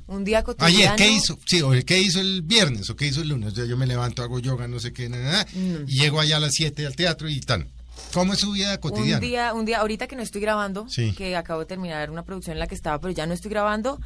Un 0.06 0.24
día 0.24 0.42
cotidiano. 0.42 0.76
Ayer, 0.76 0.90
¿qué 0.96 1.10
hizo? 1.10 1.38
Sí, 1.46 1.62
o 1.62 1.70
¿qué 1.86 1.98
hizo 1.98 2.20
el 2.20 2.42
viernes 2.42 2.90
o 2.90 2.96
qué 2.96 3.06
hizo 3.06 3.22
el 3.22 3.28
lunes? 3.30 3.52
O 3.54 3.56
sea, 3.56 3.64
yo 3.64 3.78
me 3.78 3.86
levanto, 3.86 4.22
hago 4.22 4.38
yoga, 4.40 4.68
no 4.68 4.78
sé 4.80 4.92
qué, 4.92 5.08
nada, 5.08 5.22
nada, 5.24 5.46
Mm. 5.54 5.84
y 5.88 6.00
llego 6.00 6.20
allá 6.20 6.36
a 6.36 6.40
las 6.40 6.52
7 6.52 6.84
al 6.84 6.94
teatro 6.94 7.30
y 7.30 7.40
tan. 7.40 7.68
¿Cómo 8.12 8.34
es 8.34 8.40
su 8.40 8.52
vida 8.52 8.78
cotidiana? 8.78 9.16
Un 9.16 9.20
día, 9.22 9.54
un 9.54 9.64
día, 9.64 9.78
ahorita 9.78 10.06
que 10.08 10.16
no 10.16 10.22
estoy 10.22 10.42
grabando, 10.42 10.86
Sí. 10.90 11.12
que 11.16 11.34
acabo 11.36 11.60
de 11.60 11.66
terminar 11.66 12.10
una 12.10 12.24
producción 12.24 12.52
en 12.54 12.58
la 12.58 12.66
que 12.66 12.74
estaba, 12.74 13.00
pero 13.00 13.12
ya 13.14 13.24
no 13.26 13.32
estoy 13.32 13.50
grabando, 13.50 13.98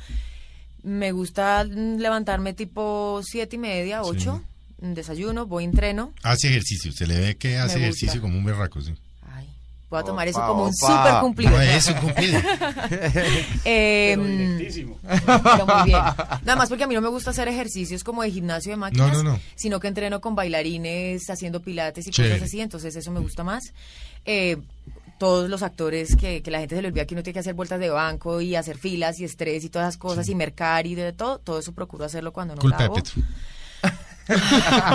me 0.87 1.11
gusta 1.11 1.65
levantarme 1.65 2.53
tipo 2.55 3.21
siete 3.25 3.57
y 3.57 3.59
media, 3.59 4.03
ocho, 4.03 4.41
mm, 4.81 4.93
desayuno, 4.93 5.45
voy 5.45 5.65
entreno. 5.65 6.13
Hace 6.23 6.47
ejercicio, 6.49 6.93
se 6.93 7.09
le 7.09 7.19
ve 7.19 7.37
que 7.37 7.59
hace 7.59 7.79
ejercicio 7.79 8.21
como 8.21 8.39
un 8.39 8.45
berraco, 8.45 8.81
sí. 8.81 8.95
Ay, 9.35 9.49
Voy 9.91 9.99
a 9.99 10.05
tomar 10.05 10.29
eso 10.29 10.41
como 10.47 10.67
un 10.67 10.73
súper 10.73 11.21
cumplido. 11.21 11.51
No 11.51 11.61
es 11.61 11.89
un 11.89 11.95
cumplido. 11.95 12.39
eh, 13.65 14.17
pero 15.03 15.67
muy 15.67 15.85
bien. 15.87 15.99
Nada 16.45 16.57
más 16.57 16.69
porque 16.69 16.85
a 16.85 16.87
mí 16.87 16.95
no 16.95 17.01
me 17.01 17.09
gusta 17.09 17.31
hacer 17.31 17.49
ejercicios 17.49 18.05
como 18.05 18.23
de 18.23 18.31
gimnasio 18.31 18.71
de 18.71 18.77
máquinas, 18.77 19.13
No, 19.13 19.23
no, 19.25 19.31
no. 19.33 19.41
sino 19.57 19.81
que 19.81 19.89
entreno 19.89 20.21
con 20.21 20.37
bailarines 20.37 21.29
haciendo 21.29 21.61
pilates 21.63 22.07
y 22.07 22.11
cosas 22.13 22.43
así, 22.43 22.61
entonces 22.61 22.95
eso 22.95 23.11
me 23.11 23.19
gusta 23.19 23.43
más. 23.43 23.73
Eh, 24.25 24.57
todos 25.19 25.49
los 25.49 25.63
actores 25.63 26.17
que, 26.17 26.43
que 26.43 26.51
la 26.51 26.59
gente 26.61 26.77
se 26.77 26.83
le 26.83 26.89
olvida 26.89 27.07
que 27.07 27.15
uno 27.15 27.23
tiene 27.23 27.35
que 27.35 27.41
hacer 27.41 27.55
vueltas 27.55 27.81
de 27.81 27.91
banco 27.91 28.41
y 28.41 28.55
hacer 28.57 28.77
filas 28.79 29.19
y 29.21 29.25
estrés 29.25 29.65
y 29.65 29.71
todas 29.71 29.89
esas 29.89 29.99
cosas 29.99 30.29
y 30.29 30.35
mercar 30.35 30.87
y 30.87 30.95
de 30.95 31.13
todo, 31.13 31.39
todo 31.39 31.59
eso 31.59 31.73
procuro 31.73 32.05
hacerlo 32.05 32.33
cuando 32.33 32.55
no 32.55 32.61
Culpa 32.61 32.79
grabo. 32.79 32.97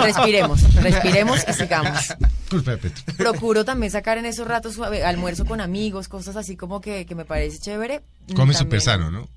Respiremos, 0.02 0.74
respiremos 0.74 1.40
y 1.48 1.52
sigamos. 1.54 2.12
Culpa 2.50 2.72
de 2.72 2.76
Petro. 2.78 3.14
Procuro 3.16 3.64
también 3.64 3.90
sacar 3.90 4.18
en 4.18 4.26
esos 4.26 4.46
ratos 4.46 4.74
suave- 4.74 5.04
almuerzo 5.04 5.46
con 5.46 5.60
amigos, 5.60 6.08
cosas 6.08 6.36
así 6.36 6.56
como 6.56 6.80
que, 6.82 7.06
que 7.06 7.14
me 7.14 7.24
parece 7.24 7.58
chévere. 7.58 8.02
Come 8.36 8.52
súper 8.52 8.82
sano, 8.82 9.10
¿no? 9.10 9.28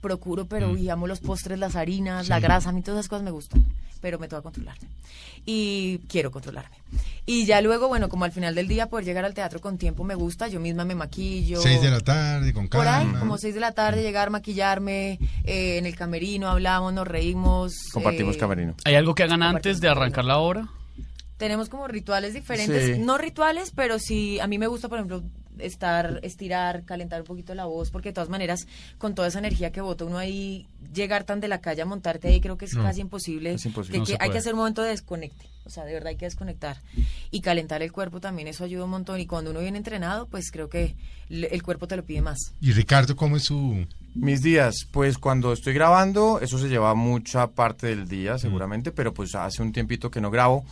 Procuro, 0.00 0.46
pero 0.46 0.68
Mm. 0.72 0.90
amo 0.90 1.06
los 1.06 1.20
postres, 1.20 1.58
las 1.58 1.74
harinas, 1.76 2.28
la 2.28 2.38
grasa, 2.38 2.68
a 2.68 2.72
mí 2.72 2.82
todas 2.82 3.00
esas 3.00 3.08
cosas 3.08 3.24
me 3.24 3.30
gustan, 3.32 3.64
pero 4.04 4.18
me 4.18 4.28
toca 4.28 4.42
controlarme. 4.42 4.86
Y 5.46 5.96
quiero 6.10 6.30
controlarme. 6.30 6.76
Y 7.24 7.46
ya 7.46 7.62
luego, 7.62 7.88
bueno, 7.88 8.10
como 8.10 8.26
al 8.26 8.32
final 8.32 8.54
del 8.54 8.68
día 8.68 8.90
poder 8.90 9.06
llegar 9.06 9.24
al 9.24 9.32
teatro 9.32 9.62
con 9.62 9.78
tiempo 9.78 10.04
me 10.04 10.14
gusta, 10.14 10.46
yo 10.46 10.60
misma 10.60 10.84
me 10.84 10.94
maquillo. 10.94 11.58
Seis 11.62 11.80
de 11.80 11.90
la 11.90 12.00
tarde, 12.00 12.52
con 12.52 12.68
Por 12.68 12.86
ahí, 12.86 13.04
calma. 13.06 13.20
como 13.20 13.38
seis 13.38 13.54
de 13.54 13.60
la 13.60 13.72
tarde, 13.72 14.02
llegar, 14.02 14.28
maquillarme, 14.28 15.18
eh, 15.44 15.78
en 15.78 15.86
el 15.86 15.96
camerino, 15.96 16.48
hablamos, 16.50 16.92
nos 16.92 17.08
reímos. 17.08 17.72
Compartimos 17.94 18.36
eh, 18.36 18.40
camerino. 18.40 18.74
¿Hay 18.84 18.94
algo 18.94 19.14
que 19.14 19.22
hagan 19.22 19.42
antes 19.42 19.80
de 19.80 19.88
arrancar 19.88 20.26
la 20.26 20.36
obra? 20.36 20.68
tenemos 21.38 21.68
como 21.68 21.88
rituales 21.88 22.32
diferentes, 22.34 22.96
Sí. 22.96 23.02
no 23.02 23.18
rituales, 23.18 23.72
pero 23.74 23.98
sí, 23.98 24.38
a 24.40 24.46
mí 24.46 24.56
me 24.58 24.66
gusta, 24.66 24.88
por 24.88 24.98
ejemplo, 24.98 25.22
estar, 25.58 26.20
estirar, 26.22 26.84
calentar 26.84 27.20
un 27.20 27.26
poquito 27.26 27.54
la 27.54 27.64
voz, 27.66 27.90
porque 27.90 28.10
de 28.10 28.14
todas 28.14 28.28
maneras, 28.28 28.66
con 28.98 29.14
toda 29.14 29.28
esa 29.28 29.38
energía 29.38 29.70
que 29.72 29.80
bota 29.80 30.04
uno 30.04 30.18
ahí, 30.18 30.66
llegar 30.94 31.24
tan 31.24 31.40
de 31.40 31.48
la 31.48 31.60
calle 31.60 31.82
a 31.82 31.86
montarte 31.86 32.28
ahí, 32.28 32.40
creo 32.40 32.56
que 32.58 32.64
es 32.64 32.74
No, 32.74 32.82
casi 32.82 33.00
imposible. 33.00 33.54
es 33.54 33.64
imposible. 33.66 33.92
que- 33.94 33.98
No 34.00 34.04
que 34.06 34.12
se 34.12 34.18
hay 34.20 34.30
que 34.30 34.38
hacer 34.38 34.52
un 34.54 34.58
momento 34.60 34.82
de 34.82 34.90
desconecte, 34.90 35.46
o 35.64 35.70
sea, 35.70 35.84
de 35.84 35.92
verdad 35.94 36.08
hay 36.10 36.16
que 36.16 36.26
desconectar. 36.26 36.76
Y 37.30 37.40
calentar 37.40 37.82
el 37.82 37.92
cuerpo 37.92 38.20
también, 38.20 38.48
eso 38.48 38.64
ayuda 38.64 38.84
un 38.84 38.90
montón. 38.90 39.20
Y 39.20 39.26
cuando 39.26 39.50
uno 39.50 39.60
viene 39.60 39.78
entrenado, 39.78 40.26
pues 40.26 40.50
creo 40.50 40.68
que 40.68 40.94
el 41.30 41.62
cuerpo 41.62 41.86
te 41.88 41.96
lo 41.96 42.04
pide 42.04 42.20
más. 42.22 42.38
Y 42.60 42.72
Ricardo, 42.72 43.16
¿cómo 43.16 43.36
es 43.36 43.44
su...? 43.44 43.86
Mis 44.14 44.42
días, 44.42 44.86
pues 44.92 45.18
cuando 45.18 45.52
estoy 45.52 45.72
grabando, 45.74 46.38
eso 46.40 46.56
se 46.58 46.68
lleva 46.68 46.94
mucha 46.94 47.48
parte 47.48 47.88
del 47.88 48.06
día 48.06 48.38
seguramente, 48.38 48.92
pero 48.92 49.12
pues 49.12 49.34
hace 49.34 49.60
un 49.60 49.72
tiempito 49.72 50.08
que 50.08 50.20
no 50.20 50.30
grabo. 50.30 50.64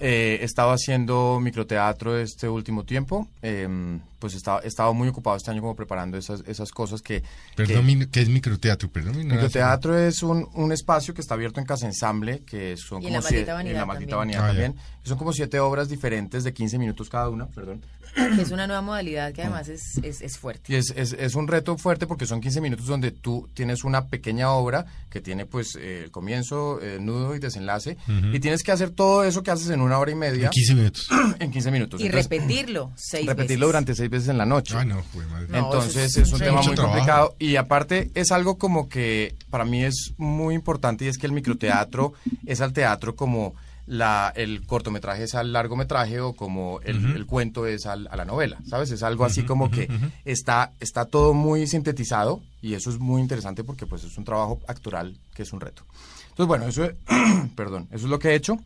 Eh, 0.00 0.38
he 0.40 0.44
estado 0.44 0.70
haciendo 0.70 1.40
microteatro 1.40 2.16
este 2.18 2.48
último 2.48 2.84
tiempo, 2.84 3.28
em, 3.42 4.00
pues 4.24 4.32
he 4.32 4.38
estado, 4.38 4.62
he 4.62 4.68
estado 4.68 4.94
muy 4.94 5.06
ocupado 5.06 5.36
este 5.36 5.50
año 5.50 5.60
como 5.60 5.76
preparando 5.76 6.16
esas, 6.16 6.42
esas 6.46 6.70
cosas 6.70 7.02
que... 7.02 7.22
Perdón, 7.56 7.86
que- 7.86 8.08
¿qué 8.08 8.22
es 8.22 8.30
microteatro? 8.30 8.90
Perdón. 8.90 9.18
Microteatro 9.18 9.98
es 9.98 10.22
un, 10.22 10.48
un 10.54 10.72
espacio 10.72 11.12
que 11.12 11.20
está 11.20 11.34
abierto 11.34 11.60
en 11.60 11.66
Casa 11.66 11.84
Ensamble, 11.84 12.42
que 12.46 12.74
son 12.78 13.02
Y 13.02 13.08
en 13.08 13.12
como 13.12 13.20
La 13.22 13.28
sie- 13.28 13.32
Maldita 13.34 13.52
Vanidad 13.52 13.72
en 13.74 13.78
la 13.80 13.84
maldita 13.86 14.16
también. 14.16 14.38
vanidad 14.38 14.44
Ah, 14.44 14.46
también, 14.48 14.74
que 15.02 15.08
son 15.10 15.18
como 15.18 15.34
siete 15.34 15.60
obras 15.60 15.90
diferentes 15.90 16.42
de 16.42 16.54
15 16.54 16.78
minutos 16.78 17.10
cada 17.10 17.28
una, 17.28 17.46
perdón. 17.48 17.82
Que 18.14 18.40
es 18.42 18.52
una 18.52 18.66
nueva 18.66 18.80
modalidad 18.80 19.32
que 19.34 19.42
además 19.42 19.68
es, 19.68 19.98
es, 20.02 20.22
es 20.22 20.38
fuerte. 20.38 20.72
Y 20.72 20.76
es, 20.76 20.90
es, 20.96 21.12
es 21.12 21.34
un 21.34 21.48
reto 21.48 21.76
fuerte 21.76 22.06
porque 22.06 22.26
son 22.26 22.40
15 22.40 22.60
minutos 22.62 22.86
donde 22.86 23.10
tú 23.10 23.48
tienes 23.54 23.82
una 23.84 24.06
pequeña 24.06 24.50
obra 24.52 24.86
que 25.10 25.20
tiene 25.20 25.46
pues 25.46 25.76
eh, 25.76 26.02
el 26.04 26.10
comienzo, 26.12 26.80
el 26.80 27.04
nudo 27.04 27.34
y 27.34 27.40
desenlace 27.40 27.96
y 28.32 28.38
tienes 28.40 28.62
que 28.62 28.70
hacer 28.72 28.90
todo 28.90 29.24
eso 29.24 29.42
que 29.42 29.50
haces 29.50 29.68
en 29.70 29.80
una 29.80 29.98
hora 29.98 30.12
y 30.12 30.14
media 30.14 30.44
En 30.46 30.50
15 30.50 30.74
minutos. 30.76 31.08
en 31.40 31.50
15 31.50 31.70
minutos. 31.72 32.00
Y 32.00 32.06
Entonces, 32.06 32.30
repetirlo 32.30 32.92
seis 32.96 33.26
repetirlo 33.26 33.66
veces. 33.66 33.72
durante 33.72 33.94
seis 33.96 34.08
veces 34.10 34.13
en 34.28 34.38
la 34.38 34.46
noche. 34.46 34.74
Ah, 34.76 34.84
no, 34.84 35.02
pues 35.12 35.28
madre. 35.28 35.48
No, 35.48 35.58
Entonces 35.58 36.16
es 36.16 36.16
es 36.28 36.32
un 36.32 36.38
tema 36.38 36.62
muy 36.62 36.74
trabajo. 36.74 36.94
complicado 36.94 37.34
y 37.38 37.56
aparte 37.56 38.10
es 38.14 38.32
algo 38.32 38.56
como 38.58 38.88
que 38.88 39.34
para 39.50 39.64
mí 39.64 39.82
es 39.84 40.14
muy 40.16 40.54
importante 40.54 41.04
y 41.04 41.08
es 41.08 41.18
que 41.18 41.26
el 41.26 41.32
microteatro 41.32 42.12
es 42.46 42.60
al 42.60 42.72
teatro 42.72 43.14
como 43.16 43.54
la, 43.86 44.32
el 44.34 44.64
cortometraje 44.66 45.24
es 45.24 45.34
al 45.34 45.52
largometraje 45.52 46.18
o 46.20 46.32
como 46.34 46.80
el, 46.84 47.16
el 47.16 47.26
cuento 47.26 47.66
es 47.66 47.84
al- 47.84 48.08
a 48.10 48.16
la 48.16 48.24
novela, 48.24 48.58
¿sabes? 48.66 48.90
Es 48.90 49.02
algo 49.02 49.26
así 49.26 49.42
como 49.42 49.70
que 49.70 49.90
está, 50.24 50.72
está 50.80 51.04
todo 51.04 51.34
muy 51.34 51.66
sintetizado 51.66 52.40
y 52.62 52.72
eso 52.74 52.88
es 52.88 52.98
muy 52.98 53.20
interesante 53.20 53.62
porque 53.62 53.84
pues 53.86 54.02
es 54.04 54.16
un 54.16 54.24
trabajo 54.24 54.60
actoral 54.68 55.18
que 55.34 55.42
es 55.42 55.52
un 55.52 55.60
reto. 55.60 55.84
Entonces 56.30 56.46
bueno, 56.48 56.66
eso 56.66 56.84
es, 56.84 56.94
perdón, 57.56 57.86
eso 57.90 58.06
es 58.06 58.10
lo 58.10 58.18
que 58.18 58.30
he 58.30 58.34
hecho. 58.34 58.58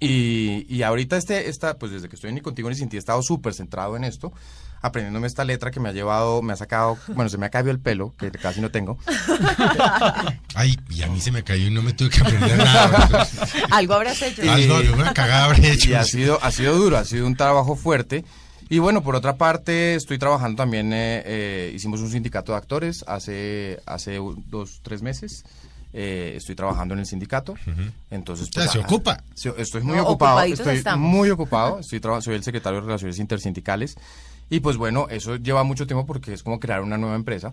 Y, 0.00 0.66
y 0.74 0.82
ahorita 0.82 1.16
este, 1.16 1.48
esta, 1.48 1.78
pues 1.78 1.92
desde 1.92 2.08
que 2.08 2.16
estoy 2.16 2.32
Ni 2.32 2.40
Contigo 2.40 2.68
Ni 2.68 2.76
Sin 2.76 2.88
Ti 2.88 2.96
he 2.96 2.98
estado 2.98 3.22
súper 3.22 3.54
centrado 3.54 3.96
en 3.96 4.04
esto, 4.04 4.32
aprendiéndome 4.82 5.26
esta 5.26 5.44
letra 5.44 5.70
que 5.70 5.80
me 5.80 5.88
ha 5.88 5.92
llevado, 5.92 6.42
me 6.42 6.52
ha 6.52 6.56
sacado, 6.56 6.98
bueno, 7.08 7.28
se 7.28 7.38
me 7.38 7.46
ha 7.46 7.50
caído 7.50 7.70
el 7.70 7.80
pelo, 7.80 8.14
que 8.18 8.30
casi 8.30 8.60
no 8.60 8.70
tengo. 8.70 8.98
Ay, 10.54 10.76
y 10.90 11.02
a 11.02 11.08
mí 11.08 11.20
se 11.20 11.32
me 11.32 11.42
cayó 11.42 11.66
y 11.66 11.70
no 11.70 11.82
me 11.82 11.92
tuve 11.92 12.10
que 12.10 12.20
aprender 12.20 12.56
nada. 12.58 13.26
Algo 13.70 13.94
habrás 13.94 14.20
hecho. 14.22 14.44
Y- 14.44 14.48
Algo, 14.48 14.76
alguna 14.76 15.12
cagada 15.14 15.44
habré 15.46 15.72
hecho. 15.72 15.90
Y 15.90 15.94
ha 15.94 16.04
sido, 16.04 16.38
ha 16.42 16.50
sido 16.50 16.76
duro, 16.76 16.96
ha 16.96 17.04
sido 17.04 17.26
un 17.26 17.36
trabajo 17.36 17.76
fuerte. 17.76 18.24
Y 18.68 18.78
bueno, 18.80 19.02
por 19.02 19.14
otra 19.14 19.36
parte, 19.36 19.94
estoy 19.94 20.18
trabajando 20.18 20.56
también, 20.56 20.92
eh, 20.92 21.22
eh, 21.24 21.72
hicimos 21.74 22.00
un 22.00 22.10
sindicato 22.10 22.52
de 22.52 22.58
actores 22.58 23.04
hace, 23.06 23.78
hace 23.86 24.18
dos, 24.48 24.80
tres 24.82 25.02
meses. 25.02 25.44
Eh, 25.92 26.34
estoy 26.36 26.54
trabajando 26.54 26.94
en 26.94 27.00
el 27.00 27.06
sindicato. 27.06 27.54
Entonces, 28.10 28.48
O 28.48 28.52
sea, 28.52 28.68
se 28.68 28.78
ah, 28.78 28.82
ocupa. 28.82 29.22
estoy 29.56 29.82
muy 29.82 29.96
No, 29.96 30.04
ocupado, 30.04 30.42
estoy 30.42 30.76
estamos. 30.76 31.10
muy 31.10 31.30
ocupado. 31.30 31.78
Estoy 31.80 32.00
soy 32.20 32.34
el 32.34 32.42
secretario 32.42 32.80
de 32.80 32.86
Relaciones 32.86 33.18
Intersindicales. 33.18 33.96
Y 34.50 34.60
pues 34.60 34.76
bueno, 34.76 35.06
eso 35.10 35.36
lleva 35.36 35.64
mucho 35.64 35.86
tiempo 35.86 36.06
porque 36.06 36.32
es 36.34 36.42
como 36.42 36.60
crear 36.60 36.82
una 36.82 36.98
nueva 36.98 37.16
empresa. 37.16 37.52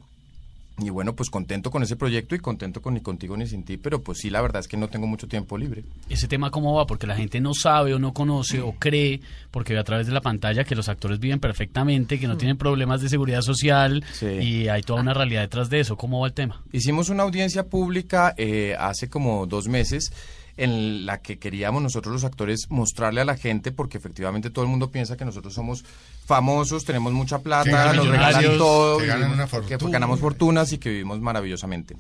Y 0.80 0.90
bueno, 0.90 1.16
pues 1.16 1.30
contento 1.30 1.70
con 1.70 1.84
ese 1.84 1.96
proyecto 1.96 2.34
y 2.34 2.40
contento 2.40 2.82
con 2.82 2.96
Ni 2.96 3.02
Contigo 3.02 3.38
Ni 3.38 3.46
Sin 3.46 3.64
Ti, 3.64 3.78
pero 3.78 4.02
pues 4.02 4.18
sí, 4.18 4.32
la 4.32 4.42
verdad 4.42 4.60
es 4.60 4.68
que 4.68 4.76
no 4.76 4.88
tengo 4.88 5.06
mucho 5.06 5.28
tiempo 5.28 5.56
libre. 5.56 5.84
ese 6.10 6.28
tema 6.28 6.50
cómo 6.50 6.74
va, 6.74 6.88
porque 6.88 7.06
la 7.06 7.16
gente 7.16 7.40
no 7.40 7.54
sabe 7.54 7.94
o 7.94 8.00
no 8.00 8.12
conoce 8.14 8.60
o 8.60 8.72
cree, 8.74 9.22
porque 9.52 9.74
ve 9.74 9.80
a 9.80 9.84
través 9.84 10.08
de 10.08 10.14
la 10.14 10.22
pantalla 10.22 10.64
que 10.64 10.74
los 10.76 10.90
actores 10.90 11.20
viven 11.20 11.40
perfectamente, 11.40 12.20
que 12.20 12.28
no 12.28 12.38
tienen 12.38 12.58
problemas 12.58 13.02
de 13.02 13.10
seguridad 13.10 13.42
social 13.42 14.04
Sí. 14.14 14.26
y 14.26 14.68
hay 14.68 14.82
toda 14.82 15.02
una 15.02 15.14
realidad 15.14 15.42
detrás 15.42 15.70
de 15.70 15.80
eso. 15.80 15.96
¿Cómo 15.96 16.22
va 16.22 16.28
el 16.28 16.34
tema? 16.34 16.64
Hicimos 16.72 17.10
una 17.10 17.22
audiencia 17.22 17.68
pública 17.68 18.34
eh, 18.38 18.76
hace 18.80 19.10
como 19.10 19.46
dos 19.46 19.68
meses 19.68 20.12
en 20.58 21.06
la 21.08 21.20
que 21.20 21.40
queríamos 21.40 21.82
nosotros 21.82 22.14
los 22.14 22.24
actores 22.24 22.68
mostrarle 22.70 23.22
a 23.22 23.26
la 23.26 23.38
gente, 23.38 23.72
porque 23.72 23.98
efectivamente 23.98 24.50
todo 24.52 24.66
el 24.66 24.70
mundo 24.72 24.92
piensa 24.92 25.18
que 25.18 25.26
nosotros 25.26 25.54
somos 25.54 25.84
famosos, 26.26 26.86
tenemos 26.86 27.14
mucha 27.14 27.40
plata, 27.40 27.94
nos 27.94 28.08
regalan 28.08 28.58
todo, 28.58 28.98
que 29.00 29.08
ganan 29.08 29.48
fortuna. 29.48 29.92
ganamos 29.92 30.20
fortunas 30.20 30.72
y 30.74 30.78
que 30.78 30.90
vivimos 30.90 31.20
maravillosamente. 31.20 31.96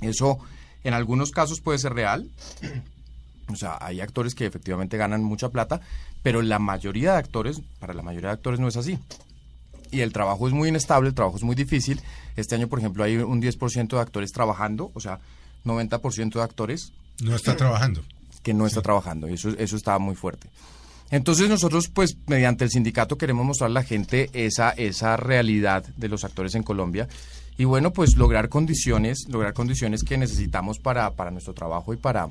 Eso 0.00 0.38
en 0.84 0.94
algunos 0.94 1.30
casos 1.30 1.60
puede 1.60 1.78
ser 1.78 1.94
real, 1.94 2.28
o 3.48 3.56
sea, 3.56 3.78
hay 3.80 4.00
actores 4.00 4.34
que 4.34 4.46
efectivamente 4.46 4.96
ganan 4.96 5.22
mucha 5.22 5.50
plata, 5.50 5.80
pero 6.22 6.42
la 6.42 6.58
mayoría 6.58 7.12
de 7.12 7.18
actores, 7.18 7.60
para 7.78 7.94
la 7.94 8.02
mayoría 8.02 8.28
de 8.28 8.34
actores 8.34 8.60
no 8.60 8.68
es 8.68 8.76
así 8.76 8.98
y 9.92 10.00
el 10.00 10.12
trabajo 10.12 10.48
es 10.48 10.54
muy 10.54 10.70
inestable, 10.70 11.10
el 11.10 11.14
trabajo 11.14 11.36
es 11.36 11.44
muy 11.44 11.54
difícil. 11.54 12.00
Este 12.34 12.56
año, 12.56 12.66
por 12.66 12.80
ejemplo, 12.80 13.04
hay 13.04 13.18
un 13.18 13.40
10% 13.40 13.88
de 13.88 14.00
actores 14.00 14.32
trabajando, 14.32 14.90
o 14.94 15.00
sea, 15.00 15.20
90% 15.64 16.32
de 16.32 16.42
actores 16.42 16.92
No 17.20 17.36
está 17.36 17.54
trabajando. 17.56 18.02
que 18.42 18.54
no 18.54 18.66
está 18.66 18.80
trabajando, 18.80 19.28
y 19.28 19.34
eso, 19.34 19.50
eso 19.50 19.76
está 19.76 19.98
muy 19.98 20.16
fuerte. 20.16 20.48
Entonces 21.12 21.48
nosotros, 21.48 21.88
pues, 21.88 22.16
mediante 22.26 22.64
el 22.64 22.70
sindicato 22.70 23.16
queremos 23.16 23.46
mostrar 23.46 23.70
a 23.70 23.72
la 23.74 23.84
gente 23.84 24.30
esa, 24.32 24.70
esa 24.70 25.16
realidad 25.16 25.84
de 25.96 26.08
los 26.08 26.24
actores 26.24 26.54
en 26.56 26.64
Colombia 26.64 27.06
y 27.58 27.64
bueno, 27.64 27.92
pues 27.92 28.16
lograr 28.16 28.48
condiciones, 28.48 29.26
lograr 29.28 29.52
condiciones 29.52 30.02
que 30.02 30.16
necesitamos 30.18 30.78
para, 30.78 31.10
para 31.12 31.30
nuestro 31.30 31.52
trabajo 31.52 31.92
y 31.92 31.98
para 31.98 32.28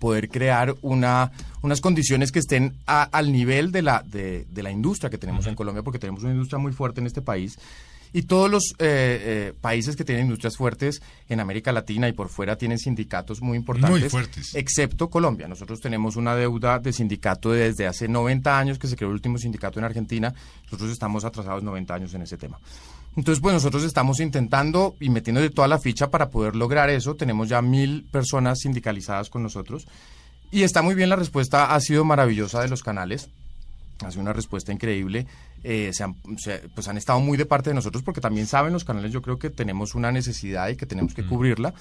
poder 0.00 0.28
crear 0.28 0.74
una, 0.82 1.30
unas 1.62 1.80
condiciones 1.80 2.32
que 2.32 2.40
estén 2.40 2.74
a- 2.88 3.04
al 3.04 3.30
nivel 3.30 3.70
de 3.70 3.82
la, 3.82 4.02
de, 4.04 4.46
de 4.50 4.62
la 4.64 4.72
industria 4.72 5.08
que 5.08 5.16
tenemos 5.16 5.46
en 5.46 5.54
Colombia, 5.54 5.84
porque 5.84 6.00
tenemos 6.00 6.24
una 6.24 6.32
industria 6.32 6.58
muy 6.58 6.72
fuerte 6.72 7.00
en 7.00 7.06
este 7.06 7.22
país. 7.22 7.56
Y 8.12 8.22
todos 8.22 8.50
los 8.50 8.72
eh, 8.72 8.76
eh, 8.78 9.54
países 9.60 9.96
que 9.96 10.04
tienen 10.04 10.26
industrias 10.26 10.56
fuertes 10.56 11.00
en 11.28 11.40
América 11.40 11.72
Latina 11.72 12.08
y 12.08 12.12
por 12.12 12.28
fuera 12.28 12.56
tienen 12.56 12.78
sindicatos 12.78 13.40
muy 13.40 13.56
importantes. 13.56 14.00
Muy 14.00 14.08
fuertes. 14.10 14.54
Excepto 14.54 15.08
Colombia. 15.08 15.48
Nosotros 15.48 15.80
tenemos 15.80 16.16
una 16.16 16.36
deuda 16.36 16.78
de 16.78 16.92
sindicato 16.92 17.52
desde 17.52 17.86
hace 17.86 18.08
90 18.08 18.58
años 18.58 18.78
que 18.78 18.86
se 18.86 18.96
creó 18.96 19.08
el 19.08 19.14
último 19.14 19.38
sindicato 19.38 19.78
en 19.78 19.86
Argentina. 19.86 20.34
Nosotros 20.64 20.90
estamos 20.90 21.24
atrasados 21.24 21.62
90 21.62 21.94
años 21.94 22.14
en 22.14 22.22
ese 22.22 22.36
tema. 22.36 22.58
Entonces, 23.16 23.42
pues 23.42 23.52
nosotros 23.52 23.84
estamos 23.84 24.20
intentando 24.20 24.96
y 24.98 25.10
metiéndole 25.10 25.50
toda 25.50 25.68
la 25.68 25.78
ficha 25.78 26.10
para 26.10 26.30
poder 26.30 26.56
lograr 26.56 26.88
eso. 26.88 27.14
Tenemos 27.14 27.48
ya 27.48 27.60
mil 27.60 28.04
personas 28.10 28.60
sindicalizadas 28.60 29.28
con 29.28 29.42
nosotros. 29.42 29.86
Y 30.50 30.62
está 30.62 30.82
muy 30.82 30.94
bien, 30.94 31.10
la 31.10 31.16
respuesta 31.16 31.74
ha 31.74 31.80
sido 31.80 32.04
maravillosa 32.04 32.60
de 32.62 32.68
los 32.68 32.82
canales. 32.82 33.28
Ha 34.04 34.10
sido 34.10 34.22
una 34.22 34.32
respuesta 34.32 34.72
increíble. 34.72 35.26
Eh, 35.64 35.90
se 35.92 36.02
han, 36.04 36.16
se- 36.38 36.68
pues 36.74 36.88
han 36.88 36.96
estado 36.96 37.20
muy 37.20 37.38
de 37.38 37.46
parte 37.46 37.70
de 37.70 37.74
nosotros 37.74 38.02
porque 38.02 38.20
también 38.20 38.46
saben 38.46 38.72
los 38.72 38.84
canales, 38.84 39.12
yo 39.12 39.22
creo 39.22 39.38
que 39.38 39.50
tenemos 39.50 39.94
una 39.94 40.10
necesidad 40.10 40.68
y 40.68 40.76
que 40.76 40.86
tenemos 40.86 41.14
que 41.14 41.24
cubrirla. 41.24 41.72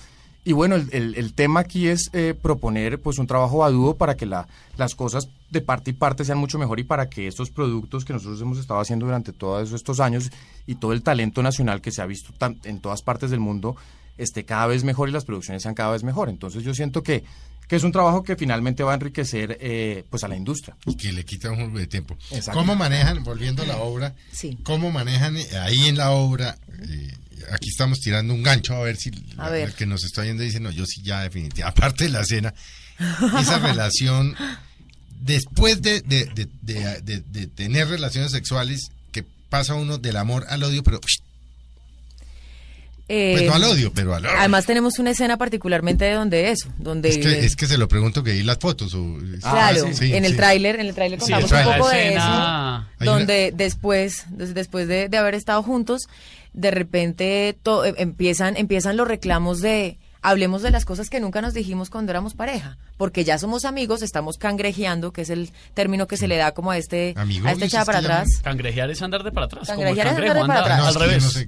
Y 0.44 0.54
bueno, 0.54 0.76
el, 0.76 0.90
el, 1.16 1.34
tema 1.34 1.60
aquí 1.60 1.88
es 1.88 2.10
eh, 2.14 2.34
proponer 2.40 3.00
pues 3.00 3.20
un 3.20 3.28
trabajo 3.28 3.64
a 3.64 3.70
dúo 3.70 3.96
para 3.96 4.18
que 4.18 4.26
la, 4.26 4.48
las 4.76 4.96
cosas 4.96 5.30
de 5.52 5.62
parte 5.62 5.92
y 5.92 5.94
parte 5.94 6.26
sean 6.26 6.40
mucho 6.40 6.58
mejor 6.58 6.80
y 6.80 6.84
para 6.84 7.10
que 7.10 7.28
estos 7.28 7.52
productos 7.52 8.06
que 8.06 8.14
nosotros 8.14 8.42
hemos 8.42 8.58
estado 8.58 8.80
haciendo 8.80 9.06
durante 9.06 9.34
todos 9.34 9.72
estos 9.72 10.00
años 10.00 10.32
y 10.66 10.76
todo 10.76 10.94
el 10.94 11.04
talento 11.04 11.44
nacional 11.44 11.80
que 11.80 11.92
se 11.92 12.02
ha 12.02 12.08
visto 12.08 12.34
en 12.64 12.80
todas 12.80 13.04
partes 13.04 13.30
del 13.30 13.40
mundo 13.40 13.76
esté 14.18 14.44
cada 14.44 14.66
vez 14.66 14.84
mejor 14.84 15.10
y 15.10 15.12
las 15.12 15.26
producciones 15.26 15.62
sean 15.62 15.76
cada 15.76 15.92
vez 15.92 16.04
mejor. 16.04 16.28
Entonces 16.30 16.64
yo 16.64 16.74
siento 16.74 17.04
que, 17.04 17.24
que 17.72 17.78
es 17.78 17.84
un 17.86 17.94
trabajo 17.94 18.22
que 18.22 18.36
finalmente 18.36 18.84
va 18.84 18.92
a 18.92 18.96
enriquecer 18.96 19.58
eh, 19.62 20.04
pues 20.10 20.26
a 20.26 20.28
la 20.28 20.36
industria. 20.36 20.76
Y 20.86 20.98
que 20.98 21.14
le 21.14 21.24
quita 21.24 21.52
un 21.52 21.68
poco 21.68 21.78
de 21.78 21.88
tiempo. 21.88 22.18
¿Cómo 22.52 22.76
manejan, 22.76 23.24
volviendo 23.24 23.64
a 23.64 23.66
la 23.66 23.78
obra, 23.78 24.14
sí. 24.30 24.58
cómo 24.62 24.92
manejan 24.92 25.38
eh, 25.38 25.48
ahí 25.58 25.88
en 25.88 25.96
la 25.96 26.12
obra 26.12 26.58
aquí 27.50 27.70
estamos 27.70 28.02
tirando 28.02 28.34
un 28.34 28.44
gancho 28.44 28.76
a 28.76 28.82
ver 28.82 28.98
si 28.98 29.10
el 29.56 29.74
que 29.74 29.86
nos 29.86 30.04
está 30.04 30.20
oyendo 30.20 30.44
dice, 30.44 30.60
no, 30.60 30.70
yo 30.70 30.86
sí 30.86 31.02
ya 31.02 31.22
definitivamente, 31.22 31.64
aparte 31.80 32.04
de 32.04 32.10
la 32.10 32.26
cena, 32.26 32.54
esa 33.40 33.60
relación, 33.66 34.36
después 35.22 35.82
de, 35.82 36.02
de, 36.02 37.48
tener 37.56 37.88
relaciones 37.88 38.34
sexuales, 38.34 38.92
que 39.14 39.24
pasa 39.48 39.76
uno 39.76 39.98
del 39.98 40.18
amor 40.18 40.46
al 40.50 40.62
odio, 40.64 40.84
pero... 40.84 41.00
Eh, 43.14 43.34
pues 43.34 43.46
no 43.46 43.56
al 43.56 43.64
odio, 43.66 43.92
pero 43.94 44.16
al 44.16 44.26
odio. 44.26 44.38
Además 44.40 44.66
tenemos 44.66 44.98
una 44.98 45.10
escena 45.10 45.36
particularmente 45.38 46.06
de 46.06 46.14
donde 46.14 46.50
eso, 46.50 46.70
donde... 46.78 47.10
Es 47.10 47.58
que, 47.58 47.68
se 47.68 47.78
lo 47.78 47.90
pregunto 47.90 48.24
que 48.24 48.32
ahí 48.32 48.42
las 48.42 48.58
fotos. 48.58 48.96
claro, 49.42 49.86
en 50.00 50.24
el 50.24 50.38
tráiler, 50.38 50.80
en 50.80 50.88
el 50.88 50.96
tráiler 50.96 51.20
contamos 51.20 51.52
un 51.52 51.64
poco 51.64 51.90
de 51.90 52.16
eso, 52.16 52.86
donde 53.02 53.52
después, 53.54 54.28
después 54.30 54.88
de, 54.88 55.10
de 55.10 55.18
haber 55.18 55.36
estado 55.36 55.62
juntos, 55.62 56.04
de 56.54 56.72
repente 56.72 57.50
eh, 57.50 57.94
empiezan, 57.98 58.56
empiezan 58.56 58.96
los 58.96 59.06
reclamos 59.06 59.60
de 59.60 59.98
hablemos 60.22 60.62
de 60.62 60.72
las 60.72 60.86
cosas 60.86 61.10
que 61.10 61.20
nunca 61.20 61.42
nos 61.42 61.54
dijimos 61.54 61.90
cuando 61.90 62.14
éramos 62.14 62.34
pareja, 62.34 62.78
porque 62.96 63.26
ya 63.26 63.38
somos 63.38 63.66
amigos, 63.66 64.04
estamos 64.04 64.38
cangrejeando, 64.38 65.12
que 65.12 65.24
es 65.24 65.30
el 65.30 65.50
término 65.74 66.08
que 66.08 66.16
se 66.16 66.30
le 66.30 66.38
da 66.38 66.54
como 66.54 66.72
a 66.72 66.78
este, 66.78 67.14
a 67.18 67.52
este 67.52 67.70
para 67.86 68.00
atrás. 68.00 68.30
Cangrejear 68.42 68.90
es 68.90 69.02
andar 69.02 69.24
de 69.24 69.34
para 69.34 69.48
atrás. 69.48 69.68
Cangrejear 69.68 70.08
es 70.08 70.14
andar 70.14 70.38
de 70.38 70.46
para 70.46 70.62
atrás. 70.62 70.88
al 70.88 70.96
revés. 70.96 71.48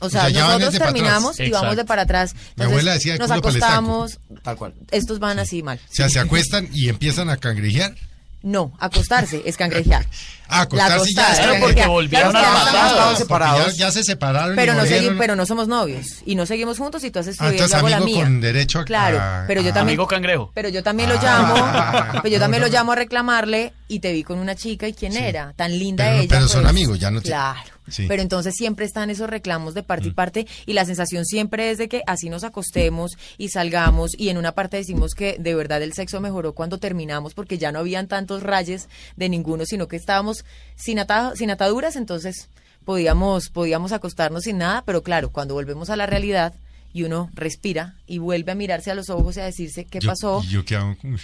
O 0.00 0.10
sea, 0.10 0.28
nosotros 0.28 0.74
terminamos 0.74 1.40
y 1.40 1.50
vamos 1.50 1.76
de 1.76 1.84
para 1.84 2.02
atrás. 2.02 2.34
Mi 2.56 2.64
abuela 2.64 2.92
decía 2.92 3.16
nos 3.16 3.30
acostamos. 3.30 4.18
Tal 4.42 4.56
cual. 4.56 4.74
Estos 4.90 5.18
van 5.18 5.38
así 5.38 5.62
mal. 5.62 5.80
O 5.90 5.94
sea, 5.94 6.08
se 6.08 6.20
acuestan 6.20 6.68
y 6.72 6.88
empiezan 6.88 7.30
a 7.30 7.36
cangrejear. 7.36 7.94
No, 8.42 8.72
acostarse 8.78 9.42
es 9.44 9.56
cangrejear. 9.56 10.06
Ah, 10.48 10.60
acostarse 10.60 11.12
ya 11.12 11.32
es 11.32 11.60
porque 11.60 11.84
volvieron 11.88 12.32
a 12.36 13.16
separados. 13.16 13.76
Ya, 13.76 13.90
se 13.90 14.04
separaron. 14.04 14.54
Pero 14.54 14.74
no, 14.74 14.84
pero 15.18 15.34
no 15.34 15.44
somos 15.44 15.66
novios. 15.66 16.22
Y 16.24 16.36
no 16.36 16.46
seguimos 16.46 16.78
juntos 16.78 17.02
y 17.02 17.10
tú 17.10 17.18
haces 17.18 17.40
ah, 17.40 17.50
yo 17.52 17.64
hago 17.64 17.88
la 17.88 17.98
mía. 17.98 18.22
con 18.22 18.40
derecho 18.40 18.78
a... 18.78 18.84
Claro, 18.84 19.20
pero 19.48 19.60
yo 19.60 19.72
también... 19.72 19.98
Amigo 19.98 20.06
cangrejo. 20.06 20.52
Pero 20.54 20.68
yo 20.68 20.84
también 20.84 21.08
lo 21.08 21.16
llamo, 21.20 21.54
ah. 21.56 22.10
pero 22.22 22.32
yo 22.32 22.38
también 22.38 22.62
lo 22.62 22.68
llamo 22.68 22.92
a 22.92 22.94
reclamarle 22.94 23.72
y 23.88 23.98
te 23.98 24.12
vi 24.12 24.22
con 24.22 24.38
una 24.38 24.54
chica 24.54 24.86
y 24.86 24.92
quién 24.92 25.16
era. 25.16 25.52
Tan 25.56 25.76
linda 25.76 26.12
ella. 26.12 26.28
Pero 26.28 26.46
son 26.46 26.60
pues. 26.60 26.70
amigos, 26.70 27.00
ya 27.00 27.10
no 27.10 27.20
te... 27.20 27.30
Claro. 27.30 27.75
Pero 28.08 28.22
entonces 28.22 28.54
siempre 28.56 28.84
están 28.84 29.10
esos 29.10 29.30
reclamos 29.30 29.74
de 29.74 29.82
parte 29.82 30.08
y 30.08 30.10
mm. 30.10 30.14
parte 30.14 30.46
y 30.66 30.72
la 30.72 30.84
sensación 30.84 31.24
siempre 31.24 31.70
es 31.70 31.78
de 31.78 31.88
que 31.88 32.02
así 32.06 32.28
nos 32.28 32.44
acostemos 32.44 33.12
y 33.38 33.48
salgamos 33.48 34.12
y 34.18 34.28
en 34.28 34.38
una 34.38 34.52
parte 34.52 34.76
decimos 34.76 35.14
que 35.14 35.36
de 35.38 35.54
verdad 35.54 35.82
el 35.82 35.92
sexo 35.92 36.20
mejoró 36.20 36.52
cuando 36.52 36.78
terminamos 36.78 37.34
porque 37.34 37.58
ya 37.58 37.72
no 37.72 37.78
habían 37.78 38.08
tantos 38.08 38.42
rayes 38.42 38.88
de 39.16 39.28
ninguno, 39.28 39.64
sino 39.66 39.88
que 39.88 39.96
estábamos 39.96 40.44
sin, 40.74 40.98
sin 41.34 41.50
ataduras, 41.50 41.96
entonces 41.96 42.48
podíamos, 42.84 43.50
podíamos 43.50 43.92
acostarnos 43.92 44.44
sin 44.44 44.58
nada, 44.58 44.82
pero 44.86 45.02
claro, 45.02 45.30
cuando 45.30 45.54
volvemos 45.54 45.90
a 45.90 45.96
la 45.96 46.06
realidad 46.06 46.54
y 46.92 47.02
uno 47.02 47.30
respira 47.34 47.96
y 48.06 48.18
vuelve 48.18 48.52
a 48.52 48.54
mirarse 48.54 48.90
a 48.90 48.94
los 48.94 49.10
ojos 49.10 49.36
y 49.36 49.40
a 49.40 49.44
decirse 49.44 49.84
qué 49.84 50.00
pasó, 50.00 50.42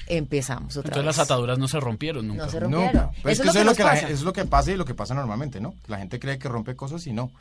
empezamos 0.06 0.76
otra 0.76 0.90
Entonces 0.90 1.04
las 1.04 1.18
ataduras 1.18 1.58
no 1.58 1.68
se 1.68 1.80
rompieron 1.80 2.28
nunca. 2.28 2.44
No 2.44 2.50
se 2.50 2.60
rompieron. 2.60 3.10
Pues 3.22 3.40
eso, 3.40 3.58
es, 3.58 3.64
lo 3.64 3.74
que, 3.74 3.84
es 4.08 4.22
lo 4.22 4.32
que 4.32 4.44
pasa 4.44 4.72
y 4.72 4.76
lo 4.76 4.84
que 4.84 4.94
pasa 4.94 5.14
normalmente, 5.14 5.60
¿no? 5.60 5.74
La 5.86 5.98
gente 5.98 6.18
cree 6.20 6.38
que 6.38 6.48
rompe 6.48 6.76
cosas 6.76 7.06
y 7.06 7.12
no 7.12 7.32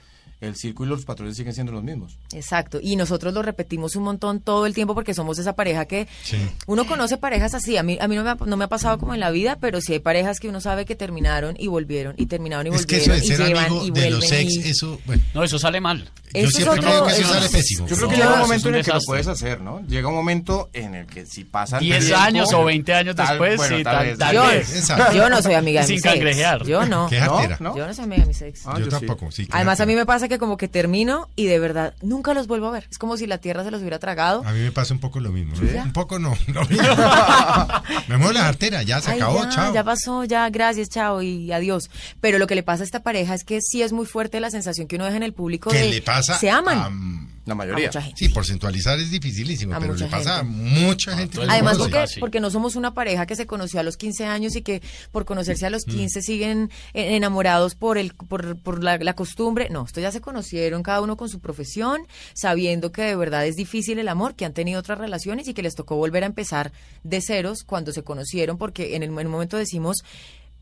el 0.41 0.55
circo 0.55 0.83
y 0.83 0.87
los 0.87 1.05
patrones 1.05 1.37
siguen 1.37 1.53
siendo 1.53 1.71
los 1.71 1.83
mismos. 1.83 2.17
Exacto, 2.33 2.79
y 2.81 2.95
nosotros 2.95 3.33
lo 3.33 3.41
repetimos 3.41 3.95
un 3.95 4.03
montón 4.03 4.41
todo 4.41 4.65
el 4.65 4.73
tiempo 4.73 4.95
porque 4.95 5.13
somos 5.13 5.39
esa 5.39 5.53
pareja 5.53 5.85
que 5.85 6.07
uno 6.65 6.85
conoce 6.85 7.17
parejas 7.17 7.53
así, 7.53 7.77
a 7.77 7.83
mí, 7.83 7.97
a 8.01 8.07
mí 8.07 8.15
no, 8.15 8.23
me 8.23 8.31
ha, 8.31 8.35
no 8.35 8.57
me 8.57 8.65
ha 8.65 8.69
pasado 8.69 8.97
como 8.97 9.13
en 9.13 9.19
la 9.19 9.31
vida, 9.31 9.57
pero 9.61 9.81
sí 9.81 9.93
hay 9.93 9.99
parejas 9.99 10.39
que 10.39 10.49
uno 10.49 10.59
sabe 10.59 10.85
que 10.85 10.95
terminaron 10.95 11.55
y 11.57 11.67
volvieron, 11.67 12.15
y 12.17 12.25
terminaron 12.25 12.67
y 12.67 12.69
volvieron, 12.71 12.81
es 12.81 13.05
que 13.05 13.11
eso 13.11 13.13
de 13.13 13.21
ser 13.21 13.57
amigo 13.57 13.85
de 13.91 14.09
los 14.09 14.31
ex, 14.31 14.57
eso, 14.65 14.99
bueno. 15.05 15.23
No, 15.33 15.43
eso 15.43 15.59
sale 15.59 15.79
mal. 15.79 16.09
Yo 16.33 16.49
siempre 16.49 16.79
creo 16.79 17.05
que 17.05 17.11
eso, 17.13 17.33
sale 17.33 17.49
pésimo. 17.49 17.87
Yo 17.87 17.95
creo 17.97 18.09
que 18.09 18.15
llega 18.15 18.33
un 18.33 18.39
momento 18.39 18.69
en 18.69 18.75
el 18.75 18.85
que 18.85 18.91
lo 18.91 19.01
puedes 19.01 19.27
hacer, 19.27 19.61
¿no? 19.61 19.81
Llega 19.87 20.07
un 20.07 20.15
momento 20.15 20.69
en 20.73 20.95
el 20.95 21.05
que 21.05 21.25
si 21.25 21.43
pasa 21.43 21.79
10 21.79 22.11
años 22.13 22.53
o 22.53 22.63
20 22.63 22.93
años 22.93 23.15
después, 23.15 23.61
sí, 23.61 23.83
tal, 23.83 24.05
vez, 24.05 24.87
yo, 25.13 25.29
no 25.29 25.41
soy 25.41 25.53
amiga 25.53 25.81
de 25.81 25.87
Sin 25.87 26.01
cangrejear. 26.01 26.65
Yo 26.65 26.85
no. 26.85 27.09
¿No? 27.59 27.75
Yo 27.75 27.85
no 27.85 27.93
soy 27.93 28.05
amiga 28.05 28.21
de 28.21 28.27
mis 28.27 28.41
ex. 28.41 28.65
Ah, 28.65 28.79
yo, 28.79 28.87
tampoco, 28.87 29.31
sí. 29.31 29.47
Además, 29.51 29.79
a 29.79 29.85
mí 29.85 29.95
me 29.95 30.05
pasa 30.05 30.27
que 30.31 30.39
como 30.39 30.57
que 30.57 30.67
termino 30.67 31.29
y 31.35 31.45
de 31.45 31.59
verdad 31.59 31.93
nunca 32.01 32.33
los 32.33 32.47
vuelvo 32.47 32.67
a 32.67 32.71
ver. 32.71 32.87
Es 32.89 32.97
como 32.97 33.17
si 33.17 33.27
la 33.27 33.37
tierra 33.37 33.63
se 33.63 33.71
los 33.71 33.81
hubiera 33.81 33.99
tragado. 33.99 34.43
A 34.45 34.51
mí 34.51 34.59
me 34.59 34.71
pasa 34.71 34.93
un 34.93 34.99
poco 34.99 35.19
lo 35.19 35.31
mismo. 35.31 35.53
Un 35.61 35.93
poco 35.93 36.17
no. 36.17 36.35
me 38.07 38.17
muevo 38.17 38.33
la 38.33 38.47
artera, 38.47 38.81
ya 38.83 39.01
se 39.01 39.11
acabó, 39.11 39.43
ya, 39.43 39.49
chao. 39.49 39.73
Ya 39.73 39.83
pasó, 39.83 40.23
ya, 40.23 40.49
gracias, 40.49 40.89
chao 40.89 41.21
y 41.21 41.51
adiós. 41.51 41.89
Pero 42.19 42.39
lo 42.39 42.47
que 42.47 42.55
le 42.55 42.63
pasa 42.63 42.83
a 42.83 42.85
esta 42.85 43.03
pareja 43.03 43.35
es 43.35 43.43
que 43.43 43.61
sí 43.61 43.81
es 43.81 43.93
muy 43.93 44.05
fuerte 44.05 44.39
la 44.39 44.49
sensación 44.49 44.87
que 44.87 44.95
uno 44.95 45.05
deja 45.05 45.17
en 45.17 45.23
el 45.23 45.33
público 45.33 45.71
de 45.71 45.89
le 45.89 46.01
pasa 46.01 46.37
se 46.37 46.49
aman. 46.49 47.29
La 47.51 47.55
mayoría. 47.55 47.91
Sí, 48.15 48.29
porcentualizar 48.29 48.97
es 48.97 49.11
dificilísimo, 49.11 49.75
pero 49.77 49.93
le 49.93 50.05
pasa 50.05 50.39
a 50.39 50.43
mucha 50.43 51.17
gente. 51.17 51.37
Además, 51.47 51.77
porque, 51.77 52.05
porque, 52.19 52.39
no 52.39 52.49
somos 52.49 52.77
una 52.77 52.93
pareja 52.93 53.25
que 53.25 53.35
se 53.35 53.45
conoció 53.45 53.81
a 53.81 53.83
los 53.83 53.97
15 53.97 54.25
años 54.25 54.55
y 54.55 54.61
que 54.61 54.81
por 55.11 55.25
conocerse 55.25 55.65
a 55.65 55.69
los 55.69 55.83
15 55.83 56.19
mm. 56.19 56.21
siguen 56.23 56.71
enamorados 56.93 57.75
por, 57.75 57.97
el, 57.97 58.13
por, 58.13 58.57
por 58.61 58.81
la, 58.81 58.97
la, 58.99 59.13
costumbre. 59.15 59.67
No, 59.69 59.83
esto 59.85 59.99
ya 59.99 60.13
se 60.13 60.21
conocieron 60.21 60.81
cada 60.81 61.01
uno 61.01 61.17
con 61.17 61.27
su 61.27 61.41
profesión, 61.41 62.07
sabiendo 62.33 62.93
que 62.93 63.01
de 63.01 63.15
verdad 63.17 63.45
es 63.45 63.57
difícil 63.57 63.99
el 63.99 64.07
amor, 64.07 64.35
que 64.35 64.45
han 64.45 64.53
tenido 64.53 64.79
otras 64.79 64.97
relaciones 64.97 65.49
y 65.49 65.53
que 65.53 65.61
les 65.61 65.75
tocó 65.75 65.97
volver 65.97 66.23
a 66.23 66.27
empezar 66.27 66.71
de 67.03 67.19
ceros 67.19 67.63
cuando 67.63 67.91
se 67.91 68.03
conocieron, 68.03 68.57
porque 68.57 68.95
en 68.95 69.03
el, 69.03 69.09
en 69.09 69.19
el 69.19 69.27
momento 69.27 69.57
decimos 69.57 70.03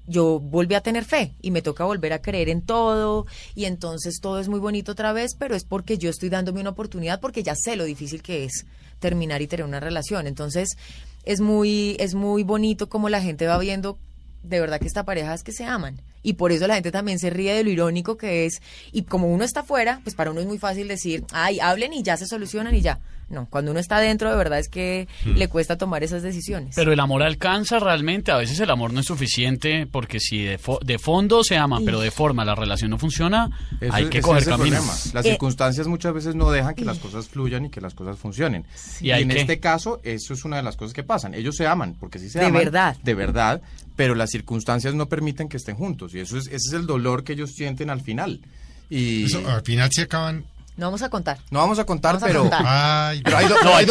yo 0.07 0.39
volví 0.39 0.75
a 0.75 0.81
tener 0.81 1.05
fe 1.05 1.35
y 1.41 1.51
me 1.51 1.61
toca 1.61 1.85
volver 1.85 2.13
a 2.13 2.21
creer 2.21 2.49
en 2.49 2.61
todo 2.61 3.25
y 3.55 3.65
entonces 3.65 4.19
todo 4.21 4.39
es 4.39 4.47
muy 4.47 4.59
bonito 4.59 4.93
otra 4.93 5.13
vez, 5.13 5.35
pero 5.37 5.55
es 5.55 5.63
porque 5.63 5.97
yo 5.97 6.09
estoy 6.09 6.29
dándome 6.29 6.61
una 6.61 6.71
oportunidad 6.71 7.19
porque 7.19 7.43
ya 7.43 7.55
sé 7.55 7.75
lo 7.75 7.83
difícil 7.83 8.21
que 8.21 8.45
es 8.45 8.65
terminar 8.99 9.41
y 9.41 9.47
tener 9.47 9.65
una 9.65 9.79
relación. 9.79 10.27
Entonces 10.27 10.77
es 11.25 11.41
muy 11.41 11.95
es 11.99 12.15
muy 12.15 12.43
bonito 12.43 12.89
como 12.89 13.09
la 13.09 13.21
gente 13.21 13.47
va 13.47 13.57
viendo 13.57 13.97
de 14.43 14.59
verdad 14.59 14.79
que 14.79 14.87
esta 14.87 15.03
pareja 15.03 15.33
es 15.33 15.43
que 15.43 15.51
se 15.51 15.65
aman 15.65 16.01
y 16.23 16.33
por 16.33 16.51
eso 16.51 16.65
la 16.67 16.75
gente 16.75 16.91
también 16.91 17.19
se 17.19 17.29
ríe 17.29 17.53
de 17.53 17.63
lo 17.63 17.69
irónico 17.69 18.17
que 18.17 18.45
es 18.45 18.61
y 18.91 19.03
como 19.03 19.27
uno 19.27 19.43
está 19.43 19.61
afuera, 19.61 19.99
pues 20.03 20.15
para 20.15 20.31
uno 20.31 20.41
es 20.41 20.47
muy 20.47 20.57
fácil 20.57 20.87
decir, 20.87 21.23
"Ay, 21.31 21.59
hablen 21.59 21.93
y 21.93 22.03
ya 22.03 22.17
se 22.17 22.25
solucionan 22.25 22.73
y 22.75 22.81
ya." 22.81 22.99
No, 23.29 23.47
cuando 23.49 23.71
uno 23.71 23.79
está 23.79 23.99
dentro, 23.99 24.29
de 24.29 24.35
verdad 24.35 24.59
es 24.59 24.69
que 24.69 25.07
hmm. 25.25 25.33
le 25.33 25.47
cuesta 25.47 25.77
tomar 25.77 26.03
esas 26.03 26.23
decisiones. 26.23 26.75
Pero 26.75 26.91
el 26.91 26.99
amor 26.99 27.23
alcanza 27.23 27.79
realmente. 27.79 28.31
A 28.31 28.37
veces 28.37 28.59
el 28.59 28.69
amor 28.69 28.91
no 28.91 29.01
es 29.01 29.05
suficiente 29.05 29.85
porque 29.85 30.19
si 30.19 30.43
de, 30.43 30.59
de 30.83 30.99
fondo 30.99 31.43
se 31.43 31.57
aman, 31.57 31.85
pero 31.85 31.99
de 31.99 32.11
forma 32.11 32.43
la 32.43 32.55
relación 32.55 32.91
no 32.91 32.97
funciona, 32.97 33.49
hay 33.91 34.05
que 34.05 34.21
coger 34.21 34.45
camino. 34.45 34.77
Las 35.13 35.25
eh, 35.25 35.31
circunstancias 35.31 35.87
muchas 35.87 36.13
veces 36.13 36.35
no 36.35 36.51
dejan 36.51 36.75
que 36.75 36.85
las 36.85 36.99
cosas 36.99 37.27
fluyan 37.27 37.65
y 37.65 37.69
que 37.69 37.81
las 37.81 37.93
cosas 37.93 38.17
funcionen. 38.17 38.65
Y, 39.01 39.11
en 39.11 39.31
este 39.31 39.59
caso, 39.59 39.99
eso 40.03 40.33
es 40.33 40.45
una 40.45 40.57
de 40.57 40.63
las 40.63 40.75
cosas 40.75 40.93
que 40.93 41.03
pasan. 41.03 41.33
Ellos 41.33 41.55
se 41.55 41.67
aman 41.67 41.95
porque 41.99 42.19
sí 42.19 42.29
se 42.29 42.39
aman. 42.39 42.53
De 42.53 42.59
verdad. 42.59 42.97
De 43.03 43.13
verdad, 43.13 43.61
pero 43.95 44.15
las 44.15 44.29
circunstancias 44.29 44.93
no 44.93 45.07
permiten 45.07 45.49
que 45.49 45.57
estén 45.57 45.75
juntos. 45.75 46.13
Y 46.15 46.19
eso 46.19 46.37
es, 46.37 46.47
ese 46.47 46.55
es 46.55 46.73
el 46.73 46.85
dolor 46.85 47.23
que 47.23 47.33
ellos 47.33 47.53
sienten 47.53 47.89
al 47.89 48.01
final. 48.01 48.41
Y 48.89 49.31
al 49.45 49.61
final 49.61 49.91
se 49.91 50.03
acaban 50.03 50.45
no 50.79 50.85
vamos 50.87 51.01
a 51.01 51.09
contar. 51.09 51.37
No 51.51 51.59
vamos 51.59 51.77
a 51.77 51.83
contar, 51.85 52.17
pero, 52.21 52.49
Ay, 52.53 53.21
pero 53.23 53.37
hay, 53.37 53.45
no, 53.47 53.53
hay, 53.75 53.85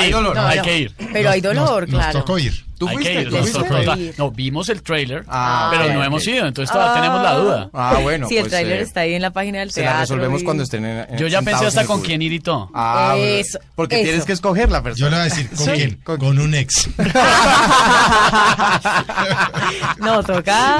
hay, 0.00 0.10
dolor. 0.10 0.36
hay 0.36 0.60
que 0.60 0.78
ir. 0.78 0.94
Pero 1.12 1.30
hay 1.30 1.40
dolor, 1.40 1.86
claro. 1.86 2.18
Nos 2.18 2.24
tocó 2.24 2.38
ir. 2.38 2.66
¿Tú 2.78 2.88
hay 2.88 2.96
fuiste? 2.96 3.26
Que 3.26 4.00
ir, 4.00 4.14
No, 4.18 4.30
vimos 4.30 4.68
el 4.68 4.82
trailer, 4.82 5.24
ah, 5.28 5.68
pero 5.70 5.94
no 5.94 6.04
hemos 6.04 6.26
ido, 6.26 6.46
entonces 6.46 6.70
todavía 6.72 7.00
tenemos 7.00 7.22
la 7.22 7.34
duda. 7.34 7.70
Ah, 7.72 8.00
bueno. 8.02 8.26
Sí, 8.36 8.36
el 8.36 8.42
pues, 8.42 8.52
trailer 8.52 8.80
eh, 8.80 8.82
está 8.82 9.00
ahí 9.00 9.14
en 9.14 9.22
la 9.22 9.30
página 9.30 9.60
del 9.60 9.72
teatro. 9.72 9.90
Se 9.90 9.94
la 9.94 10.00
resolvemos 10.00 10.42
cuando 10.42 10.64
estén 10.64 10.84
en, 10.84 11.16
Yo 11.16 11.28
ya 11.28 11.40
pensé 11.42 11.66
hasta 11.66 11.86
con 11.86 12.02
quién 12.02 12.20
ir 12.22 12.32
y 12.32 12.40
todo. 12.40 12.70
Ah, 12.74 13.14
eso, 13.16 13.60
porque 13.74 14.02
tienes 14.02 14.24
que 14.24 14.32
escoger 14.32 14.70
la 14.70 14.82
persona. 14.82 14.98
Yo 14.98 15.10
le 15.10 15.16
voy 15.16 15.20
a 15.20 15.24
decir, 15.24 15.50
¿con 15.50 15.66
quién? 15.66 16.00
Con, 16.02 16.38
un 16.38 16.54
ex. 16.54 16.88
no, 19.98 20.22
toca. 20.22 20.78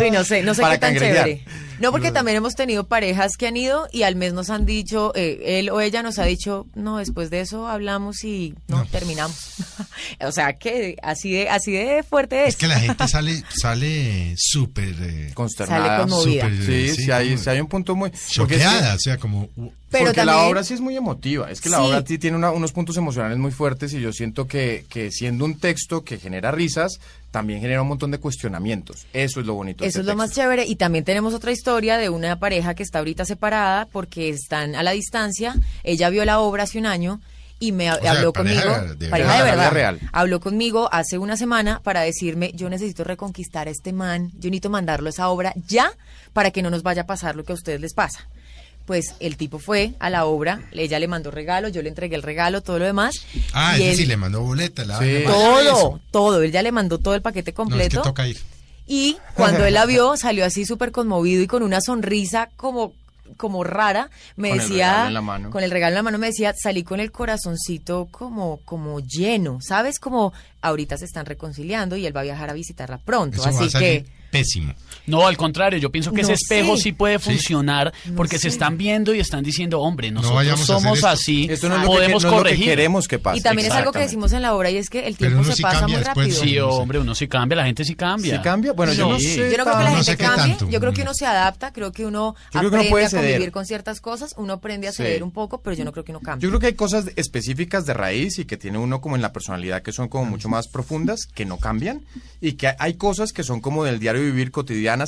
Uy, 0.00 0.10
no 0.10 0.24
sé, 0.24 0.42
no 0.42 0.54
sé 0.54 0.64
qué 0.70 0.78
tan 0.78 0.96
chévere. 0.96 1.44
No, 1.80 1.92
porque 1.92 2.10
también 2.10 2.36
hemos 2.36 2.56
tenido 2.56 2.88
parejas 2.88 3.36
que 3.36 3.46
han 3.46 3.56
ido 3.56 3.86
y 3.92 4.02
al 4.02 4.16
mes 4.16 4.32
nos 4.32 4.50
han 4.50 4.66
dicho, 4.66 5.12
eh, 5.14 5.60
él 5.60 5.70
o 5.70 5.80
ella 5.80 6.02
nos 6.02 6.18
ha 6.18 6.24
dicho, 6.24 6.66
no, 6.74 6.98
después 6.98 7.30
de 7.30 7.40
eso 7.40 7.68
hablamos 7.68 8.24
y 8.24 8.54
no, 8.66 8.84
terminamos. 8.86 9.54
O 10.20 10.32
sea, 10.32 10.54
que 10.54 10.96
así 11.10 11.30
de, 11.32 11.48
así 11.48 11.72
de 11.72 12.02
fuerte 12.02 12.42
es. 12.44 12.48
Es 12.50 12.56
que 12.56 12.66
la 12.68 12.78
gente 12.80 13.06
sale, 13.08 13.42
sale 13.48 14.34
súper... 14.36 14.94
Eh, 15.00 15.30
Consternada. 15.34 15.86
Sale 15.86 16.02
conmovida. 16.10 16.42
súper, 16.44 16.64
Sí, 16.66 16.72
eh, 16.72 16.94
sí, 16.94 17.10
hay, 17.10 17.28
como 17.30 17.42
sí 17.42 17.50
hay 17.50 17.60
un 17.60 17.68
punto 17.68 17.96
muy... 17.96 18.10
porque 18.10 18.56
es 18.56 18.60
que- 18.62 18.66
Choqueada, 18.68 18.94
o 18.94 18.98
sea, 18.98 19.16
como... 19.18 19.48
Pero 19.90 20.04
porque 20.06 20.22
la 20.26 20.42
obra 20.42 20.62
sí 20.64 20.74
es 20.74 20.80
muy 20.82 20.96
emotiva, 20.96 21.50
es 21.50 21.62
que 21.62 21.70
la 21.70 21.78
Sí. 21.78 21.82
obra 21.84 22.04
sí 22.06 22.18
tiene 22.18 22.36
una- 22.36 22.50
unos 22.50 22.72
puntos 22.72 22.98
emocionales 22.98 23.38
muy 23.38 23.52
fuertes 23.52 23.94
y 23.94 24.00
yo 24.00 24.12
siento 24.12 24.46
que, 24.46 24.84
que 24.90 25.10
siendo 25.10 25.46
un 25.46 25.58
texto 25.58 26.04
que 26.04 26.18
genera 26.18 26.50
risas, 26.52 27.00
también 27.30 27.62
genera 27.62 27.80
un 27.80 27.88
montón 27.88 28.10
de 28.10 28.18
cuestionamientos. 28.18 29.06
Eso 29.14 29.40
es 29.40 29.46
lo 29.46 29.54
bonito. 29.54 29.84
de 29.84 29.88
Eso 29.88 30.00
este 30.00 30.10
es 30.10 30.14
lo 30.14 30.16
más 30.16 30.32
chévere. 30.32 30.66
Y 30.66 30.76
también 30.76 31.04
tenemos 31.04 31.32
otra 31.32 31.52
historia 31.52 31.96
de 31.96 32.10
una 32.10 32.38
pareja 32.38 32.74
que 32.74 32.82
está 32.82 32.98
ahorita 32.98 33.24
separada 33.24 33.86
porque 33.90 34.28
están 34.28 34.74
a 34.74 34.82
la 34.82 34.90
distancia. 34.90 35.54
Ella 35.84 36.10
vio 36.10 36.24
la 36.26 36.40
obra 36.40 36.64
hace 36.64 36.78
un 36.78 36.84
año 36.86 37.20
y 37.60 37.72
me 37.72 37.84
sea, 37.84 38.12
habló 38.12 38.32
pareja 38.32 38.62
conmigo. 38.78 38.94
de 38.94 39.08
pareja 39.08 39.36
de 39.36 39.42
verdad. 39.42 39.72
real. 39.72 40.00
Habló 40.12 40.40
conmigo 40.40 40.88
hace 40.92 41.18
una 41.18 41.36
semana 41.36 41.80
para 41.82 42.02
decirme: 42.02 42.52
Yo 42.54 42.68
necesito 42.70 43.04
reconquistar 43.04 43.68
a 43.68 43.70
este 43.70 43.92
man. 43.92 44.30
Yo 44.34 44.50
necesito 44.50 44.70
mandarlo 44.70 45.08
a 45.08 45.10
esa 45.10 45.28
obra 45.28 45.52
ya 45.66 45.90
para 46.32 46.50
que 46.50 46.62
no 46.62 46.70
nos 46.70 46.82
vaya 46.82 47.02
a 47.02 47.06
pasar 47.06 47.34
lo 47.36 47.44
que 47.44 47.52
a 47.52 47.56
ustedes 47.56 47.80
les 47.80 47.94
pasa. 47.94 48.28
Pues 48.86 49.14
el 49.20 49.36
tipo 49.36 49.58
fue 49.58 49.92
a 49.98 50.08
la 50.08 50.24
obra, 50.24 50.62
ella 50.72 50.98
le 50.98 51.08
mandó 51.08 51.30
regalo, 51.30 51.68
yo 51.68 51.82
le 51.82 51.90
entregué 51.90 52.16
el 52.16 52.22
regalo, 52.22 52.62
todo 52.62 52.78
lo 52.78 52.86
demás. 52.86 53.16
Ah, 53.52 53.76
y 53.78 53.82
él- 53.82 53.96
sí 53.96 54.06
le 54.06 54.16
mandó 54.16 54.40
boleta. 54.40 54.84
La 54.86 54.98
Sí. 54.98 55.24
todo, 55.26 56.00
todo. 56.10 56.42
Él 56.42 56.52
ya 56.52 56.62
le 56.62 56.72
mandó 56.72 56.96
todo 56.98 57.14
el 57.14 57.20
paquete 57.20 57.50
No, 57.50 57.52
es 57.52 57.56
completo. 57.56 58.00
que 58.02 58.08
toca 58.08 58.26
ir. 58.26 58.38
Y 58.86 59.18
cuando 59.34 59.66
él 59.66 59.74
la 59.74 59.84
vio, 59.84 60.16
salió 60.16 60.42
así 60.46 60.64
súper 60.64 60.92
conmovido 60.92 61.42
y 61.42 61.46
con 61.46 61.62
una 61.62 61.82
sonrisa 61.82 62.48
como, 62.56 62.94
como 63.36 63.64
rara. 63.64 64.10
Me 64.36 64.50
Con 64.50 64.58
decía, 64.58 65.06
en 65.08 65.14
la 65.14 65.20
mano. 65.20 65.50
con 65.50 65.62
el 65.62 65.70
regalo 65.70 65.90
en 65.92 65.96
la 65.96 66.02
mano, 66.02 66.18
me 66.18 66.28
decía, 66.28 66.54
salí 66.56 66.82
con 66.84 67.00
el 67.00 67.12
corazoncito 67.12 68.08
como, 68.10 68.58
como 68.64 69.00
lleno, 69.00 69.58
¿sabes? 69.60 69.98
Como 69.98 70.32
ahorita 70.60 70.96
se 70.98 71.04
están 71.04 71.26
reconciliando 71.26 71.96
y 71.96 72.06
él 72.06 72.16
va 72.16 72.20
a 72.20 72.24
viajar 72.24 72.50
a 72.50 72.52
visitarla 72.54 72.98
pronto. 72.98 73.36
Eso 73.36 73.50
va 73.50 73.56
a 73.56 73.60
así 73.60 73.70
salir 73.70 74.04
que 74.04 74.10
pésimo. 74.30 74.74
No, 75.08 75.26
al 75.26 75.36
contrario, 75.36 75.78
yo 75.78 75.90
pienso 75.90 76.12
que 76.12 76.22
No 76.22 76.28
ese 76.28 76.34
espejo 76.34 76.76
sí 76.76 76.92
puede 76.92 77.18
Sí. 77.18 77.24
funcionar 77.32 77.92
No 78.04 78.14
porque 78.16 78.38
se 78.38 78.48
están 78.48 78.76
viendo 78.78 79.14
y 79.14 79.20
están 79.20 79.42
diciendo, 79.42 79.80
hombre, 79.80 80.10
nosotros 80.10 80.46
hacer 80.46 80.66
somos 80.66 80.98
esto. 80.98 81.08
así, 81.08 81.46
Esto 81.50 81.68
no 81.68 81.76
es 81.76 81.80
lo 81.82 81.88
que, 81.88 81.94
podemos 81.96 82.10
no 82.12 82.16
es 82.18 82.24
lo 82.24 82.30
que 82.30 82.36
corregir. 82.36 82.64
queremos 82.66 83.08
que 83.08 83.18
pase. 83.18 83.38
y 83.38 83.42
también 83.42 83.68
es 83.68 83.74
algo 83.74 83.92
que 83.92 84.00
decimos 84.00 84.32
en 84.32 84.42
la 84.42 84.54
obra 84.54 84.70
y 84.70 84.76
es 84.76 84.88
que 84.90 85.06
el 85.06 85.16
tiempo 85.16 85.42
se 85.44 85.54
sí 85.54 85.62
pasa 85.62 85.88
muy 85.88 85.96
rápido. 85.96 86.40
Sí, 86.40 86.56
No 86.56 86.68
hombre, 86.68 86.98
uno 86.98 87.14
sí 87.14 87.26
cambia, 87.28 87.56
la 87.56 87.64
gente 87.64 87.84
sí 87.84 87.94
cambia. 87.94 88.36
¿Sí 88.36 88.42
cambia? 88.42 88.72
Bueno, 88.72 88.92
yo 88.92 89.08
no 89.08 89.18
Sí. 89.18 89.26
sé. 89.34 89.50
Yo 89.50 89.56
no 89.58 89.64
creo 89.64 89.78
que 89.78 89.84
la 89.84 89.90
No 89.90 89.96
gente 89.96 90.16
cambie, 90.16 90.54
tanto. 90.56 90.70
yo 90.70 90.80
creo 90.80 90.92
que 90.92 91.02
uno 91.02 91.14
se 91.14 91.26
adapta, 91.26 91.72
creo 91.72 91.90
que 91.92 92.04
uno 92.06 92.34
Yo 92.52 92.60
creo 92.60 92.70
que 92.70 92.76
uno 92.76 92.82
aprende 92.84 93.06
a 93.06 93.10
convivir 93.10 93.36
ceder. 93.38 93.52
con 93.52 93.66
ciertas 93.66 94.00
cosas, 94.00 94.34
uno 94.36 94.52
aprende 94.54 94.88
a 94.88 94.92
Sí. 94.92 94.98
ceder 94.98 95.22
un 95.22 95.30
poco, 95.32 95.60
pero 95.62 95.74
yo 95.76 95.84
no 95.84 95.92
creo 95.92 96.04
que 96.04 96.12
uno 96.12 96.20
cambie. 96.20 96.42
Yo 96.42 96.50
creo 96.50 96.60
que 96.60 96.66
hay 96.66 96.74
cosas 96.74 97.06
específicas 97.16 97.86
de 97.86 97.94
raíz 97.94 98.38
y 98.38 98.44
que 98.44 98.56
tiene 98.56 98.78
uno 98.78 99.00
como 99.00 99.16
en 99.16 99.22
la 99.22 99.32
personalidad 99.32 99.82
que 99.82 99.92
son 99.92 100.08
como 100.08 100.24
mucho 100.26 100.48
más 100.48 100.68
profundas, 100.68 101.20
que 101.34 101.44
no 101.44 101.58
cambian, 101.58 102.02
y 102.40 102.52
que 102.52 102.74
hay 102.78 102.94
cosas 102.94 103.32
que 103.32 103.42
son 103.42 103.60
como 103.60 103.84
del 103.84 103.98
diario 103.98 104.22
vivir 104.22 104.50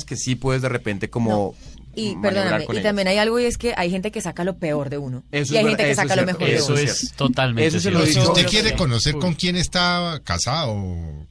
que 0.05 0.15
sí 0.17 0.35
puedes 0.35 0.61
de 0.61 0.69
repente 0.69 1.09
como 1.09 1.55
Y 1.95 2.15
perdóname, 2.21 2.65
y 2.67 2.71
ellas. 2.71 2.83
también 2.83 3.07
hay 3.09 3.17
algo 3.17 3.39
y 3.39 3.45
es 3.45 3.57
que 3.57 3.73
hay 3.75 3.89
gente 3.91 4.11
que 4.11 4.21
saca 4.21 4.43
lo 4.43 4.57
peor 4.57 4.89
de 4.89 4.97
uno. 4.97 5.23
Eso 5.31 5.53
y 5.53 5.57
hay 5.57 5.63
es 5.65 5.69
gente 5.69 5.83
que 5.83 5.91
eso 5.91 6.01
saca 6.01 6.15
lo 6.15 6.25
mejor 6.25 6.45
de 6.47 6.55
Eso 6.55 6.67
uno. 6.73 6.77
es 6.77 7.13
totalmente 7.15 7.67
Eso 7.67 7.77
se 7.77 7.81
cierto. 7.89 7.99
lo 7.99 8.05
Pero 8.05 8.13
si 8.23 8.27
usted 8.29 8.45
quiere 8.47 8.75
conocer 8.75 9.15
con 9.15 9.33
quién 9.33 9.55
está 9.57 10.21
casado 10.23 10.71
o, 10.71 11.27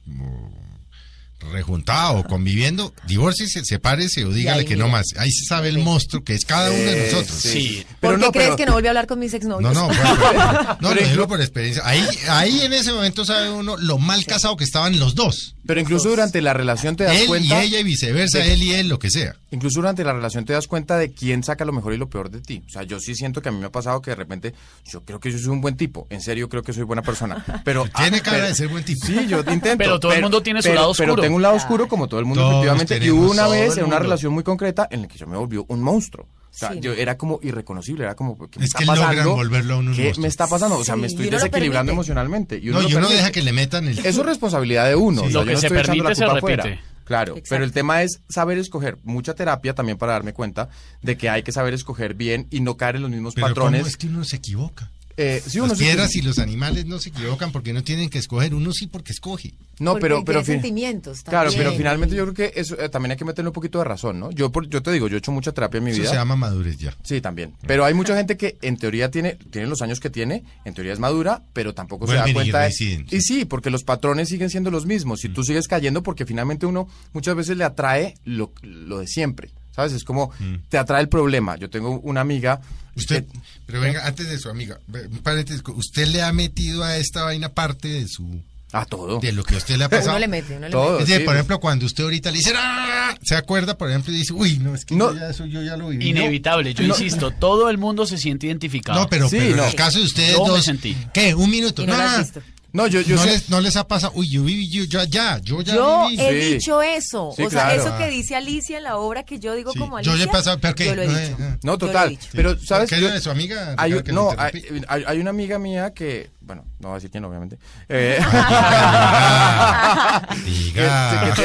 rejuntado 1.51 2.19
o 2.19 2.23
conviviendo, 2.23 2.93
divórciese, 3.07 3.65
sepárese 3.65 4.23
o 4.25 4.29
dígale 4.31 4.63
que 4.63 4.75
no 4.75 4.87
más. 4.87 5.07
Ahí 5.17 5.31
se 5.31 5.45
sabe 5.45 5.69
el 5.69 5.79
monstruo 5.79 6.23
que 6.23 6.35
es 6.35 6.45
cada 6.45 6.69
uno 6.69 6.77
de 6.77 7.07
Eh, 7.07 7.11
nosotros. 7.11 7.39
Sí. 7.41 7.83
¿Por 7.99 8.19
qué 8.19 8.25
no, 8.25 8.31
crees 8.31 8.47
pero- 8.49 8.57
que 8.57 8.65
no 8.67 8.73
volví 8.73 8.87
a 8.87 8.91
hablar 8.91 9.07
con 9.07 9.17
mis 9.19 9.33
exnovios? 9.33 9.73
No, 9.73 9.87
no, 9.87 9.87
bueno, 9.87 10.17
pero- 10.31 10.77
no, 10.81 10.89
lo 10.89 10.95
Pero 10.95 11.09
digo 11.09 11.27
por 11.27 11.41
experiencia. 11.41 11.81
Ahí, 11.83 12.05
ahí 12.29 12.61
en 12.61 12.73
ese 12.73 12.93
momento 12.93 13.25
sabe 13.25 13.49
uno 13.49 13.75
lo 13.77 13.97
mal 13.97 14.23
casado 14.25 14.55
que 14.55 14.63
estaban 14.63 14.99
los 14.99 15.15
dos. 15.15 15.55
Pero 15.65 15.79
incluso 15.79 16.09
durante 16.09 16.41
la 16.41 16.53
relación 16.53 16.95
te 16.95 17.03
das 17.03 17.15
Él 17.17 17.27
cuenta 17.27 17.63
y 17.63 17.67
ella 17.67 17.79
y 17.79 17.83
viceversa, 17.83 18.39
de- 18.39 18.53
él 18.53 18.63
y 18.63 18.71
él, 18.73 18.87
lo 18.89 18.97
que 18.99 19.09
sea. 19.09 19.35
Incluso 19.51 19.79
durante 19.79 20.03
la 20.03 20.11
relación 20.13 20.43
te 20.45 20.53
das 20.53 20.67
cuenta 20.67 20.97
de 20.97 21.11
quién 21.13 21.43
saca 21.43 21.65
lo 21.65 21.71
mejor 21.71 21.93
y 21.93 21.97
lo 21.97 22.09
peor 22.09 22.29
de 22.31 22.41
ti. 22.41 22.63
O 22.65 22.69
sea, 22.69 22.83
yo 22.83 22.99
sí 22.99 23.13
siento 23.15 23.41
que 23.41 23.49
a 23.49 23.51
mí 23.51 23.59
me 23.59 23.67
ha 23.67 23.71
pasado 23.71 24.01
que 24.01 24.11
de 24.11 24.15
repente 24.15 24.53
yo 24.85 25.03
creo 25.05 25.19
que 25.19 25.31
yo 25.31 25.37
soy 25.37 25.49
un 25.49 25.61
buen 25.61 25.77
tipo. 25.77 26.07
En 26.09 26.21
serio 26.21 26.49
creo 26.49 26.63
que 26.63 26.73
soy 26.73 26.83
buena 26.83 27.01
persona. 27.01 27.45
Pero 27.63 27.83
Tiene 27.95 28.17
ah, 28.17 28.21
cara 28.23 28.37
pero- 28.37 28.47
de 28.47 28.55
ser 28.55 28.67
buen 28.69 28.83
tipo. 28.83 29.05
Sí, 29.05 29.27
yo 29.27 29.39
intento. 29.39 29.77
Pero 29.77 29.99
todo 29.99 30.13
el 30.13 30.21
mundo 30.21 30.41
tiene 30.41 30.61
su 30.61 30.69
pero- 30.69 30.75
lado 30.81 30.93
Pero 30.97 31.11
oscuro. 31.13 31.21
tengo 31.21 31.35
un 31.35 31.41
lado 31.41 31.55
oscuro 31.55 31.87
como 31.87 32.07
todo 32.07 32.19
el 32.19 32.25
mundo, 32.25 32.41
Todos 32.41 32.65
efectivamente. 32.65 33.05
Y 33.05 33.11
hubo 33.11 33.29
una 33.31 33.47
vez 33.47 33.77
en 33.77 33.85
una 33.85 33.99
relación 33.99 34.33
muy 34.33 34.43
concreta 34.43 34.87
en 34.89 35.03
la 35.03 35.07
que 35.07 35.17
yo 35.17 35.27
me 35.27 35.37
volvió 35.37 35.65
un 35.67 35.81
monstruo. 35.81 36.27
O 36.53 36.57
sea, 36.57 36.73
Sí. 36.73 36.79
yo 36.81 36.93
era 36.93 37.17
como 37.17 37.39
irreconocible, 37.41 38.03
era 38.03 38.15
como, 38.15 38.37
¿qué 38.49 38.59
me 38.59 38.65
Es 38.65 38.71
está 38.71 38.79
que 38.79 38.85
logran 38.85 39.07
pasando? 39.09 39.35
volverlo 39.35 39.73
a 39.73 39.77
uno 39.77 39.91
un 39.91 39.95
¿Qué 39.95 40.11
me 40.19 40.27
está 40.27 40.47
pasando? 40.47 40.77
O 40.77 40.83
sea, 40.83 40.95
me 40.97 41.07
estoy 41.07 41.27
uno 41.27 41.37
desequilibrando 41.37 41.91
permite. 41.91 41.93
emocionalmente. 41.93 42.57
Y 42.57 42.65
No, 42.67 42.73
lo 42.73 42.81
y 42.81 42.85
uno 42.87 42.93
permite. 42.95 43.15
deja 43.15 43.31
que 43.31 43.41
le 43.41 43.53
metan 43.53 43.87
el... 43.87 43.97
Eso 43.99 44.07
es 44.21 44.25
responsabilidad 44.25 44.85
de 44.87 44.95
uno. 44.95 45.21
Sí. 45.21 45.27
o 45.27 45.31
sea, 45.31 45.39
Lo 45.41 45.45
yo 45.45 45.51
no 45.53 45.59
se 45.59 45.67
estoy 45.67 45.79
echando 45.79 46.03
la 46.03 46.09
permite 46.09 46.15
se 46.15 46.23
culpa 46.25 46.37
afuera. 46.37 46.63
repite. 46.63 46.83
Claro, 47.05 47.31
Exacto. 47.33 47.47
pero 47.49 47.63
el 47.63 47.71
tema 47.71 48.03
es 48.03 48.21
saber 48.29 48.57
escoger. 48.57 48.97
Mucha 49.03 49.33
terapia 49.33 49.73
también 49.73 49.97
para 49.97 50.11
darme 50.13 50.33
cuenta 50.33 50.69
de 51.01 51.17
que 51.17 51.29
hay 51.29 51.43
que 51.43 51.51
saber 51.51 51.73
escoger 51.73 52.13
bien 52.15 52.47
y 52.51 52.59
no 52.61 52.77
caer 52.77 52.97
en 52.97 53.01
los 53.03 53.11
mismos 53.11 53.33
Pero 53.33 53.47
¿cómo 53.47 53.55
patrones. 53.55 53.87
es 53.87 53.97
que 53.97 54.07
uno 54.07 54.23
se 54.23 54.35
equivoca? 54.37 54.91
Eh, 55.17 55.41
sí, 55.45 55.59
uno 55.59 55.69
Las 55.69 55.77
piedras 55.79 56.15
y 56.15 56.21
los 56.21 56.39
animales 56.39 56.85
no 56.85 56.99
se 56.99 57.09
equivocan 57.09 57.51
porque 57.51 57.73
no 57.73 57.83
tienen 57.83 58.09
que 58.09 58.17
escoger. 58.19 58.53
Uno 58.55 58.71
sí 58.71 58.87
porque 58.87 59.11
escoge. 59.11 59.53
No, 59.79 59.91
Porque 59.93 60.01
pero, 60.03 60.23
pero 60.23 60.43
sentimientos 60.45 61.21
Claro, 61.23 61.49
pero 61.57 61.71
finalmente 61.73 62.15
yo 62.15 62.23
creo 62.31 62.33
que 62.51 62.59
eso 62.59 62.79
eh, 62.79 62.87
también 62.89 63.11
hay 63.11 63.17
que 63.17 63.25
meterle 63.25 63.49
un 63.49 63.53
poquito 63.53 63.79
de 63.79 63.83
razón, 63.85 64.19
¿no? 64.19 64.29
Yo, 64.31 64.51
por- 64.51 64.67
yo 64.69 64.83
te 64.83 64.91
digo, 64.91 65.07
yo 65.07 65.15
he 65.15 65.17
hecho 65.19 65.31
mucha 65.31 65.51
terapia 65.53 65.79
en 65.79 65.85
mi 65.85 65.91
Eso 65.91 66.01
vida. 66.01 66.11
se 66.11 66.15
llama 66.17 66.35
madurez 66.35 66.77
ya. 66.77 66.95
Sí, 67.03 67.19
también. 67.19 67.53
Pero 67.65 67.83
hay 67.83 67.93
mucha 67.95 68.15
gente 68.15 68.37
que 68.37 68.57
en 68.61 68.77
teoría 68.77 69.09
tiene, 69.09 69.37
tiene 69.49 69.67
los 69.67 69.81
años 69.81 69.99
que 69.99 70.11
tiene, 70.11 70.43
en 70.65 70.73
teoría 70.75 70.93
es 70.93 70.99
madura, 70.99 71.41
pero 71.53 71.73
tampoco 71.73 72.05
se 72.05 72.13
Vuelven 72.13 72.27
y 72.29 72.33
da 72.33 72.33
cuenta. 72.35 72.57
de- 72.59 72.63
reinciden, 72.65 73.07
sí. 73.09 73.15
y 73.15 73.21
sí, 73.21 73.45
porque 73.45 73.71
los 73.71 73.83
patrones 73.83 74.29
siguen 74.29 74.49
siendo 74.51 74.69
los 74.69 74.85
mismos. 74.85 75.21
Si 75.21 75.29
tú 75.29 75.43
sigues 75.43 75.67
cayendo, 75.67 76.03
porque 76.03 76.25
finalmente 76.27 76.67
uno 76.67 76.87
muchas 77.13 77.35
veces 77.35 77.57
le 77.57 77.63
atrae 77.63 78.13
lo, 78.23 78.51
lo 78.61 78.99
de 78.99 79.07
siempre. 79.07 79.49
¿Sabes? 79.75 79.93
Es 79.93 80.03
como 80.03 80.31
te 80.69 80.77
atrae 80.77 81.01
el 81.01 81.09
problema. 81.09 81.55
Yo 81.57 81.69
tengo 81.69 81.99
una 82.01 82.21
amiga. 82.21 82.59
Usted, 82.95 83.23
que- 83.25 83.39
pero 83.65 83.79
venga, 83.79 84.05
antes 84.05 84.29
de 84.29 84.37
su 84.37 84.49
amiga, 84.49 84.77
ve, 84.87 85.07
un 85.07 85.19
paréntesis, 85.19 85.63
¿usted 85.65 86.07
le 86.07 86.21
ha 86.21 86.33
metido 86.33 86.83
a 86.83 86.97
esta 86.97 87.23
vaina 87.23 87.49
parte 87.49 87.87
de 87.87 88.05
su 88.07 88.41
a 88.73 88.85
todo. 88.85 89.19
de 89.19 89.31
lo 89.31 89.43
que 89.45 89.55
a 89.55 89.57
usted 89.59 89.77
le 89.77 89.85
ha 89.85 89.89
pasado? 89.89 90.09
Uno 90.11 90.19
le 90.19 90.27
mete, 90.27 90.57
uno 90.57 90.65
le 90.67 90.71
Todo. 90.71 90.91
mete. 90.91 91.03
Es 91.03 91.07
decir, 91.07 91.21
sí. 91.21 91.25
por 91.25 91.35
ejemplo, 91.35 91.59
cuando 91.61 91.85
usted 91.85 92.03
ahorita 92.03 92.31
le 92.31 92.37
dice, 92.39 92.51
"Ah", 92.55 93.15
se 93.23 93.35
acuerda, 93.37 93.77
por 93.77 93.89
ejemplo, 93.89 94.11
y 94.13 94.17
dice, 94.17 94.33
uy, 94.33 94.57
no, 94.57 94.75
es 94.75 94.83
que 94.83 94.95
No. 94.95 95.15
ya 95.15 95.29
eso 95.29 95.45
yo 95.45 95.61
ya 95.61 95.77
lo 95.77 95.87
viví. 95.87 96.09
Inevitable, 96.09 96.73
yo 96.73 96.83
No. 96.83 96.89
insisto, 96.89 97.31
todo 97.31 97.69
el 97.69 97.77
mundo 97.77 98.05
se 98.05 98.17
siente 98.17 98.47
identificado. 98.47 98.99
No, 98.99 99.07
pero, 99.09 99.29
Sí, 99.29 99.37
pero 99.39 99.55
no. 99.55 99.63
en 99.63 99.69
el 99.69 99.75
caso 99.75 99.99
de 99.99 100.05
ustedes 100.05 100.33
Yo 100.33 100.43
me 100.43 100.49
dos, 100.49 100.65
sentí. 100.65 100.97
¿qué? 101.13 101.33
Un 101.33 101.49
minuto. 101.49 101.83
Y 101.83 101.87
no 101.87 101.95
no, 101.97 102.25
no, 102.73 102.87
yo, 102.87 103.01
yo 103.01 103.15
no 103.15 103.23
sé- 103.23 103.29
les, 103.29 103.49
no 103.49 103.59
les 103.61 103.75
ha 103.75 103.87
pasado, 103.87 104.13
uy, 104.15 104.29
yo 104.29 104.43
viví, 104.43 104.69
yo 104.69 104.83
ya, 104.85 105.03
ya, 105.05 105.39
yo 105.39 105.61
ya 105.61 105.75
Yo 105.75 106.07
viví. 106.09 106.21
he 106.21 106.41
Sí. 106.41 106.53
dicho 106.55 106.81
eso. 106.81 107.33
Sí, 107.35 107.43
o 107.43 107.49
sea, 107.49 107.65
claro. 107.65 107.81
eso 107.83 107.97
que 107.97 108.07
dice 108.09 108.35
Alicia 108.35 108.77
en 108.77 108.83
la 108.83 108.97
obra 108.97 109.23
que 109.23 109.39
yo 109.39 109.53
digo 109.55 109.71
Sí, 109.73 109.79
como 109.79 109.99
yo 110.01 110.11
Alicia. 110.11 110.25
ya 110.25 110.31
he 110.31 110.33
pasado, 110.33 110.59
¿pero 110.59 110.75
qué? 110.75 110.85
Yo 110.85 110.95
lo 110.95 111.01
he 111.03 111.07
No, 111.07 111.13
dicho. 111.19 111.31
eh, 111.31 111.35
eh. 111.37 111.37
No, 111.39 111.47
Yo 111.47 111.59
lo 111.63 111.73
he 111.73 111.77
total. 111.77 112.09
dicho. 112.09 112.27
Pero, 112.31 112.59
¿sabes? 112.59 112.89
¿Qué 112.89 112.95
es 112.95 113.01
Yo- 113.01 113.11
de 113.11 113.21
su 113.21 113.29
amiga? 113.29 113.75
Hay, 113.77 113.91
no, 114.07 114.31
hay- 114.37 115.03
hay 115.05 115.19
una 115.19 115.29
amiga 115.31 115.59
mía 115.59 115.93
que, 115.93 116.31
bueno, 116.41 116.63
no 116.79 116.89
voy 116.89 116.91
a 116.91 116.95
decir 116.95 117.11
quién, 117.11 117.23
obviamente. 117.25 117.57
Eh, 117.89 118.19
Diga. 120.45 121.33
que, 121.35 121.41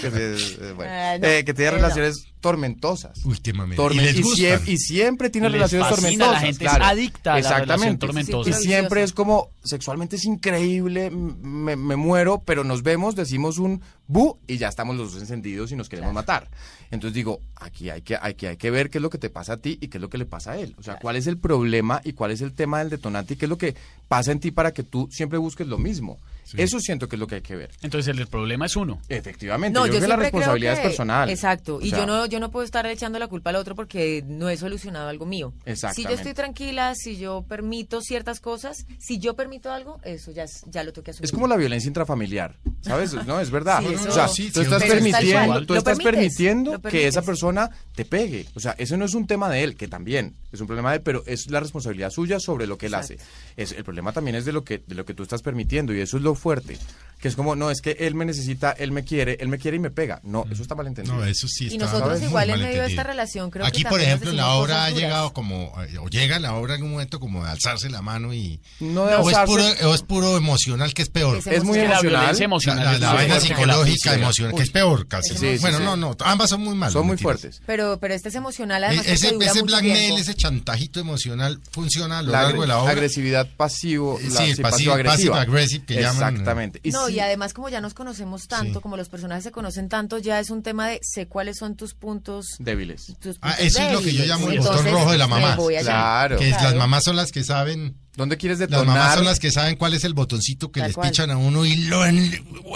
que 0.00 0.10
tiene, 0.10 0.36
que 0.36 0.58
eh, 0.60 0.74
Ah, 0.86 1.18
no, 1.20 1.26
eh, 1.28 1.44
que 1.44 1.54
tiene 1.54 1.68
él 1.70 1.74
no. 1.76 1.82
relaciones 1.82 2.26
tormentosas. 2.40 3.18
Tormen- 3.24 3.94
¿Y 3.94 4.00
les 4.00 4.16
y, 4.16 4.22
gustan? 4.22 4.60
siem- 4.60 4.68
y 4.68 4.76
siempre 4.78 5.30
tiene 5.30 5.48
Les 5.48 5.54
relaciones 5.54 5.88
tormentosas. 5.88 6.32
la 6.34 6.40
gente 6.40 6.64
es 6.64 6.70
claro. 6.70 6.84
adicta 6.84 7.34
a 7.34 7.40
la 7.40 7.40
relación 7.40 7.62
Exactamente. 7.62 8.06
tormentosa. 8.06 8.50
Y 8.50 8.52
siempre 8.52 9.02
es 9.02 9.12
como, 9.12 9.50
sexualmente 9.62 10.16
es 10.16 10.24
increíble, 10.26 11.10
me, 11.10 11.76
me 11.76 11.96
muero, 11.96 12.42
pero 12.44 12.64
nos 12.64 12.82
vemos, 12.82 13.16
decimos 13.16 13.58
un 13.58 13.80
bu 14.06 14.38
y 14.46 14.58
ya 14.58 14.68
estamos 14.68 14.96
los 14.96 15.12
dos 15.14 15.22
encendidos 15.22 15.72
y 15.72 15.76
nos 15.76 15.88
queremos 15.88 16.12
matar. 16.12 16.48
Entonces 16.90 17.14
digo, 17.14 17.40
aquí 17.56 17.88
hay 17.88 18.02
que, 18.02 18.16
hay, 18.20 18.34
que, 18.34 18.48
hay 18.48 18.56
que 18.58 18.70
ver 18.70 18.90
qué 18.90 18.98
es 18.98 19.02
lo 19.02 19.08
que 19.10 19.18
te 19.18 19.30
pasa 19.30 19.54
a 19.54 19.56
ti 19.56 19.78
y 19.80 19.88
qué 19.88 19.96
es 19.98 20.02
lo 20.02 20.10
que 20.10 20.18
le 20.18 20.26
pasa 20.26 20.52
a 20.52 20.58
él. 20.58 20.74
O 20.78 20.82
sea, 20.82 20.96
cuál 20.98 21.16
es 21.16 21.26
el 21.26 21.38
problema 21.38 22.00
y 22.04 22.12
cuál 22.12 22.30
es 22.30 22.42
el 22.42 22.52
tema 22.52 22.80
del 22.80 22.90
detonante 22.90 23.34
y 23.34 23.36
qué 23.38 23.46
es 23.46 23.48
lo 23.48 23.56
que 23.58 23.74
pasa 24.14 24.30
en 24.30 24.38
ti 24.38 24.52
para 24.52 24.72
que 24.72 24.84
tú 24.84 25.08
siempre 25.10 25.38
busques 25.38 25.66
lo 25.66 25.76
mismo. 25.76 26.20
Eso 26.56 26.78
siento 26.80 27.08
que 27.08 27.16
es 27.16 27.20
lo 27.20 27.26
que 27.26 27.36
hay 27.36 27.40
que 27.42 27.56
ver. 27.56 27.70
Entonces 27.82 28.16
el 28.16 28.26
problema 28.26 28.66
es 28.66 28.76
uno. 28.76 29.00
Efectivamente, 29.08 29.78
No, 29.78 29.86
yo, 29.86 29.92
yo, 29.94 29.98
creo 29.98 30.02
que 30.02 30.08
la 30.08 30.16
responsabilidad 30.16 30.74
que- 30.74 30.80
es 30.82 30.86
personal. 30.88 31.30
Exacto. 31.30 31.76
O 31.76 31.80
Y 31.80 31.90
sea, 31.90 32.00
yo 32.00 32.06
no, 32.06 32.26
yo 32.26 32.40
no 32.40 32.50
puedo 32.50 32.64
estar 32.64 32.86
echando 32.86 33.18
la 33.18 33.26
culpa 33.28 33.50
al 33.50 33.56
otro 33.56 33.74
porque 33.74 34.22
no 34.26 34.48
he 34.48 34.56
solucionado 34.56 35.08
algo 35.08 35.26
mío. 35.26 35.52
Si 35.94 36.02
yo 36.04 36.10
estoy 36.10 36.34
tranquila, 36.34 36.94
si 36.94 37.16
yo 37.16 37.44
permito 37.48 38.00
ciertas 38.00 38.40
cosas, 38.40 38.86
si 38.98 39.18
yo 39.18 39.34
permito 39.34 39.72
algo, 39.72 40.00
eso 40.04 40.30
ya, 40.32 40.44
es- 40.44 40.64
ya 40.66 40.84
lo 40.84 40.92
tengo 40.92 41.04
que 41.04 41.10
asumir. 41.12 41.24
Es 41.24 41.32
como 41.32 41.46
la 41.48 41.56
violencia 41.56 41.88
intrafamiliar. 41.88 42.56
¿Sabes? 42.82 43.14
No, 43.26 43.40
es 43.40 43.50
verdad. 43.50 43.80
Sí, 43.80 43.94
eso- 43.94 44.08
o 44.08 44.12
sea, 44.12 44.28
sí, 44.28 44.50
tú 44.50 44.60
sí, 44.60 44.64
estás 44.66 44.82
es 44.82 44.88
permitiendo, 44.92 45.66
tú 45.66 45.74
estás 45.74 45.96
permites, 45.98 46.12
permitiendo 46.36 46.80
que 46.82 47.06
esa 47.06 47.22
persona 47.22 47.70
te 47.94 48.04
pegue. 48.04 48.46
O 48.54 48.60
sea, 48.60 48.72
eso 48.78 48.96
no 48.96 49.04
es 49.06 49.14
un 49.14 49.26
tema 49.26 49.48
de 49.48 49.62
él, 49.64 49.76
que 49.76 49.88
también 49.88 50.34
es 50.52 50.60
un 50.60 50.66
problema 50.66 50.90
de 50.90 50.96
él, 50.98 51.02
pero 51.02 51.22
es 51.26 51.50
la 51.50 51.60
responsabilidad 51.60 52.10
suya 52.10 52.38
sobre 52.38 52.66
lo 52.66 52.76
que 52.76 52.86
él 52.86 52.94
hace. 52.94 53.18
Es, 53.56 53.72
el 53.72 53.84
problema 53.84 54.12
también 54.12 54.36
es 54.36 54.44
de 54.44 54.52
lo 54.52 54.62
que 54.64 54.82
de 54.86 54.94
lo 54.94 55.04
que 55.04 55.14
tú 55.14 55.22
estás 55.22 55.40
permitiendo 55.42 55.94
y 55.94 56.00
eso 56.00 56.16
es 56.18 56.22
lo 56.22 56.33
fuerte. 56.36 56.78
Que 57.20 57.28
es 57.28 57.36
como, 57.36 57.56
no, 57.56 57.70
es 57.70 57.80
que 57.80 57.92
él 58.00 58.14
me 58.14 58.26
necesita, 58.26 58.72
él 58.72 58.92
me 58.92 59.02
quiere, 59.02 59.38
él 59.40 59.48
me 59.48 59.56
quiere 59.56 59.78
y 59.78 59.80
me 59.80 59.90
pega. 59.90 60.20
No, 60.24 60.44
eso 60.50 60.60
está 60.60 60.74
mal 60.74 60.86
entendido. 60.86 61.16
No, 61.16 61.24
eso 61.24 61.48
sí 61.48 61.64
Y 61.64 61.66
está 61.68 61.86
nosotros 61.86 62.18
muy 62.18 62.28
igual 62.28 62.50
en 62.50 62.60
medio 62.60 62.82
de 62.82 62.88
esta 62.88 63.02
relación 63.02 63.50
creo 63.50 63.62
que 63.64 63.68
Aquí, 63.70 63.82
por 63.82 63.92
también 63.92 64.10
nos 64.10 64.18
ejemplo, 64.20 64.32
la 64.34 64.48
obra 64.50 64.84
ha 64.84 64.90
llegado 64.90 65.32
como, 65.32 65.72
eh, 65.88 65.96
o 65.96 66.08
llega 66.10 66.38
la 66.38 66.54
obra 66.54 66.74
en 66.74 66.82
un 66.82 66.90
momento 66.90 67.20
como 67.20 67.42
de 67.42 67.50
alzarse 67.50 67.88
la 67.88 68.02
mano 68.02 68.34
y... 68.34 68.60
No 68.78 69.06
de 69.06 69.14
o, 69.14 69.30
es 69.30 69.36
alzarse. 69.38 69.46
puro, 69.54 69.90
o 69.90 69.94
es 69.94 70.02
puro 70.02 70.36
emocional, 70.36 70.92
que 70.92 71.00
es 71.00 71.08
peor. 71.08 71.38
Es 71.38 71.46
Es 71.46 71.64
muy 71.64 71.78
Que 71.78 71.88
la 71.88 71.92
emocional. 71.94 72.36
La, 72.38 72.44
emocional 72.44 72.84
la- 72.84 72.92
la 72.98 73.08
muy 73.08 73.16
vaina 73.16 73.22
que 73.22 73.40
la 73.40 73.40
psicológica, 73.40 73.84
física. 73.86 74.14
emocional, 74.16 74.54
que 74.56 74.62
es 74.62 74.70
peor 74.70 75.08
casi. 75.08 75.28
Sí, 75.30 75.36
sí, 75.38 75.58
bueno, 75.62 75.78
sí. 75.78 75.84
no, 75.84 75.96
no, 75.96 76.16
ambas 76.26 76.50
son 76.50 76.60
muy 76.60 76.74
malas. 76.74 76.92
Son 76.92 77.06
muy 77.06 77.12
mentiras. 77.16 77.40
fuertes. 77.40 77.62
Pero, 77.64 77.96
pero 78.02 78.12
este 78.12 78.28
es 78.28 78.34
emocional, 78.34 78.82
E- 78.82 78.86
además. 78.88 79.06
Ese, 79.06 79.32
dura 79.32 79.46
ese 79.46 79.54
mucho 79.62 79.64
blackmail, 79.64 80.18
ese 80.18 80.34
chantajito 80.34 81.00
emocional 81.00 81.58
funciona 81.70 82.18
a 82.18 82.22
lo 82.22 82.32
La 82.32 82.42
largo 82.42 82.60
de 82.60 82.68
la 82.68 82.80
obra. 82.80 82.92
agresividad 82.92 83.48
pasivo, 83.56 84.18
Sí, 84.20 84.28
la- 84.28 84.62
passive-aggressive 84.62 85.84
que 85.86 85.94
llaman. 86.02 86.20
Exactamente. 86.30 86.80
Y 86.82 86.90
no, 86.90 87.06
sí, 87.06 87.14
y 87.14 87.20
además 87.20 87.52
como 87.54 87.68
ya 87.68 87.80
nos 87.80 87.94
conocemos 87.94 88.46
tanto, 88.48 88.74
Sí. 88.78 88.82
como 88.82 88.96
los 88.96 89.08
personajes 89.08 89.44
se 89.44 89.50
conocen 89.52 89.88
tanto, 89.88 90.18
ya 90.18 90.38
es 90.40 90.50
un 90.50 90.62
tema 90.62 90.88
de 90.88 91.00
sé 91.02 91.26
cuáles 91.26 91.58
son 91.58 91.76
tus 91.76 91.94
puntos. 91.94 92.46
débiles. 92.58 93.06
tus 93.20 93.36
Ah, 93.40 93.50
puntos 93.50 93.64
eso 93.66 93.82
es 93.82 93.92
lo 93.92 94.00
que 94.02 94.12
yo 94.12 94.24
llamo 94.24 94.48
el 94.48 94.56
Entonces, 94.58 94.82
botón 94.84 94.92
rojo 95.00 95.12
de 95.12 95.18
la 95.18 95.26
mamá. 95.28 95.56
Claro. 95.82 96.38
Que 96.38 96.50
es- 96.50 96.62
las 96.62 96.74
mamás 96.74 97.04
son 97.04 97.16
las 97.16 97.32
que 97.32 97.44
saben, 97.44 97.96
¿Dónde 98.16 98.36
quieres 98.36 98.60
las 98.60 98.70
detonar? 98.70 98.86
mamás 98.96 99.14
son 99.16 99.24
las 99.24 99.40
que 99.40 99.50
saben 99.50 99.76
cuál 99.76 99.92
es 99.94 100.04
el 100.04 100.14
botoncito 100.14 100.70
que 100.70 100.80
Tal 100.80 100.88
les 100.90 100.94
cual. 100.94 101.10
pichan 101.10 101.30
a 101.32 101.36
uno 101.36 101.64
y 101.64 101.76
lo 101.76 102.00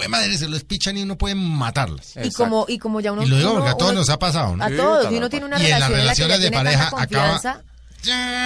madre, 0.09 0.37
se 0.37 0.47
los 0.49 0.63
pichan 0.65 0.97
y 0.97 1.03
uno 1.03 1.17
puede 1.17 1.35
matarlas. 1.35 2.13
Y 2.21 2.31
como, 2.31 2.65
y 2.67 2.77
como 2.77 2.99
ya 2.99 3.11
uno. 3.13 3.23
Y 3.23 3.27
lo 3.27 3.37
digo 3.37 3.49
uno- 3.51 3.59
porque 3.59 3.71
a 3.71 3.77
todos 3.77 3.91
uno- 3.91 4.01
nos 4.01 4.09
ha 4.09 4.19
pasado, 4.19 4.55
¿no? 4.57 4.63
A 4.63 4.69
todos, 4.69 5.11
y 5.11 5.15
uno 5.17 5.29
tiene 5.29 5.45
una 5.45 5.59
Y 5.61 5.65
en 5.65 5.79
las 5.79 5.89
relación 5.89 5.99
en 5.99 6.05
la 6.07 6.13
que 6.13 6.19
ya 6.19 6.27
relaciones 6.27 6.39
de 6.41 6.49
tiene 6.49 6.57
pareja 6.57 6.87
acaba-. 6.97 7.63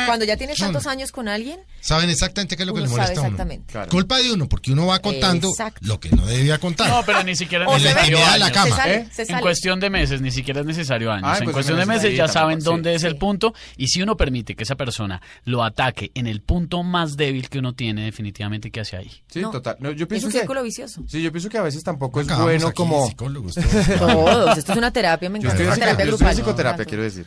Cuando 0.08 0.26
ya 0.26 0.38
tienes 0.38 0.58
tantos 0.58 0.88
años 0.88 1.12
con 1.12 1.28
alguien, 1.28 1.60
Saben 1.82 2.10
exactamente 2.10 2.56
qué 2.56 2.64
es 2.64 2.68
lo 2.68 2.74
que 2.74 2.80
le 2.82 2.88
molesta 2.88 3.14
sabe 3.16 3.28
a 3.28 3.44
uno. 3.44 3.64
Claro. 3.68 3.90
Culpa 3.90 4.18
de 4.20 4.32
uno, 4.32 4.48
porque 4.48 4.72
uno 4.72 4.88
va 4.88 5.00
contando 5.00 5.50
Exacto. 5.50 5.80
lo 5.84 6.00
que 6.00 6.10
no 6.12 6.26
debía 6.26 6.58
contar. 6.58 6.90
No, 6.90 7.04
pero 7.06 7.24
ni 7.24 7.36
siquiera 7.36 7.66
es 7.66 7.84
necesario 7.84 8.18
de 8.20 8.24
la 8.40 8.46
años. 8.46 8.52
cama. 8.52 8.70
se 8.70 8.76
sale, 8.82 8.96
¿Eh? 8.96 9.08
se 9.12 9.22
En 9.24 9.40
cuestión 9.40 9.80
de 9.82 9.90
meses, 9.90 10.22
ni 10.22 10.32
siquiera 10.32 10.62
es 10.62 10.66
necesario 10.66 11.12
años. 11.12 11.24
Ah, 11.30 11.38
en 11.40 11.44
en 11.44 11.52
cuestión 11.52 11.78
de 11.78 11.86
meses 11.86 12.12
ya 12.16 12.26
tampoco, 12.26 12.40
saben 12.40 12.62
sí, 12.62 12.66
dónde 12.66 12.96
es 12.96 13.02
sí. 13.02 13.08
el 13.08 13.18
punto 13.18 13.54
y 13.76 13.88
si 13.90 14.02
uno 14.02 14.16
permite 14.16 14.56
que 14.56 14.64
esa 14.64 14.76
persona 14.76 15.22
lo 15.44 15.62
ataque 15.64 16.12
en 16.16 16.28
el 16.28 16.42
punto 16.42 16.84
más 16.84 17.18
débil 17.18 17.50
que 17.50 17.60
uno 17.60 17.74
tiene, 17.74 18.06
definitivamente 18.06 18.72
que 18.72 18.80
hace 18.80 18.96
ahí. 18.96 19.12
Sí, 19.28 19.42
No. 19.42 19.52
total. 19.52 19.76
No, 19.80 19.92
yo 19.92 20.04
Es 20.04 20.08
pienso 20.08 20.28
un 20.28 20.32
que 20.34 20.40
círculo 20.40 20.64
vicioso. 20.64 21.04
Sí, 21.10 21.22
yo 21.22 21.32
pienso 21.34 21.50
que 21.50 21.58
a 21.58 21.64
veces 21.64 21.84
tampoco 21.84 22.22
es 22.22 22.28
bueno 22.28 22.68
aquí, 22.68 22.76
como 22.76 23.08
psicólogos, 23.08 23.56
todos. 23.56 24.00
Todos. 24.00 24.58
Esto 24.58 24.72
es 24.72 24.78
una 24.78 24.92
terapia, 24.92 25.30
me 25.30 25.40
yo 25.42 25.50
encanta. 25.50 25.64
estoy, 25.64 25.80
terapia 25.80 26.06
yo 26.06 26.12
estoy 26.12 26.28
en 26.28 26.34
grupal. 26.34 26.36
psicoterapia, 26.36 26.86
quiero 26.86 27.04
decir. 27.04 27.26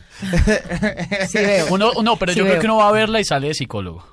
Sí 1.29 1.37
veo. 1.37 1.67
Uno, 1.69 1.91
no, 2.17 2.19
pero 2.19 2.33
Sí 2.33 2.39
yo 2.39 2.45
creo 2.45 2.59
que 2.59 2.65
uno 2.65 2.77
va 2.77 2.89
a 2.89 2.91
verla 2.91 3.19
y 3.19 3.23
sale 3.23 3.47
de 3.47 3.53
psicólogo. 3.53 4.03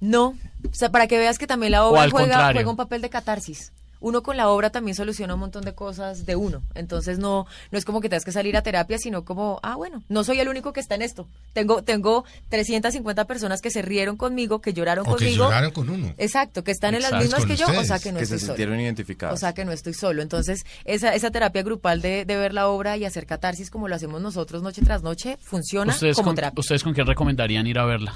No, 0.00 0.34
o 0.70 0.74
sea, 0.74 0.90
para 0.90 1.06
que 1.06 1.18
veas 1.18 1.38
que 1.38 1.46
también 1.46 1.72
la 1.72 1.84
obra 1.84 2.08
juega, 2.10 2.52
juega 2.52 2.70
un 2.70 2.76
papel 2.76 3.02
de 3.02 3.10
catarsis. 3.10 3.72
Uno 4.00 4.22
con 4.22 4.36
la 4.36 4.48
obra 4.48 4.70
también 4.70 4.94
soluciona 4.94 5.34
un 5.34 5.40
montón 5.40 5.64
de 5.64 5.74
cosas 5.74 6.26
de 6.26 6.36
uno. 6.36 6.62
Entonces 6.74 7.18
no, 7.18 7.46
no 7.70 7.78
es 7.78 7.84
como 7.84 8.00
que 8.00 8.08
tengas 8.08 8.24
que 8.24 8.32
salir 8.32 8.56
a 8.56 8.62
terapia, 8.62 8.98
sino 8.98 9.24
como, 9.24 9.60
ah, 9.62 9.76
bueno, 9.76 10.02
no 10.08 10.24
soy 10.24 10.40
el 10.40 10.48
único 10.48 10.72
que 10.72 10.80
está 10.80 10.94
en 10.94 11.02
esto. 11.02 11.26
Tengo, 11.52 11.82
tengo 11.82 12.24
350 12.50 13.24
personas 13.26 13.60
que 13.60 13.70
se 13.70 13.82
rieron 13.82 14.16
conmigo, 14.16 14.60
que 14.60 14.72
lloraron 14.72 15.06
O 15.06 15.16
que 15.16 15.24
conmigo. 15.24 15.44
lloraron 15.44 15.70
con 15.70 15.88
uno. 15.88 16.14
Exacto, 16.18 16.64
que 16.64 16.70
están 16.70 16.94
en 16.94 17.02
las 17.02 17.12
mismas 17.12 17.44
que 17.44 17.56
yo, 17.56 17.66
o 17.66 17.84
sea 17.84 17.98
que 17.98 18.12
no 18.12 18.18
que 18.18 18.26
se 18.26 18.34
estoy 18.34 18.40
solo. 18.40 18.52
sintieron 18.52 18.80
identificados. 18.80 19.34
O 19.34 19.38
sea 19.38 19.54
que 19.54 19.64
no 19.64 19.72
estoy 19.72 19.94
solo. 19.94 20.22
Entonces, 20.22 20.64
esa, 20.84 21.14
esa 21.14 21.30
terapia 21.30 21.62
grupal 21.62 22.02
de, 22.02 22.24
de 22.24 22.36
ver 22.36 22.52
la 22.52 22.68
obra 22.68 22.96
y 22.96 23.04
hacer 23.04 23.26
catarsis 23.26 23.70
como 23.70 23.88
lo 23.88 23.94
hacemos 23.94 24.20
nosotros 24.20 24.62
noche 24.62 24.82
tras 24.82 25.02
noche, 25.02 25.38
funciona 25.40 25.92
¿Ustedes 25.92 26.16
como 26.16 26.28
con, 26.28 26.36
terapia. 26.36 26.60
¿Ustedes 26.60 26.82
con 26.82 26.94
quién 26.94 27.06
recomendarían 27.06 27.66
ir 27.66 27.78
a 27.78 27.84
verla? 27.84 28.14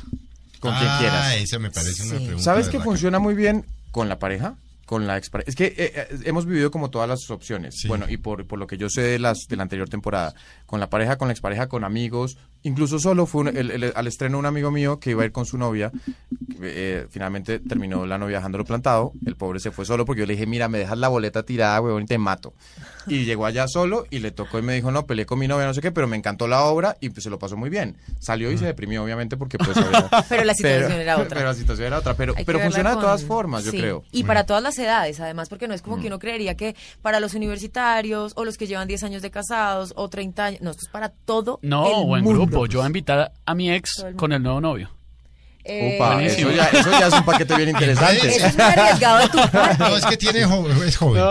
con 0.60 0.74
quien 0.74 0.90
ah, 0.90 0.98
quieras. 1.00 1.34
esa 1.36 1.58
me 1.58 1.70
parece 1.70 2.02
una 2.04 2.16
pregunta. 2.16 2.42
¿Sabes 2.42 2.68
que 2.68 2.78
funciona 2.80 3.18
muy 3.18 3.34
bien 3.34 3.64
con 3.90 4.08
la 4.08 4.18
pareja? 4.18 4.54
Con 4.90 5.06
la 5.06 5.16
expareja. 5.16 5.48
Es 5.48 5.54
que 5.54 5.66
eh, 5.66 5.74
eh, 5.78 6.08
hemos 6.24 6.46
vivido 6.46 6.72
como 6.72 6.90
todas 6.90 7.08
las 7.08 7.30
opciones. 7.30 7.76
Sí. 7.78 7.86
Bueno, 7.86 8.06
y 8.08 8.16
por, 8.16 8.44
por 8.48 8.58
lo 8.58 8.66
que 8.66 8.76
yo 8.76 8.90
sé 8.90 9.02
de, 9.02 9.20
las, 9.20 9.46
de 9.48 9.54
la 9.54 9.62
anterior 9.62 9.88
temporada, 9.88 10.34
con 10.66 10.80
la 10.80 10.90
pareja, 10.90 11.16
con 11.16 11.28
la 11.28 11.32
expareja, 11.32 11.68
con 11.68 11.84
amigos, 11.84 12.38
incluso 12.62 12.98
solo 12.98 13.26
fue 13.26 13.42
un- 13.42 13.56
el- 13.56 13.70
el- 13.70 13.92
al 13.94 14.06
estreno 14.06 14.38
un 14.38 14.46
amigo 14.46 14.70
mío 14.70 14.98
que 15.00 15.10
iba 15.10 15.22
a 15.22 15.26
ir 15.26 15.32
con 15.32 15.46
su 15.46 15.56
novia. 15.58 15.90
eh, 16.62 17.06
finalmente 17.10 17.58
terminó 17.58 18.04
la 18.04 18.18
novia 18.18 18.36
dejándolo 18.36 18.64
plantado. 18.66 19.12
El 19.24 19.34
pobre 19.34 19.60
se 19.60 19.70
fue 19.70 19.86
solo 19.86 20.04
porque 20.04 20.20
yo 20.20 20.26
le 20.26 20.34
dije, 20.34 20.46
mira, 20.46 20.68
me 20.68 20.76
dejas 20.78 20.98
la 20.98 21.08
boleta 21.08 21.42
tirada, 21.42 21.80
huevón, 21.80 22.02
y 22.02 22.06
te 22.06 22.18
mato. 22.18 22.52
Y 23.06 23.24
llegó 23.24 23.46
allá 23.46 23.66
solo 23.66 24.04
y 24.10 24.18
le 24.18 24.30
tocó 24.30 24.58
y 24.58 24.62
me 24.62 24.74
dijo, 24.74 24.90
no, 24.90 25.06
peleé 25.06 25.24
con 25.24 25.38
mi 25.38 25.48
novia, 25.48 25.64
no 25.66 25.72
sé 25.72 25.80
qué, 25.80 25.90
pero 25.90 26.06
me 26.06 26.16
encantó 26.18 26.48
la 26.48 26.64
obra 26.64 26.98
y 27.00 27.08
pues 27.08 27.24
se 27.24 27.30
lo 27.30 27.38
pasó 27.38 27.56
muy 27.56 27.70
bien. 27.70 27.96
Salió 28.18 28.52
y 28.52 28.58
se 28.58 28.66
deprimió, 28.66 29.02
obviamente, 29.02 29.38
porque 29.38 29.56
pues... 29.56 29.70
Pero 30.28 30.44
la 30.44 30.52
situación 30.54 30.92
era 31.00 31.16
otra. 31.16 31.28
Pero 31.38 31.46
la 31.46 31.54
situación 31.54 31.86
era 31.86 31.98
otra. 31.98 32.12
Pero, 32.14 32.34
pero 32.44 32.60
funciona 32.60 32.90
de 32.94 33.00
todas 33.00 33.24
formas, 33.24 33.64
yo 33.64 33.70
Sí, 33.70 33.78
creo. 33.78 34.04
Y 34.12 34.24
para 34.24 34.44
todas 34.44 34.62
las 34.62 34.78
edades, 34.78 35.18
además, 35.20 35.48
porque 35.48 35.66
no 35.66 35.72
es 35.72 35.80
como 35.80 35.96
que 35.96 36.02
Mm. 36.04 36.06
uno 36.08 36.18
creería 36.18 36.56
que 36.56 36.76
para 37.00 37.20
los 37.20 37.32
universitarios 37.32 38.32
o 38.36 38.44
los 38.44 38.58
que 38.58 38.66
llevan 38.66 38.86
10 38.86 39.02
años 39.04 39.22
de 39.22 39.30
casados 39.30 39.92
o 39.96 40.10
30 40.10 40.44
años, 40.44 40.60
no, 40.60 40.70
esto 40.72 40.82
es 40.84 40.88
para 40.92 41.08
todo 41.08 41.58
No, 41.62 41.86
el 41.86 41.92
o 41.96 42.16
en 42.18 42.24
mundo. 42.24 42.40
Grupo. 42.50 42.66
Yo 42.66 42.78
voy 42.80 42.84
a 42.84 42.88
invitar 42.88 43.32
a 43.44 43.54
mi 43.54 43.70
ex 43.70 44.04
con 44.16 44.32
el 44.32 44.42
nuevo 44.42 44.60
novio. 44.60 44.90
Eh, 45.64 45.98
eso 46.26 46.50
ya, 46.50 46.64
eso 46.68 46.90
ya 46.90 47.06
es 47.08 47.12
un 47.14 47.24
paquete 47.24 47.54
bien 47.56 47.68
interesante. 47.70 48.28
Eso 48.36 48.46
es 48.46 48.54
muy 48.56 48.62
arriesgado 48.64 49.18
de 49.18 49.28
tu 49.28 49.38
parte. 49.52 49.76
No, 49.78 49.96
es 49.96 50.06
que 50.06 50.16
tiene 50.16 50.44
jo- 50.44 50.68
es 50.84 50.96
joven. 50.96 51.22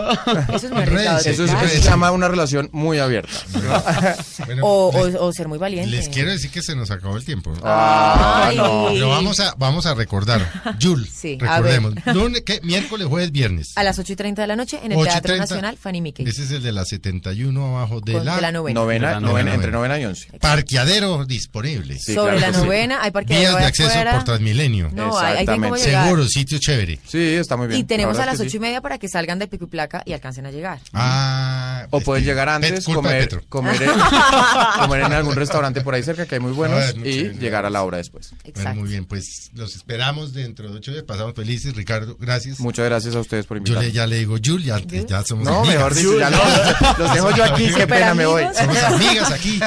Eso 0.53 0.67
es 0.67 0.71
muy 0.71 0.81
arriesgado 0.83 1.19
Eso 1.19 1.43
es- 1.45 1.71
se 1.71 1.81
llama 1.81 2.11
una 2.11 2.27
relación 2.27 2.69
muy 2.71 2.99
abierta. 2.99 3.33
Bueno, 4.45 4.63
O, 4.65 5.05
les, 5.07 5.15
o- 5.15 5.25
o 5.25 5.33
ser 5.33 5.47
muy 5.47 5.57
valiente. 5.57 5.89
les 5.91 6.09
quiero 6.09 6.31
decir 6.31 6.49
que 6.49 6.61
se 6.61 6.75
nos 6.75 6.89
acabó 6.91 7.17
el 7.17 7.25
tiempo. 7.25 7.53
Ah, 7.63 8.51
no. 8.55 8.87
Pero 8.91 9.09
vamos 9.09 9.39
a, 9.39 9.53
vamos 9.57 9.85
a 9.85 9.93
recordar. 9.93 10.41
Jul, 10.81 11.07
Sí, 11.07 11.37
recordemos. 11.39 11.93
Lunes, 12.07 12.41
¿qué? 12.45 12.59
Miércoles, 12.63 13.07
jueves, 13.07 13.31
viernes. 13.31 13.73
A 13.75 13.83
las 13.83 13.99
8 13.99 14.13
y 14.13 14.15
30 14.15 14.41
de 14.41 14.47
la 14.47 14.55
noche 14.55 14.79
en 14.83 14.91
el 14.93 14.97
8 14.97 15.07
y 15.07 15.11
Teatro 15.11 15.21
30. 15.35 15.43
Nacional 15.43 15.77
Fanny 15.77 16.01
Mickey. 16.01 16.25
Ese 16.27 16.43
es 16.43 16.51
el 16.51 16.63
de 16.63 16.71
la 16.71 16.85
71 16.85 17.77
abajo 17.77 17.99
de 18.01 18.13
con- 18.13 18.25
la, 18.25 18.35
de 18.37 18.41
la 18.41 18.51
novena. 18.51 18.79
Novena, 18.79 19.07
De 19.09 19.13
la 19.15 19.19
novena, 19.19 19.31
novena. 19.39 19.53
entre 19.55 19.71
novena 19.71 19.99
y 19.99 20.05
once. 20.05 20.27
parqueadero 20.39 21.25
disponible. 21.25 21.97
Sí, 21.99 22.13
Sobre 22.15 22.37
claro 22.37 22.51
la 22.53 22.59
sí. 22.59 22.65
novena 22.65 22.99
hay 23.03 23.11
parque 23.11 23.37
Vías 23.37 23.57
de 23.57 23.65
acceso 23.65 23.89
por 24.19 24.25
Transmilenio. 24.25 24.89
No, 24.93 25.17
hay, 25.17 25.45
llegar. 25.45 25.77
Seguro, 25.77 26.27
sitio 26.27 26.57
chévere. 26.59 26.99
Sí, 27.07 27.35
está 27.35 27.57
muy 27.57 27.67
bien. 27.67 27.79
Y 27.79 27.83
tenemos 27.83 28.17
La 28.17 28.23
a 28.23 28.25
las 28.27 28.39
ocho 28.39 28.57
y 28.57 28.59
media 28.59 28.81
para 28.81 28.97
que 28.97 29.07
salgan 29.07 29.39
de 29.39 29.47
pico 29.47 29.65
y 29.65 29.67
placa 29.67 30.03
y 30.05 30.13
alcancen 30.13 30.45
a 30.45 30.51
llegar. 30.51 30.79
Ah, 30.93 31.87
O 31.91 31.99
pueden 32.01 32.23
llegar 32.25 32.49
antes, 32.49 32.85
comer, 32.85 33.29
comer, 33.49 33.81
en, 33.81 33.89
comer 34.79 35.01
en 35.01 35.13
algún 35.13 35.35
restaurante 35.35 35.81
por 35.81 35.93
ahí 35.93 36.03
cerca 36.03 36.25
que 36.25 36.35
hay 36.35 36.41
muy 36.41 36.51
buenos 36.51 36.79
ver, 36.95 37.07
y 37.07 37.29
llegar 37.39 37.65
a 37.65 37.69
la 37.69 37.83
hora 37.83 37.97
después. 37.97 38.29
Bueno, 38.31 38.43
Exacto. 38.45 38.79
muy 38.79 38.89
bien, 38.89 39.05
pues 39.05 39.51
los 39.55 39.75
esperamos 39.75 40.33
dentro 40.33 40.69
de 40.71 40.77
ocho 40.77 40.91
días. 40.91 41.03
Pasamos 41.03 41.33
felices, 41.35 41.75
Ricardo. 41.75 42.15
Gracias. 42.19 42.59
Muchas 42.59 42.85
gracias 42.85 43.15
a 43.15 43.19
ustedes 43.19 43.45
por 43.45 43.57
Yo 43.57 43.59
invitarme. 43.59 43.87
le, 43.87 43.91
ya 43.93 44.07
le 44.07 44.17
digo 44.17 44.37
Jul, 44.43 44.63
ya, 44.63 44.79
ya 44.79 45.23
somos 45.23 45.45
No, 45.45 45.59
amigas. 45.59 45.75
mejor 45.75 45.95
dicho, 45.95 46.19
ya 46.19 46.29
los, 46.29 46.97
los 46.99 47.13
dejo 47.13 47.31
yo 47.35 47.43
aquí, 47.43 47.71
qué 47.75 47.87
pena, 47.87 48.13
me 48.13 48.25
voy. 48.25 48.43
amigos. 48.43 48.57
Somos 48.57 48.77
amigas 48.83 49.31
aquí. 49.31 49.59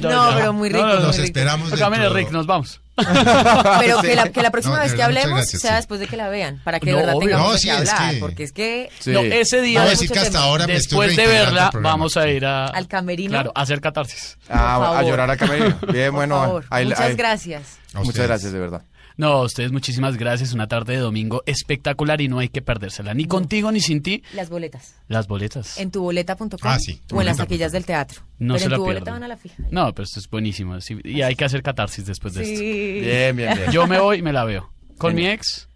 No, 0.00 0.30
pero 0.34 0.52
muy 0.52 0.68
rico, 0.68 0.86
Los 0.86 1.16
rico. 1.16 1.24
esperamos 1.24 1.70
Camine, 1.72 2.02
dentro 2.04 2.18
Rick, 2.18 2.30
nos 2.30 2.46
vamos. 2.46 2.80
Pero 3.80 4.00
que 4.02 4.14
la, 4.14 4.28
que 4.30 4.42
la 4.42 4.50
próxima 4.50 4.76
No, 4.76 4.82
vez 4.82 4.94
que 4.94 5.02
hablemos 5.02 5.38
gracias, 5.38 5.62
sea 5.62 5.70
sí. 5.72 5.76
después 5.76 6.00
de 6.00 6.06
que 6.06 6.16
la 6.16 6.28
vean, 6.28 6.60
para 6.64 6.80
que 6.80 6.86
de 6.86 6.92
No, 6.92 6.98
verdad 6.98 7.14
obvio. 7.16 7.28
tengamos 7.28 7.52
No, 7.52 7.58
sí, 7.58 7.68
qué 7.68 7.74
es 7.74 7.78
hablar, 7.92 8.14
que- 8.14 8.20
porque 8.20 8.42
es 8.44 8.52
que 8.52 8.90
Sí. 8.98 9.10
No, 9.12 9.20
ese 9.20 9.60
día, 9.62 9.84
decir 9.84 10.10
que 10.10 10.18
hasta 10.18 10.40
ahora 10.40 10.66
después 10.66 11.16
de 11.16 11.26
verla, 11.26 11.70
al 11.72 11.80
vamos 11.82 12.16
a 12.16 12.28
ir 12.28 12.44
a... 12.44 12.66
Al 12.66 12.88
camerino. 12.88 13.30
Claro, 13.30 13.52
a 13.54 13.62
hacer 13.62 13.80
catarsis. 13.80 14.36
Ah, 14.48 14.98
a 14.98 15.02
llorar 15.02 15.30
a 15.30 15.36
camerino. 15.36 15.78
Bien, 15.92 16.06
por 16.10 16.14
bueno. 16.16 16.36
favor. 16.40 16.64
Muchas 16.84 17.16
gracias. 17.16 17.78
A 17.94 18.00
Muchas 18.00 18.26
gracias, 18.26 18.52
de 18.52 18.58
verdad. 18.58 18.82
No, 19.18 19.32
a 19.32 19.42
ustedes 19.42 19.72
muchísimas 19.72 20.16
gracias. 20.16 20.54
Una 20.54 20.68
tarde 20.68 20.94
de 20.94 21.00
domingo 21.00 21.42
espectacular 21.44 22.20
y 22.20 22.28
no 22.28 22.38
hay 22.38 22.48
que 22.48 22.62
perdérsela. 22.62 23.12
Ni 23.14 23.26
contigo 23.26 23.70
ni 23.72 23.80
sin 23.80 24.00
ti. 24.02 24.22
Las 24.32 24.48
boletas. 24.48 24.94
Las 25.08 25.26
boletas. 25.28 25.76
En 25.78 25.90
tuboleta.com 25.90 26.48
Ah, 26.62 26.78
sí, 26.78 27.02
o 27.12 27.20
en 27.20 27.26
las 27.26 27.36
taquillas 27.36 27.72
del 27.72 27.84
teatro. 27.84 28.22
No 28.38 28.54
Pero 28.54 28.58
se 28.60 28.64
en 28.66 28.70
la 28.70 28.76
tu 28.76 28.82
boleta 28.84 29.00
pierdan. 29.04 29.14
van 29.14 29.22
a 29.24 29.28
la 29.28 29.36
fija. 29.36 29.62
No, 29.70 29.92
pero 29.92 30.04
esto 30.04 30.20
es 30.20 30.30
buenísimo. 30.30 30.80
sí, 30.80 30.96
y 31.04 31.20
hay 31.22 31.34
que 31.34 31.44
hacer 31.44 31.62
catarsis 31.62 32.06
después 32.06 32.32
de 32.34 32.42
esto. 32.44 32.56
Sí. 32.58 33.00
Bien, 33.00 33.36
bien, 33.36 33.54
bien. 33.58 33.70
Yo 33.72 33.86
me 33.86 33.98
voy 34.00 34.18
y 34.18 34.22
me 34.22 34.32
la 34.32 34.44
veo. 34.44 34.72
Con 34.96 35.14
mi 35.14 35.26
ex 35.26 35.67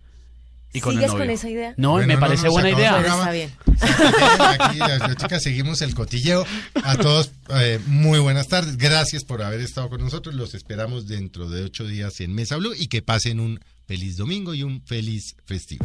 y 0.72 0.80
con 0.80 0.92
el 0.92 0.98
¿Sigues 0.98 1.10
novio. 1.12 1.24
con 1.24 1.30
esa 1.30 1.48
idea? 1.50 1.74
No, 1.76 1.90
Bueno, 1.92 2.06
me 2.08 2.14
no, 2.14 2.20
parece 2.20 2.42
no, 2.44 2.48
se 2.48 2.52
buena 2.52 2.70
idea. 2.70 3.00
Está 3.00 3.30
bien. 3.32 3.50
Aquí 4.58 4.78
las, 4.78 5.00
las 5.00 5.16
chicas 5.16 5.42
seguimos 5.42 5.82
el 5.82 5.94
cotilleo. 5.94 6.46
A 6.82 6.96
todos, 6.96 7.30
eh, 7.50 7.78
muy 7.86 8.18
buenas 8.20 8.48
tardes. 8.48 8.76
Gracias 8.78 9.24
por 9.24 9.42
haber 9.42 9.60
estado 9.60 9.88
con 9.90 10.00
nosotros. 10.00 10.34
Los 10.34 10.54
esperamos 10.54 11.06
dentro 11.08 11.48
de 11.48 11.64
ocho 11.64 11.86
días 11.86 12.20
en 12.20 12.34
Mesa 12.34 12.56
Blue 12.56 12.74
y 12.78 12.86
que 12.88 13.02
pasen 13.02 13.40
un 13.40 13.60
feliz 13.86 14.16
domingo 14.16 14.54
y 14.54 14.62
un 14.62 14.82
feliz 14.82 15.36
festivo. 15.44 15.84